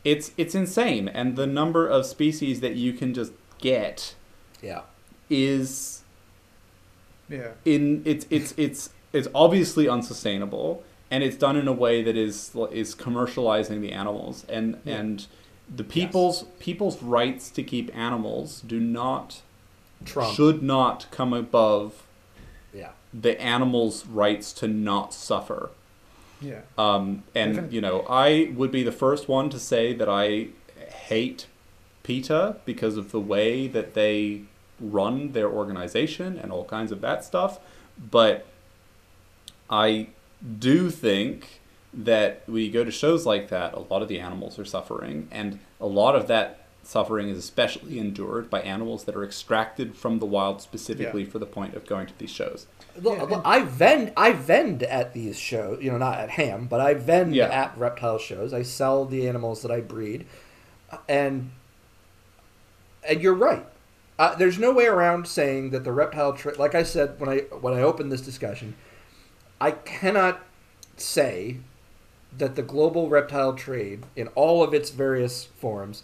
[0.04, 1.08] It's it's insane.
[1.08, 4.14] And the number of species that you can just get
[4.62, 4.82] yeah,
[5.30, 6.02] is
[7.28, 7.52] Yeah.
[7.64, 12.52] in it's it's it's it's obviously unsustainable and it's done in a way that is
[12.72, 14.96] is commercializing the animals and Yeah.
[14.96, 15.26] and
[15.74, 19.42] the people's people's rights to keep animals do not
[20.04, 20.34] Trump.
[20.34, 22.04] should not come above
[22.74, 25.70] yeah, the animals' rights to not suffer.
[26.40, 26.60] Yeah.
[26.76, 27.74] Um, and Definitely.
[27.74, 30.48] you know, I would be the first one to say that I
[31.08, 31.46] hate
[32.04, 34.42] PETA because of the way that they
[34.80, 37.58] run their organization and all kinds of that stuff.
[38.10, 38.46] But
[39.70, 40.08] I
[40.58, 41.60] do think
[41.92, 45.28] that when you go to shows like that, a lot of the animals are suffering,
[45.30, 50.20] and a lot of that suffering is especially endured by animals that are extracted from
[50.20, 52.66] the wild specifically for the point of going to these shows.
[52.96, 56.30] Look, Yeah, look, and- I vend I vend at these shows, you know, not at
[56.30, 57.48] Hamm, but I vend Yeah.
[57.48, 58.52] at reptile shows.
[58.54, 60.26] I sell the animals that I breed,
[61.08, 61.50] and
[63.06, 63.66] and you're right.
[64.18, 66.56] Uh, there's no way around saying that the reptile trade.
[66.58, 68.74] Like I said when I when I opened this discussion,
[69.60, 70.40] I cannot
[70.96, 71.58] say
[72.36, 76.02] that the global reptile trade in all of its various forms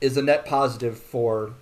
[0.00, 1.54] is a net positive for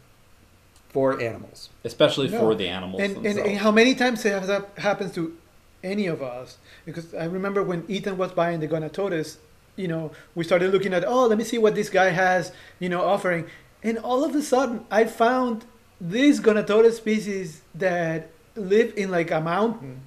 [0.88, 1.70] for animals.
[1.84, 2.38] especially No.
[2.38, 5.34] for the animals And, and, and how many times it has, that happens to
[5.82, 6.58] any of us?
[6.84, 9.38] Because I remember when Ethan was buying the Gonatodes,
[9.74, 12.90] you know, we started looking at, oh, let me see what this guy has, you
[12.90, 13.46] know, offering.
[13.82, 15.64] And all of a sudden, I found
[16.00, 20.00] these Gonatodes species that live in like a mountain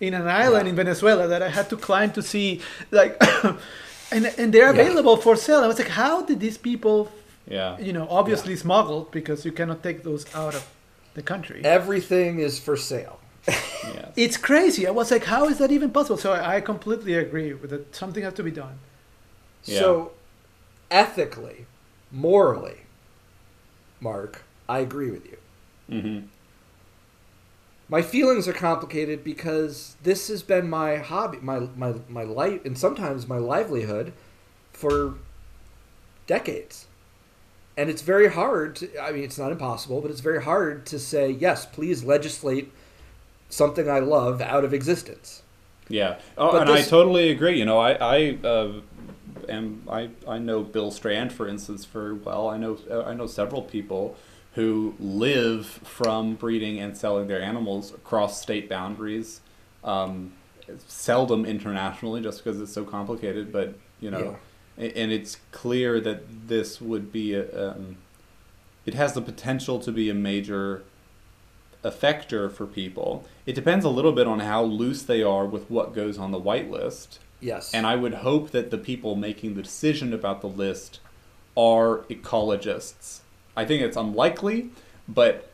[0.00, 0.70] in an island Yeah.
[0.70, 2.60] in Venezuela that I had to climb to see,
[2.90, 3.16] like,
[4.10, 4.80] and, and they're Yeah.
[4.80, 5.60] available for sale.
[5.60, 7.10] I was like, how did these people
[7.48, 7.78] yeah.
[7.78, 10.66] you know, obviously smuggled because you cannot take those out of
[11.14, 11.62] the country.
[11.64, 13.18] Everything is for sale.
[13.48, 14.12] yes.
[14.16, 14.86] It's crazy.
[14.86, 16.16] I was like, how is that even possible?
[16.16, 17.94] So I, I completely agree with it.
[17.94, 18.78] Something has to be done.
[19.62, 20.12] So,
[20.90, 21.66] ethically,
[22.10, 22.82] morally,
[24.00, 25.38] Mark, I agree with you.
[25.88, 26.20] hmm
[27.88, 32.78] My feelings are complicated because this has been my hobby, my my my life, and
[32.78, 34.12] sometimes my livelihood
[34.72, 35.14] for
[36.26, 36.86] decades.
[37.76, 40.98] And it's very hard to, I mean, it's not impossible, but it's very hard to
[40.98, 42.72] say, yes, please legislate
[43.48, 45.42] something I love out of existence.
[45.88, 46.18] Yeah.
[46.38, 47.58] Oh, But and I totally agree.
[47.58, 48.80] You know, I I uh,
[49.48, 52.48] am I I know Bill Strand, for instance, very well.
[52.48, 54.16] I know uh, I know several people
[54.54, 59.40] who live from breeding and selling their animals across state boundaries.
[59.84, 60.32] Um,
[60.86, 63.52] seldom internationally, just because it's so complicated.
[63.52, 64.18] But you know,
[64.78, 67.96] a- and it's clear that this would be a, um,
[68.86, 70.82] it has the potential to be a major
[71.84, 73.24] effector for people.
[73.46, 76.38] It depends a little bit on how loose they are with what goes on the
[76.38, 77.18] white list.
[77.40, 77.72] Yes.
[77.72, 81.00] And I would hope that the people making the decision about the list
[81.56, 83.20] are ecologists.
[83.56, 84.70] I think it's unlikely,
[85.08, 85.50] but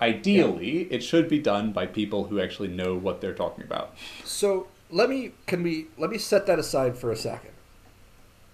[0.00, 3.94] ideally, it should be done by people who actually know what they're talking about.
[4.24, 7.52] So let me can we let me set that aside for a second,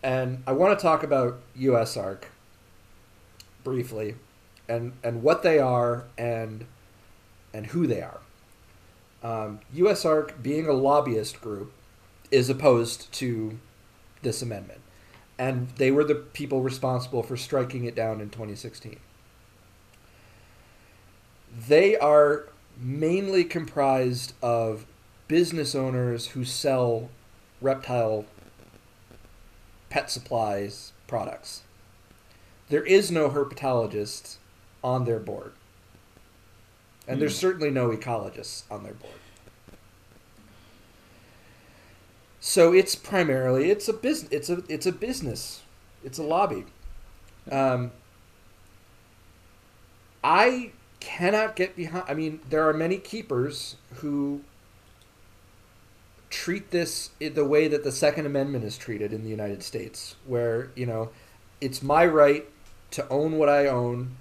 [0.02, 2.24] and I want to talk about USARK
[3.64, 4.14] briefly,
[4.68, 6.66] and and what they are and
[7.52, 8.20] and who they are.
[9.22, 11.72] Um, USARK, being a lobbyist group,
[12.32, 13.58] is opposed to
[14.22, 14.80] this amendment,
[15.38, 18.98] and they were the people responsible for striking it down in 2016.
[21.68, 22.48] They are
[22.80, 24.86] mainly comprised of
[25.28, 27.10] business owners who sell
[27.60, 28.24] reptile
[29.90, 31.62] pet supplies products.
[32.70, 34.36] There is no herpetologist
[34.82, 35.52] on their board.
[37.06, 37.40] And there's Hmm.
[37.40, 39.14] certainly no ecologists on their board.
[42.44, 45.62] So it's primarily it's a business it's a it's a business.
[46.02, 46.64] It's a lobby.
[47.48, 47.92] Um,
[50.24, 54.40] I cannot get behind I mean there are many keepers who
[56.30, 60.72] treat this the way that the Second Amendment is treated in the United States, where,
[60.74, 61.10] you know,
[61.60, 62.48] it's my right
[62.90, 64.16] to own what I own,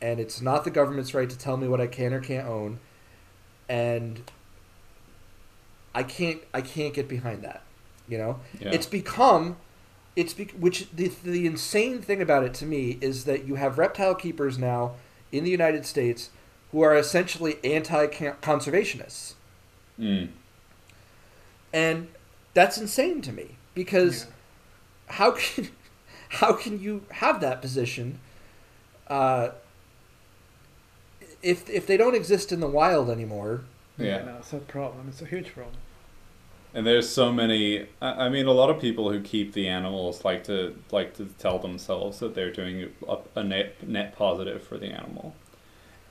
[0.00, 2.78] and it's not the government's right to tell me what I can or can't own.
[3.68, 4.22] And
[5.94, 7.62] I can't I can't get behind that.
[8.08, 8.40] You know?
[8.60, 8.70] Yeah.
[8.72, 9.56] It's become
[10.16, 13.78] it's be, which the the insane thing about it to me is that you have
[13.78, 14.92] reptile keepers now
[15.32, 16.30] in the United States
[16.72, 19.34] who are essentially anti-conservationists.
[19.98, 20.28] Mm.
[21.72, 22.08] and
[22.52, 24.30] that's insane to me because Yeah.
[25.14, 25.68] how can
[26.40, 28.18] how can you have that position
[29.06, 29.50] uh,
[31.42, 33.62] if if they don't exist in the wild anymore
[33.98, 34.24] Yeah.
[34.24, 35.06] no, it's a problem.
[35.08, 35.76] It's a huge problem.
[36.76, 37.86] And there's so many.
[38.02, 41.26] I I mean, a lot of people who keep the animals like to like to
[41.38, 45.34] tell themselves that they're doing a, a net net positive for the animal,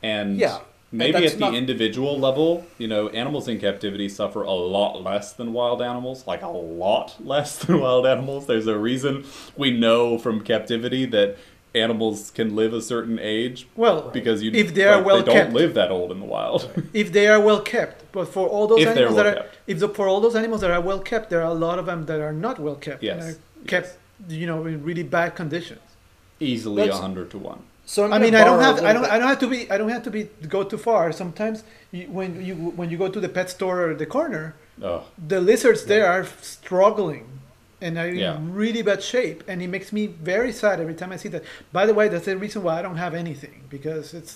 [0.01, 0.59] and Yeah,
[0.91, 5.03] maybe that's at the not- individual level, you know, animals in captivity suffer a lot
[5.03, 8.45] less than wild animals, like a lot less than wild animals.
[8.47, 9.25] There's a reason
[9.57, 11.37] we know from captivity that
[11.75, 15.23] animals can live a certain age Well, because you if they are like, well they
[15.25, 15.53] don't kept.
[15.53, 16.69] live that old in the wild.
[16.93, 19.41] if they are well kept, but for all those If they're animals well that are,
[19.41, 19.57] kept.
[19.67, 21.85] if the, for all those animals that are well kept, there are a lot of
[21.87, 23.97] them that are not well kept Yes, and are kept,
[24.29, 25.81] you know, in really bad conditions.
[26.39, 27.61] Easily a hundred to one.
[27.85, 29.71] so I'm I mean, I don't have, I don't, bit- I don't have to be,
[29.71, 31.11] I don't have to be go too far.
[31.11, 35.03] Sometimes you, when you when you go to the pet store or the corner, Oh,
[35.27, 37.25] the lizards there are struggling
[37.83, 38.37] and are Yeah.
[38.37, 41.43] in really bad shape, and it makes me very sad every time I see that.
[41.71, 44.33] By the way, that's the reason why I don't have anything because it's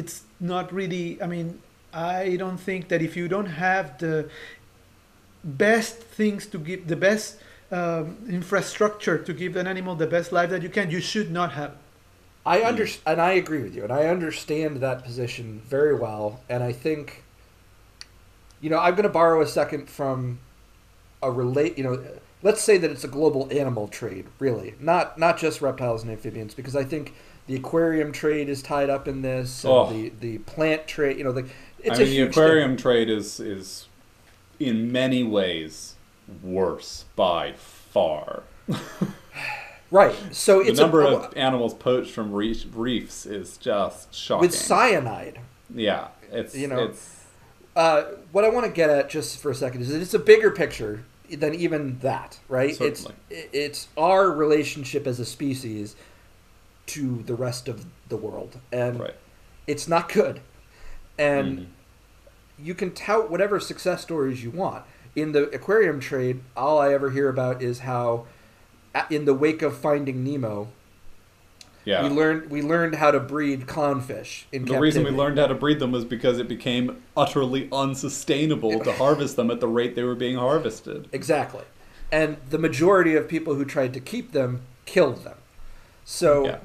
[0.00, 1.06] it's not really.
[1.22, 1.48] I mean,
[1.92, 4.28] I don't think that if you don't have the
[5.42, 7.36] best things to give, the best
[7.70, 11.52] um, infrastructure to give an animal the best life that you can, you should not
[11.52, 11.70] have.
[11.70, 11.76] it.
[12.46, 16.40] I under and I agree with you, and I understand that position very well.
[16.48, 17.24] And I think,
[18.60, 20.38] you know, I'm going to borrow a second from
[21.22, 21.78] a relate.
[21.78, 22.04] You know,
[22.44, 26.54] let's say that it's a global animal trade, really, not not just reptiles and amphibians,
[26.54, 27.14] because I think
[27.48, 29.90] the aquarium trade is tied up in this, and Oh.
[29.92, 31.18] the the plant trade.
[31.18, 31.46] You know, the
[31.82, 33.88] it's I mean, the aquarium trade is is
[34.60, 35.96] in many ways
[36.42, 38.44] worse by far.
[39.90, 40.14] right?
[40.30, 44.42] So The number a, of animals poached from reef, reefs is just shocking.
[44.42, 45.40] with cyanide.
[45.74, 47.24] yeah, it's You know, it's
[47.76, 48.02] uh,
[48.32, 50.50] what I want to get at just for a second is that it's a bigger
[50.50, 52.74] picture than even that, right?
[52.74, 53.14] Certainly.
[53.30, 55.96] It's it's our relationship as a species
[56.86, 59.14] to the rest of the world, and right.
[59.66, 60.40] it's not good.
[61.18, 61.66] And Mhm.
[62.58, 64.84] you can tout whatever success stories you want.
[65.16, 68.26] In the aquarium trade, all I ever hear about is how,
[69.08, 70.68] in the wake of Finding Nemo,
[71.84, 72.02] Yeah.
[72.02, 74.44] we learned we learned how to breed clownfish.
[74.52, 78.80] In the reason we learned how to breed them was because it became utterly unsustainable
[78.80, 81.08] to harvest them at the rate they were being harvested.
[81.12, 81.64] Exactly.
[82.10, 85.36] And the majority of people who tried to keep them killed them.
[86.04, 86.58] So Yeah.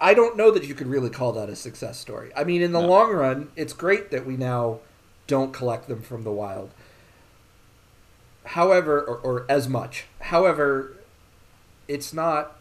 [0.00, 2.30] I don't know that you could really call that a success story.
[2.36, 2.86] I mean, in the No.
[2.86, 4.78] long run, it's great that we now
[5.26, 6.70] don't collect them from the wild.
[8.44, 10.04] However, or, or as much.
[10.20, 10.94] However,
[11.86, 12.57] it's not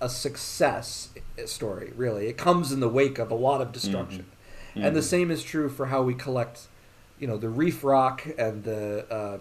[0.00, 1.10] a success
[1.46, 2.26] story, really.
[2.28, 4.26] It comes in the wake of a lot of destruction.
[4.74, 5.04] And the Mhm.
[5.04, 6.68] same is true for how we collect,
[7.18, 9.38] you know, the reef rock and the uh,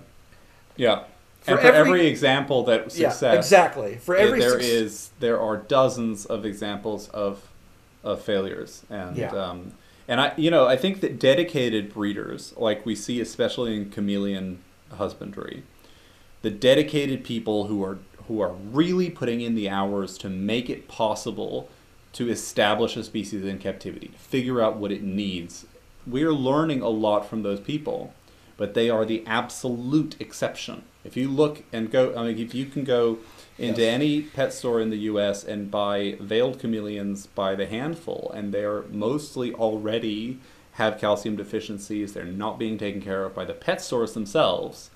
[0.75, 1.03] Yeah.
[1.41, 3.95] For and for every- every, example that success, Yeah, exactly.
[3.95, 7.47] For every there suc- is there are dozens of examples of
[8.03, 9.29] of failures and Yeah.
[9.31, 9.73] um,
[10.07, 14.59] and I you know I think that dedicated breeders like we see especially in chameleon
[14.97, 15.63] husbandry
[16.41, 17.99] the dedicated people who are
[18.31, 21.67] who are really putting in the hours to make it possible
[22.13, 25.65] to establish a species in captivity, to figure out what it needs.
[26.07, 28.13] We are learning a lot from those people,
[28.55, 30.83] but they are the absolute exception.
[31.03, 33.17] If you look and go, I mean, if you can go
[33.57, 33.93] into Yes.
[33.93, 35.43] any pet store in the U.S.
[35.43, 40.39] and buy veiled chameleons by the handful, and they're mostly already
[40.73, 42.13] have calcium deficiencies.
[42.13, 44.89] They're not being taken care of by the pet stores themselves,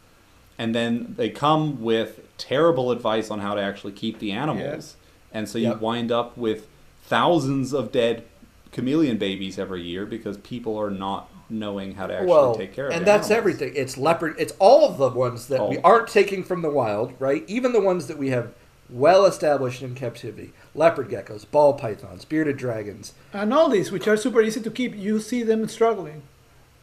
[0.57, 4.95] and then they come with terrible advice on how to actually keep the animals,
[5.33, 5.81] and so you Yep.
[5.81, 6.67] wind up with
[7.03, 8.23] thousands of dead
[8.71, 12.85] chameleon babies every year because people are not knowing how to actually well, take care
[12.87, 12.97] of them.
[12.99, 13.37] and that's animals.
[13.57, 13.73] everything.
[13.75, 14.35] It's leopard.
[14.39, 17.43] It's all of the ones that we aren't taking from the wild, right?
[17.47, 18.51] Even the ones that we have
[18.89, 23.13] well established in captivity: leopard geckos, ball pythons, bearded dragons.
[23.31, 26.23] And all these, which are super easy to keep, you see them struggling.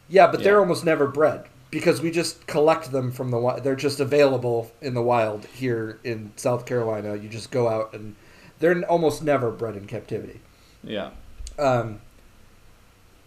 [0.09, 3.63] Yeah, but they're almost never bred because we just collect them from the wild.
[3.63, 7.15] They're just available in the wild here in South Carolina.
[7.15, 8.15] You just go out and
[8.59, 10.39] they're almost never bred in captivity.
[10.83, 11.09] Yeah.
[11.57, 12.01] Um,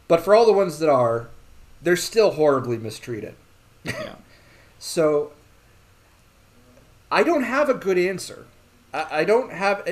[0.07, 1.29] but for all the ones that are,
[1.83, 3.35] they're still horribly mistreated.
[3.85, 4.15] Yeah.
[4.79, 5.33] So
[7.11, 8.45] I don't have a good answer.
[8.93, 9.89] I, I don't have.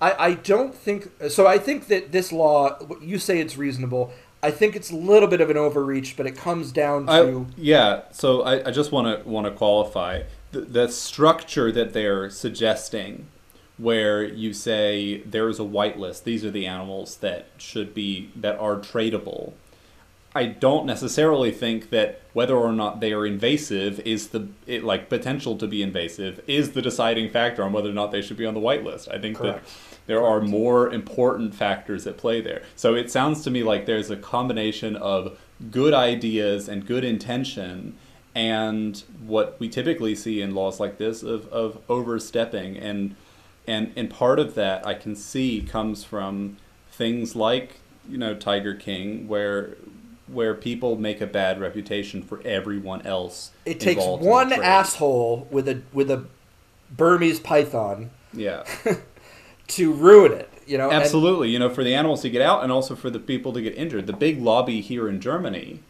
[0.00, 1.44] I, I don't think so.
[1.44, 4.12] I think that this law, you say it's reasonable.
[4.42, 7.46] I think it's a little bit of an overreach, but it comes down I, to
[7.56, 12.30] yeah, so I, I just want to want to qualify the, the structure that they're
[12.30, 13.26] suggesting,
[13.78, 16.22] where you say there is a whitelist.
[16.22, 19.54] These are the animals that should be that are tradable.
[20.34, 25.08] I don't necessarily think that whether or not they are invasive is the it, like
[25.08, 28.46] potential to be invasive is the deciding factor on whether or not they should be
[28.46, 29.12] on the whitelist.
[29.12, 29.64] I think Correct.
[29.64, 32.62] that there are more important factors at play there.
[32.74, 35.38] So it sounds to me like there's a combination of
[35.70, 37.94] good ideas and good intention
[38.34, 43.16] and what we typically see in laws like this of, of overstepping and
[43.66, 46.56] and and part of that I can see comes from
[46.90, 49.76] things like you know Tiger King where
[50.26, 53.50] where people make a bad reputation for everyone else.
[53.66, 56.24] it takes involved in the one asshole with a with a
[56.90, 58.64] Burmese python Yeah.
[59.68, 60.50] to ruin it.
[60.66, 63.08] You know, and- Absolutely, you know, for the animals to get out and also for
[63.10, 64.06] the people to get injured.
[64.06, 65.80] The big lobby here in Germany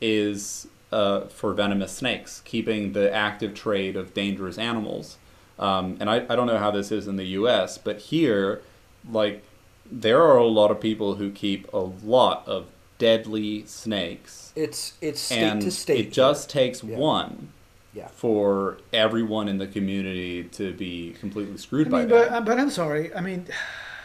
[0.00, 5.16] is uh, for venomous snakes, keeping the active trade of dangerous animals.
[5.58, 8.62] Um, and I, I don't know how this is in the U.S., but here,
[9.10, 9.42] like,
[9.90, 12.66] there are a lot of people who keep a lot of
[12.98, 16.06] deadly snakes, it's it's state and to state.
[16.06, 16.96] it just takes Yeah.
[16.98, 17.48] one
[17.92, 18.06] Yeah.
[18.08, 22.28] for everyone in the community to be completely screwed I by mean, that.
[22.28, 23.12] but, uh, but I'm sorry.
[23.14, 23.46] I mean,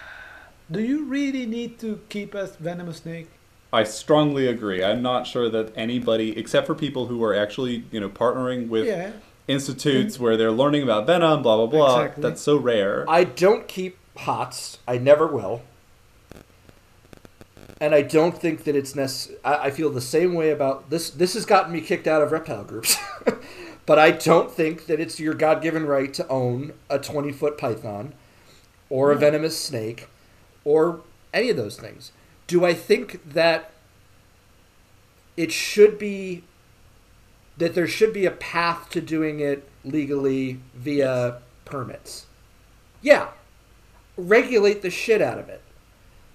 [0.72, 3.30] do you really need to keep a venomous snake?
[3.76, 4.84] I strongly agree.
[4.84, 8.86] I'm not sure that anybody, except for people who are actually, you know, partnering with
[8.86, 9.12] yeah.
[9.50, 10.22] institutes mm.
[10.22, 12.02] where they're learning about venom, blah blah blah.
[12.02, 12.24] Exactly.
[12.24, 13.06] That's so rare.
[13.10, 14.80] I don't keep hots.
[14.88, 15.62] I never will.
[17.82, 19.38] And I don't think that it's necessary.
[19.44, 21.10] I feel the same way about this.
[21.10, 22.98] This has gotten me kicked out of reptile groups.
[23.86, 27.58] but I don't think that it's your God given right to own a 20 foot
[27.58, 28.14] python
[28.90, 30.08] or a venomous snake
[30.64, 31.02] or
[31.34, 32.12] any of those things.
[32.48, 33.72] Do I think that
[35.38, 36.44] it should be
[37.58, 42.26] that there should be a path to doing it legally via permits?
[43.02, 43.30] Yeah.
[44.18, 45.62] Regulate the shit out of it.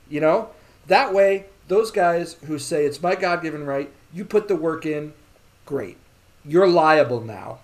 [0.09, 0.51] You know?
[0.86, 4.86] That way, those guys who say it's my God given right, you put the work
[4.86, 5.12] in,
[5.66, 5.98] great.
[6.45, 7.59] You're liable now.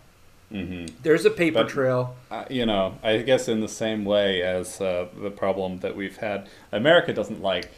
[0.50, 2.16] hmm There's a paper But- trail.
[2.30, 6.16] Uh, you know, I guess in the same way as uh, the problem that we've
[6.18, 7.70] had, America doesn't like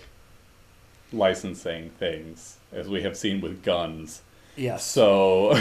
[1.13, 4.23] licensing things, as we have seen with guns.
[4.57, 4.85] Yes.
[4.85, 5.59] So,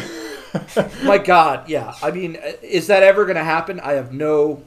[1.04, 1.94] my God, yeah.
[2.02, 3.80] I mean, uh, is that ever going to happen?
[3.80, 4.64] I have no,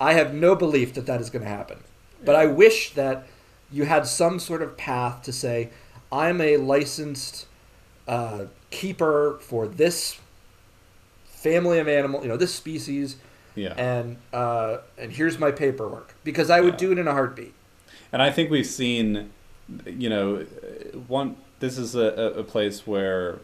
[0.00, 1.78] I have no belief that that is going to happen.
[2.24, 3.26] But I wish that
[3.72, 5.70] you had some sort of path to say,
[6.12, 7.46] I'm a licensed
[8.06, 8.44] uh,
[8.80, 10.18] keeper for this
[11.24, 13.16] family of animal, you know, this species,
[13.54, 13.74] yeah.
[13.76, 16.86] and uh, and here's my paperwork because I would Yeah.
[16.88, 17.54] do it in a heartbeat.
[18.12, 19.30] And I think we've seen,
[19.86, 20.26] you know,
[21.08, 21.36] one.
[21.60, 23.38] This is a, a a place where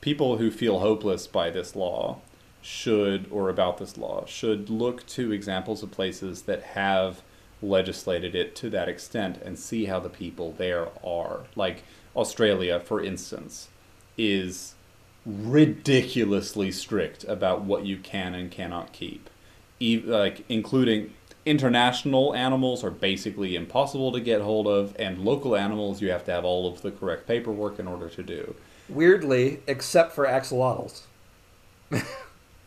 [0.00, 2.20] people who feel hopeless by this law
[2.62, 7.22] should, or about this law, should look to examples of places that have
[7.62, 11.40] legislated it to that extent and see how the people there are.
[11.54, 11.84] Like
[12.14, 13.68] Australia, for instance,
[14.16, 14.74] is
[15.24, 19.28] ridiculously strict about what you can and cannot keep.
[19.80, 21.12] E- like including
[21.44, 26.30] international animals are basically impossible to get hold of, and local animals you have to
[26.32, 28.54] have all of the correct paperwork in order to do.
[28.88, 31.02] Weirdly, except for axolotls.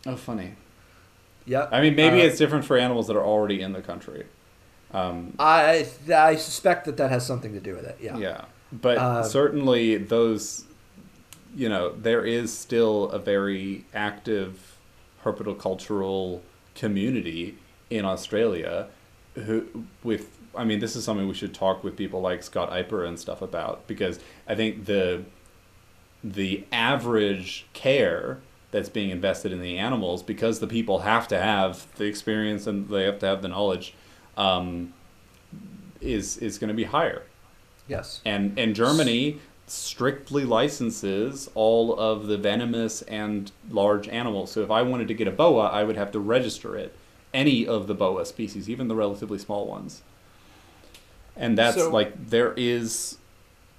[0.05, 0.53] Oh, funny.
[1.45, 1.69] Yep.
[1.71, 4.25] I mean, maybe Uh, it's different for animals that are already in the country.
[4.93, 7.97] Um, I I suspect that that has something to do with it.
[8.01, 8.17] Yeah.
[8.17, 10.63] yeah, but Uh, certainly those,
[11.55, 14.77] you know, there is still a very active
[15.23, 16.41] herpetocultural
[16.75, 17.57] community
[17.89, 18.87] in Australia
[19.35, 23.07] who with I mean this is something we should talk with people like Scott Eipper
[23.07, 25.23] and stuff about because I think the
[26.23, 28.39] the average care
[28.71, 32.87] that's being invested in the animals because the people have to have the experience and
[32.89, 33.93] they have to have the knowledge
[34.37, 34.93] um,
[36.01, 37.23] is is going to be higher
[37.87, 38.21] Yes.
[38.25, 39.39] and and Germany
[39.71, 44.51] strictly licenses all of the venomous and large animals.
[44.51, 46.95] So if I wanted to get a boa, I would have to register it.
[47.33, 50.01] Any of the boa species, even the relatively small ones.
[51.35, 53.17] And that's So- like there is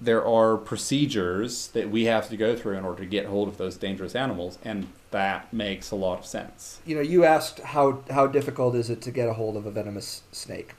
[0.03, 3.59] there are procedures that we have to go through in order to get hold of
[3.59, 6.79] those dangerous animals and that makes a lot of sense.
[6.87, 9.71] You know, you asked how how difficult is it to get a hold of a
[9.71, 10.73] venomous snake.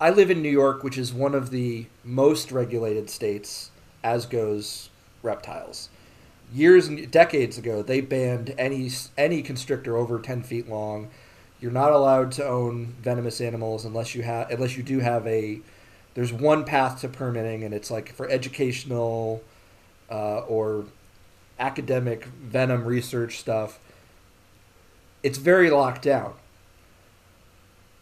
[0.00, 3.70] I live in New York, which is one of the most regulated states
[4.04, 4.90] as goes
[5.22, 5.88] reptiles.
[6.52, 11.10] Years and decades ago, they banned any any constrictor over ten feet long.
[11.60, 15.60] You're not allowed to own venomous animals unless you have unless you do have a.
[16.12, 19.42] There's one path to permitting, and it's like for educational
[20.08, 20.84] uh, or
[21.58, 23.80] academic venom research stuff.
[25.24, 26.34] It's very locked down.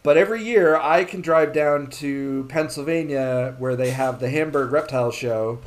[0.03, 5.11] But every year I can drive down to Pennsylvania where they have the Hamburg Reptile
[5.11, 5.59] Show,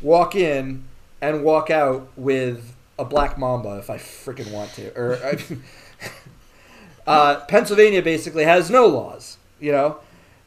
[0.00, 0.84] walk in
[1.20, 4.90] and walk out with a black mamba if I freaking want to.
[4.98, 5.38] Or I,
[7.10, 9.98] uh, Pennsylvania basically has no laws, you know,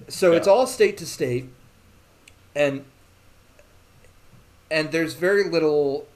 [0.07, 1.49] so it's all state to state,
[2.55, 2.83] and
[4.69, 6.07] and there's very little.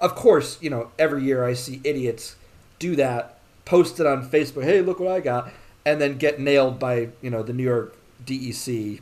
[0.00, 2.36] Of course, you know, every year I see idiots
[2.78, 4.64] do that, post it on Facebook.
[4.64, 5.50] Hey, look what I got,
[5.84, 9.00] and then get nailed by you know the New York DEC.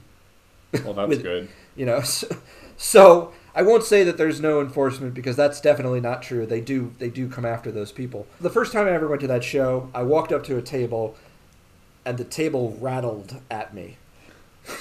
[0.85, 1.49] Well, that's With- good.
[1.75, 2.29] You know, so,
[2.77, 6.45] so I won't say that there's no enforcement because that's definitely not true.
[6.45, 8.27] They do they do come after those people.
[8.39, 11.17] The first time I ever went to that show, I walked up to a table,
[12.05, 13.97] and the table rattled at me.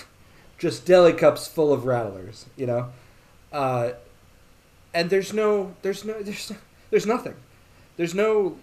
[0.58, 2.90] Just deli cups full of rattlers, you know,
[3.54, 3.92] uh,
[4.94, 6.52] and there's no there's no there's
[6.90, 7.36] there's nothing,
[7.96, 8.58] there's no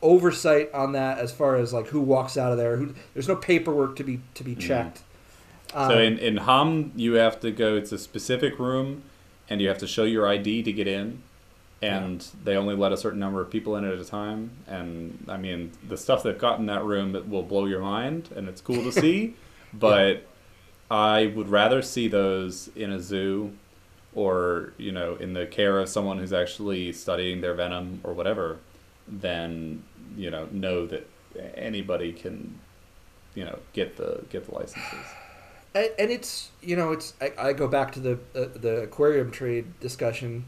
[0.00, 2.76] oversight on that as far as like who walks out of there.
[2.76, 5.02] Who there's no paperwork to be to be checked.
[5.72, 7.76] So Um, in, in Hamm, you have to go.
[7.76, 9.02] It's a specific room,
[9.50, 11.22] and you have to show your ID to get in.
[11.80, 14.50] And they only let a certain number of people in at a time.
[14.66, 18.48] And I mean, the stuff they've got in that room will blow your mind, and
[18.48, 19.34] it's cool to see.
[19.72, 20.26] But
[20.90, 23.52] I would rather see those in a zoo,
[24.14, 28.58] or you know, in the care of someone who's actually studying their venom or whatever,
[29.06, 29.84] than
[30.16, 31.06] you know know that
[31.56, 32.58] anybody can,
[33.34, 35.06] you know, get the get the licenses.
[35.78, 39.30] And, and it's you know it's I, I go back to the uh, the aquarium
[39.30, 40.44] trade discussion.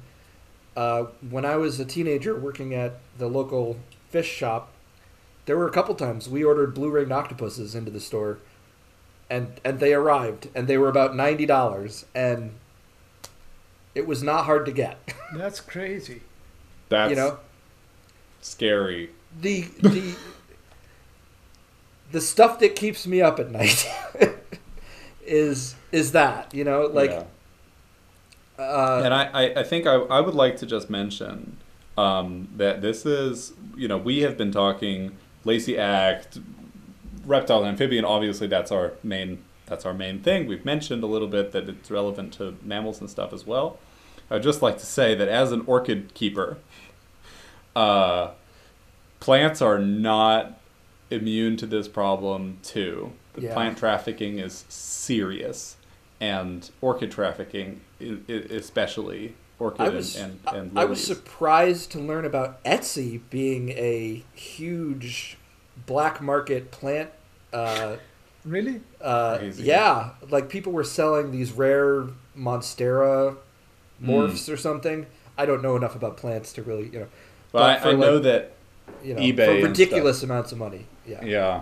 [0.77, 3.78] Uh, when I was a teenager working at the local
[4.09, 4.73] fish shop,
[5.47, 8.39] there were a couple times we ordered blue ringed octopuses into the store,
[9.28, 12.52] and and they arrived and they were about ninety dollars and
[13.94, 14.98] it was not hard to get.
[15.35, 16.23] That's crazy.
[16.89, 17.39] That's you know
[18.40, 19.11] scary.
[19.39, 20.15] the the
[22.12, 23.89] the stuff that keeps me up at night
[25.31, 27.24] is is that you know like Yeah.
[28.59, 31.57] uh, and I, I, think I, I would like to just mention
[31.97, 36.39] um, that this is, you know, we have been talking Lacey Act,
[37.24, 38.05] reptile and amphibian.
[38.05, 40.47] Obviously, that's our main that's our main thing.
[40.47, 43.78] We've mentioned a little bit that it's relevant to mammals and stuff as well.
[44.28, 46.59] I'd just like to say that as an orchid keeper,
[47.77, 48.31] uh,
[49.20, 50.59] plants are not
[51.11, 53.12] immune to this problem too.
[53.35, 53.55] The Yeah.
[53.55, 55.77] plant trafficking is serious,
[56.20, 61.93] and orchid trafficking, i- i- especially orchid I was and and, and I was surprised
[61.93, 65.36] to learn about Etsy being a huge
[65.86, 67.11] black market plant.
[67.52, 67.97] Uh,
[68.44, 68.81] Really?
[69.02, 73.36] uh, yeah, like people were selling these rare monstera
[74.02, 75.07] morphs or something.
[75.36, 77.07] I don't know enough about plants to really, you know,
[77.52, 78.52] But but for, I, I know that
[79.05, 80.86] you know, eBay for and ridiculous amounts of money.
[81.07, 81.23] Yeah.
[81.24, 81.61] Yeah.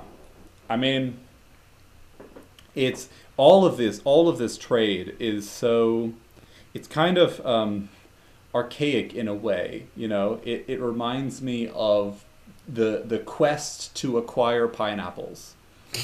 [0.70, 1.19] I mean
[2.78, 6.12] it's all of this all of this trade is so
[6.74, 7.88] it's kind of um,
[8.55, 10.40] archaic in a way, you know.
[10.44, 12.24] It it reminds me of
[12.68, 15.55] the the quest to acquire pineapples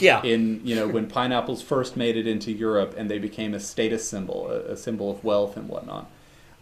[0.00, 0.22] Yeah.
[0.22, 4.08] in you know when pineapples first made it into Europe and they became a status
[4.08, 6.10] symbol, a, a symbol of wealth and whatnot.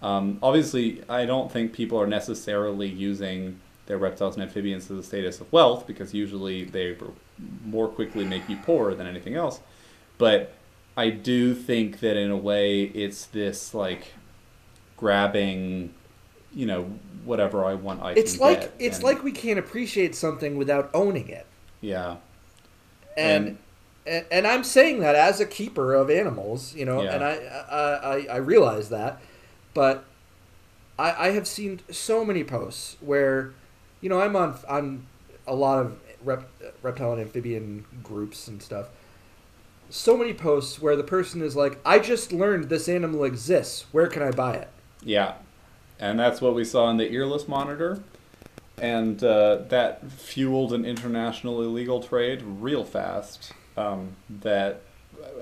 [0.03, 5.03] Um, obviously, I don't think people are necessarily using their reptiles and amphibians as a
[5.03, 6.97] status of wealth because usually they
[7.65, 9.61] more quickly make you poorer than anything else.
[10.23, 10.53] But
[10.97, 14.13] I do think that in a way it's this like
[14.97, 15.93] grabbing,
[16.55, 16.83] you know,
[17.25, 18.03] whatever I want.
[18.03, 21.45] I it's can like get, it's and- like we can't appreciate something without owning it.
[21.81, 22.19] yeah,
[23.17, 23.59] and
[24.07, 27.15] and, and I'm saying that as a keeper of animals, you know, Yeah.
[27.15, 29.21] and I, I I I realize that,
[29.75, 30.05] but
[31.01, 33.55] I I have seen so many posts where,
[34.01, 35.07] you know, I'm on on
[35.49, 36.49] a lot of rep,
[36.81, 38.87] reptile and amphibian groups and stuff.
[39.95, 43.85] So many posts where the person is like, "I just learned this animal exists.
[43.93, 44.69] Where can I buy it?"
[45.05, 45.35] Yeah,
[46.01, 48.03] and that's what we saw in the earless monitor,
[48.79, 53.53] and uh, that fueled an international illegal trade real fast.
[53.77, 54.81] Um, that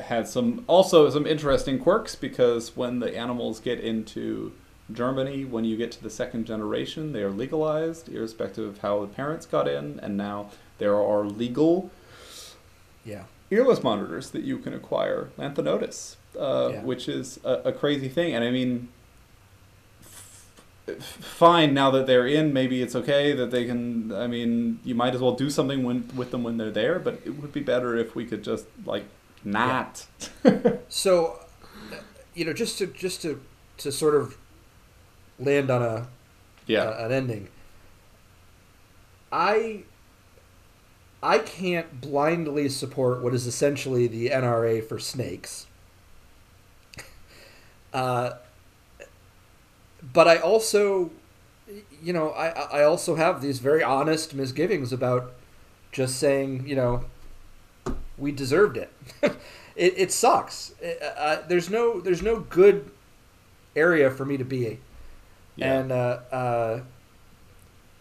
[0.02, 4.52] had some also some interesting quirks because when the animals get into
[4.92, 9.06] Germany, when you get to the second generation, they are legalized, irrespective of how the
[9.06, 11.92] parents got in, and now there are legal
[13.04, 13.22] Yeah.
[13.52, 16.82] Earless monitors that you can acquire, Lanthanotus, uh, Yeah.
[16.84, 18.32] which is a, a crazy thing.
[18.34, 18.88] And I mean,
[20.00, 20.46] f-
[21.02, 24.12] fine now that they're in, maybe it's okay that they can.
[24.12, 27.20] I mean, you might as well do something when, with them when they're there, but
[27.24, 29.04] it would be better if we could just like
[29.44, 30.06] not.
[30.88, 31.40] So,
[31.92, 31.96] uh,
[32.34, 33.40] you know, just to just to
[33.78, 34.36] to sort of
[35.38, 36.06] land on a
[36.66, 37.48] Yeah, uh, an ending.
[39.32, 39.84] I
[41.22, 45.66] I can't blindly support what is essentially the NRA for snakes.
[47.92, 48.36] Uh,
[50.12, 51.10] but I also,
[52.00, 55.32] you know, I I also have these very honest misgivings about
[55.90, 57.04] just saying, you know,
[58.16, 58.92] we deserved it.
[59.22, 59.34] it,
[59.74, 60.72] it sucks.
[60.80, 62.92] Uh, there's no there's no good
[63.74, 64.78] area for me to be
[65.56, 65.80] yeah.
[65.80, 66.80] and uh, uh,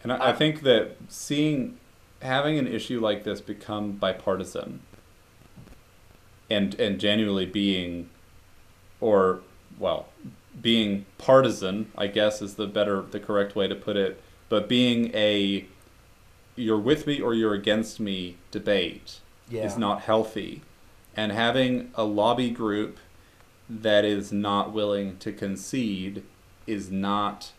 [0.02, 1.78] And I, I think that seeing
[2.22, 4.80] having an issue like this become bipartisan
[6.50, 8.08] and and genuinely being
[9.00, 9.40] or
[9.78, 10.08] well
[10.60, 15.14] being partisan I guess is the better the correct way to put it but being
[15.14, 15.66] a
[16.56, 19.20] you're with me or you're against me debate
[19.50, 20.62] yeah, is not healthy.
[21.16, 22.98] And having a lobby group
[23.68, 26.22] that is not willing to concede
[26.66, 27.52] is not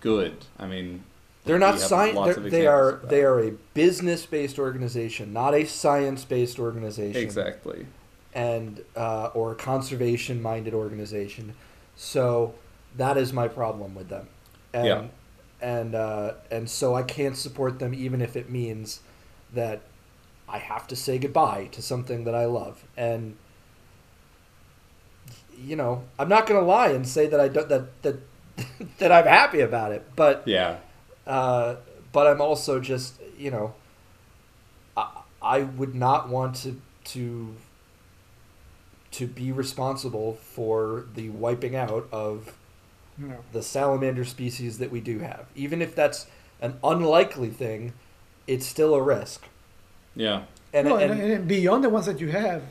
[0.00, 0.46] good.
[0.58, 1.04] I mean
[1.44, 2.14] they're not science.
[2.50, 3.08] They are examples of that.
[3.10, 7.86] they are a business based organization, not a science based organization, Exactly.
[8.34, 11.54] and uh, or a conservation minded organization.
[11.96, 12.54] So
[12.96, 14.28] that is my problem with them,
[14.72, 15.02] and Yeah.
[15.60, 19.00] and uh, and so I can't support them even if it means
[19.52, 19.82] that
[20.48, 23.36] I have to say goodbye to something that I love and.
[25.56, 28.16] You know, I'm not going to lie and say that I don't that that
[28.98, 30.76] that I'm happy about it, but Yeah.
[31.26, 31.76] Uh,
[32.12, 33.74] but I'm also just you know,
[34.96, 35.08] I,
[35.42, 36.80] I would not want to
[37.12, 37.54] to
[39.12, 42.52] to be responsible for the wiping out of
[43.16, 43.36] No.
[43.52, 45.46] the salamander species that we do have.
[45.54, 46.26] Even if that's
[46.60, 47.92] an unlikely thing,
[48.48, 49.46] it's still a risk.
[50.16, 50.42] Yeah.
[50.72, 52.62] And, no, and, and, and beyond the ones that you have,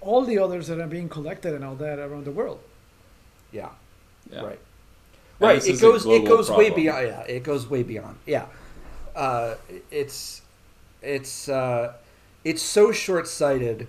[0.00, 2.60] all the others that are being collected and all that around the world.
[3.50, 3.70] yeah,
[4.30, 4.42] Yeah.
[4.42, 4.60] right.
[5.42, 8.46] Right it goes it goes way beyond yeah it goes way beyond yeah
[9.14, 9.54] uh,
[9.90, 10.42] it's
[11.02, 11.92] it's uh,
[12.44, 13.88] it's so short-sighted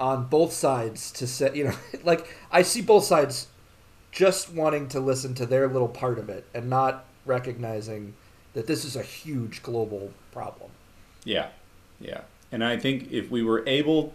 [0.00, 1.74] on both sides to say you know
[2.04, 3.46] like i see both sides
[4.12, 8.14] just wanting to listen to their little part of it and not recognizing
[8.54, 10.70] that this is a huge global problem
[11.24, 11.48] Yeah.
[12.00, 12.22] Yeah.
[12.52, 14.14] And I think if we were able,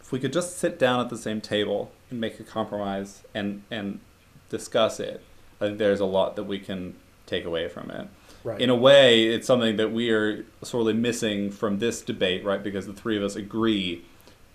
[0.00, 3.62] if we could just sit down at the same table and make a compromise and
[3.70, 4.00] and
[4.48, 5.22] discuss it,
[5.62, 6.94] I think there's a lot that we can
[7.26, 8.08] take away from it.
[8.44, 12.62] right In a way, it's something that we are sorely missing from this debate, right?
[12.62, 14.04] Because the three of us agree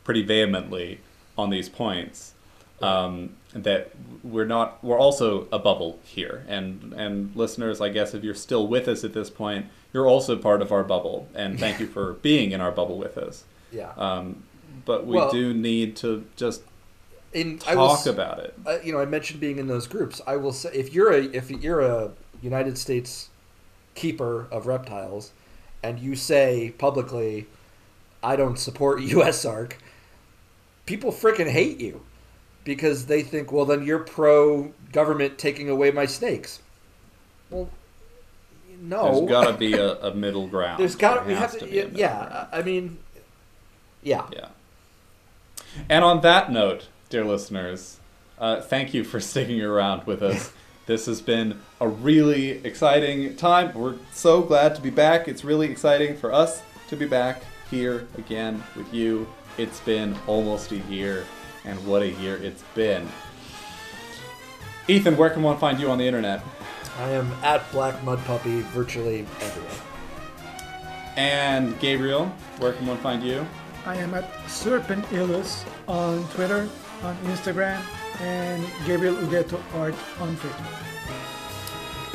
[0.03, 0.99] pretty vehemently
[1.37, 2.33] on these points.
[2.79, 3.89] Um, that
[4.23, 8.67] we're not, we're also a bubble here, and and listeners, I guess if you're still
[8.67, 12.13] with us at this point, you're also part of our bubble, and thank you for
[12.21, 13.45] being in our bubble with us.
[13.71, 14.43] yeah Um,
[14.85, 16.61] but we Well- do need to just
[17.33, 18.53] in I will talk about it.
[18.65, 20.21] uh, you know, I mentioned being in those groups.
[20.25, 23.29] I will say, if you're a if you're a United States
[23.95, 25.31] keeper of reptiles,
[25.83, 27.47] and you say publicly,
[28.23, 29.73] "I don't support USARK,"
[30.85, 32.01] people freaking hate you
[32.63, 36.59] because they think, well, then you're pro government taking away my snakes.
[37.49, 37.69] Well,
[38.81, 40.79] no, There's got to be a, a middle ground.
[40.79, 42.25] There's got There we have to, be yeah.
[42.25, 42.47] ground.
[42.51, 42.97] I mean,
[44.03, 44.25] yeah.
[44.33, 44.47] Yeah.
[45.89, 47.99] And on that note, dear listeners,
[48.39, 50.51] uh, thank you for sticking around with us
[50.87, 53.73] This has been a really exciting time.
[53.73, 55.27] We're so glad to be back.
[55.27, 59.27] It's really exciting for us to be back here again with you.
[59.57, 61.25] It's been almost a year,
[61.65, 63.05] and what a year it's been.
[64.87, 66.41] Ethan, where can one find you on the internet?
[66.99, 69.81] I am at Black Mud Puppy virtually everywhere.
[71.17, 72.27] And Gabriel,
[72.59, 73.45] where can one find you?
[73.85, 76.69] I am at Serpent Illus on Twitter,
[77.03, 77.81] on Instagram,
[78.21, 80.87] and Gabriel Ugueto Art on Facebook.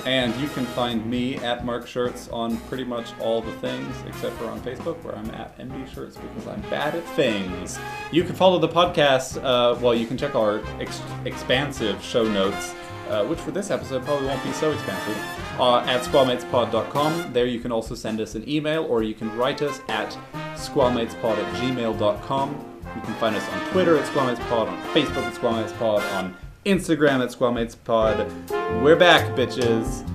[0.05, 4.35] And you can find me at Mark Scherz on pretty much all the things except
[4.37, 7.79] for on Facebook, where I'm at MD Scherz because I'm bad at things.
[8.11, 9.37] You can follow the podcast.
[9.43, 12.75] Uh, well, you can check our ex- expansive show notes,
[13.11, 15.17] uh, which for this episode probably won't be so expansive,
[15.61, 17.33] uh, at squamatespod.com.
[17.33, 20.19] There you can also send us an email, or you can write us at
[20.57, 22.72] squamatespod at gmail.com.
[22.95, 26.37] You can find us on Twitter at squamatespod, on Facebook at squamatespod, on
[26.67, 28.83] Instagram at squamatespod.
[28.83, 30.07] We're back, bitches.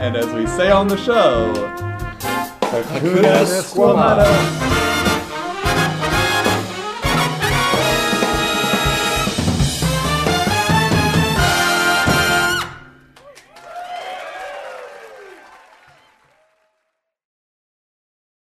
[0.00, 1.52] And as we say on the show,
[2.60, 3.44] Hakuna.
[3.62, 4.93] Squamata.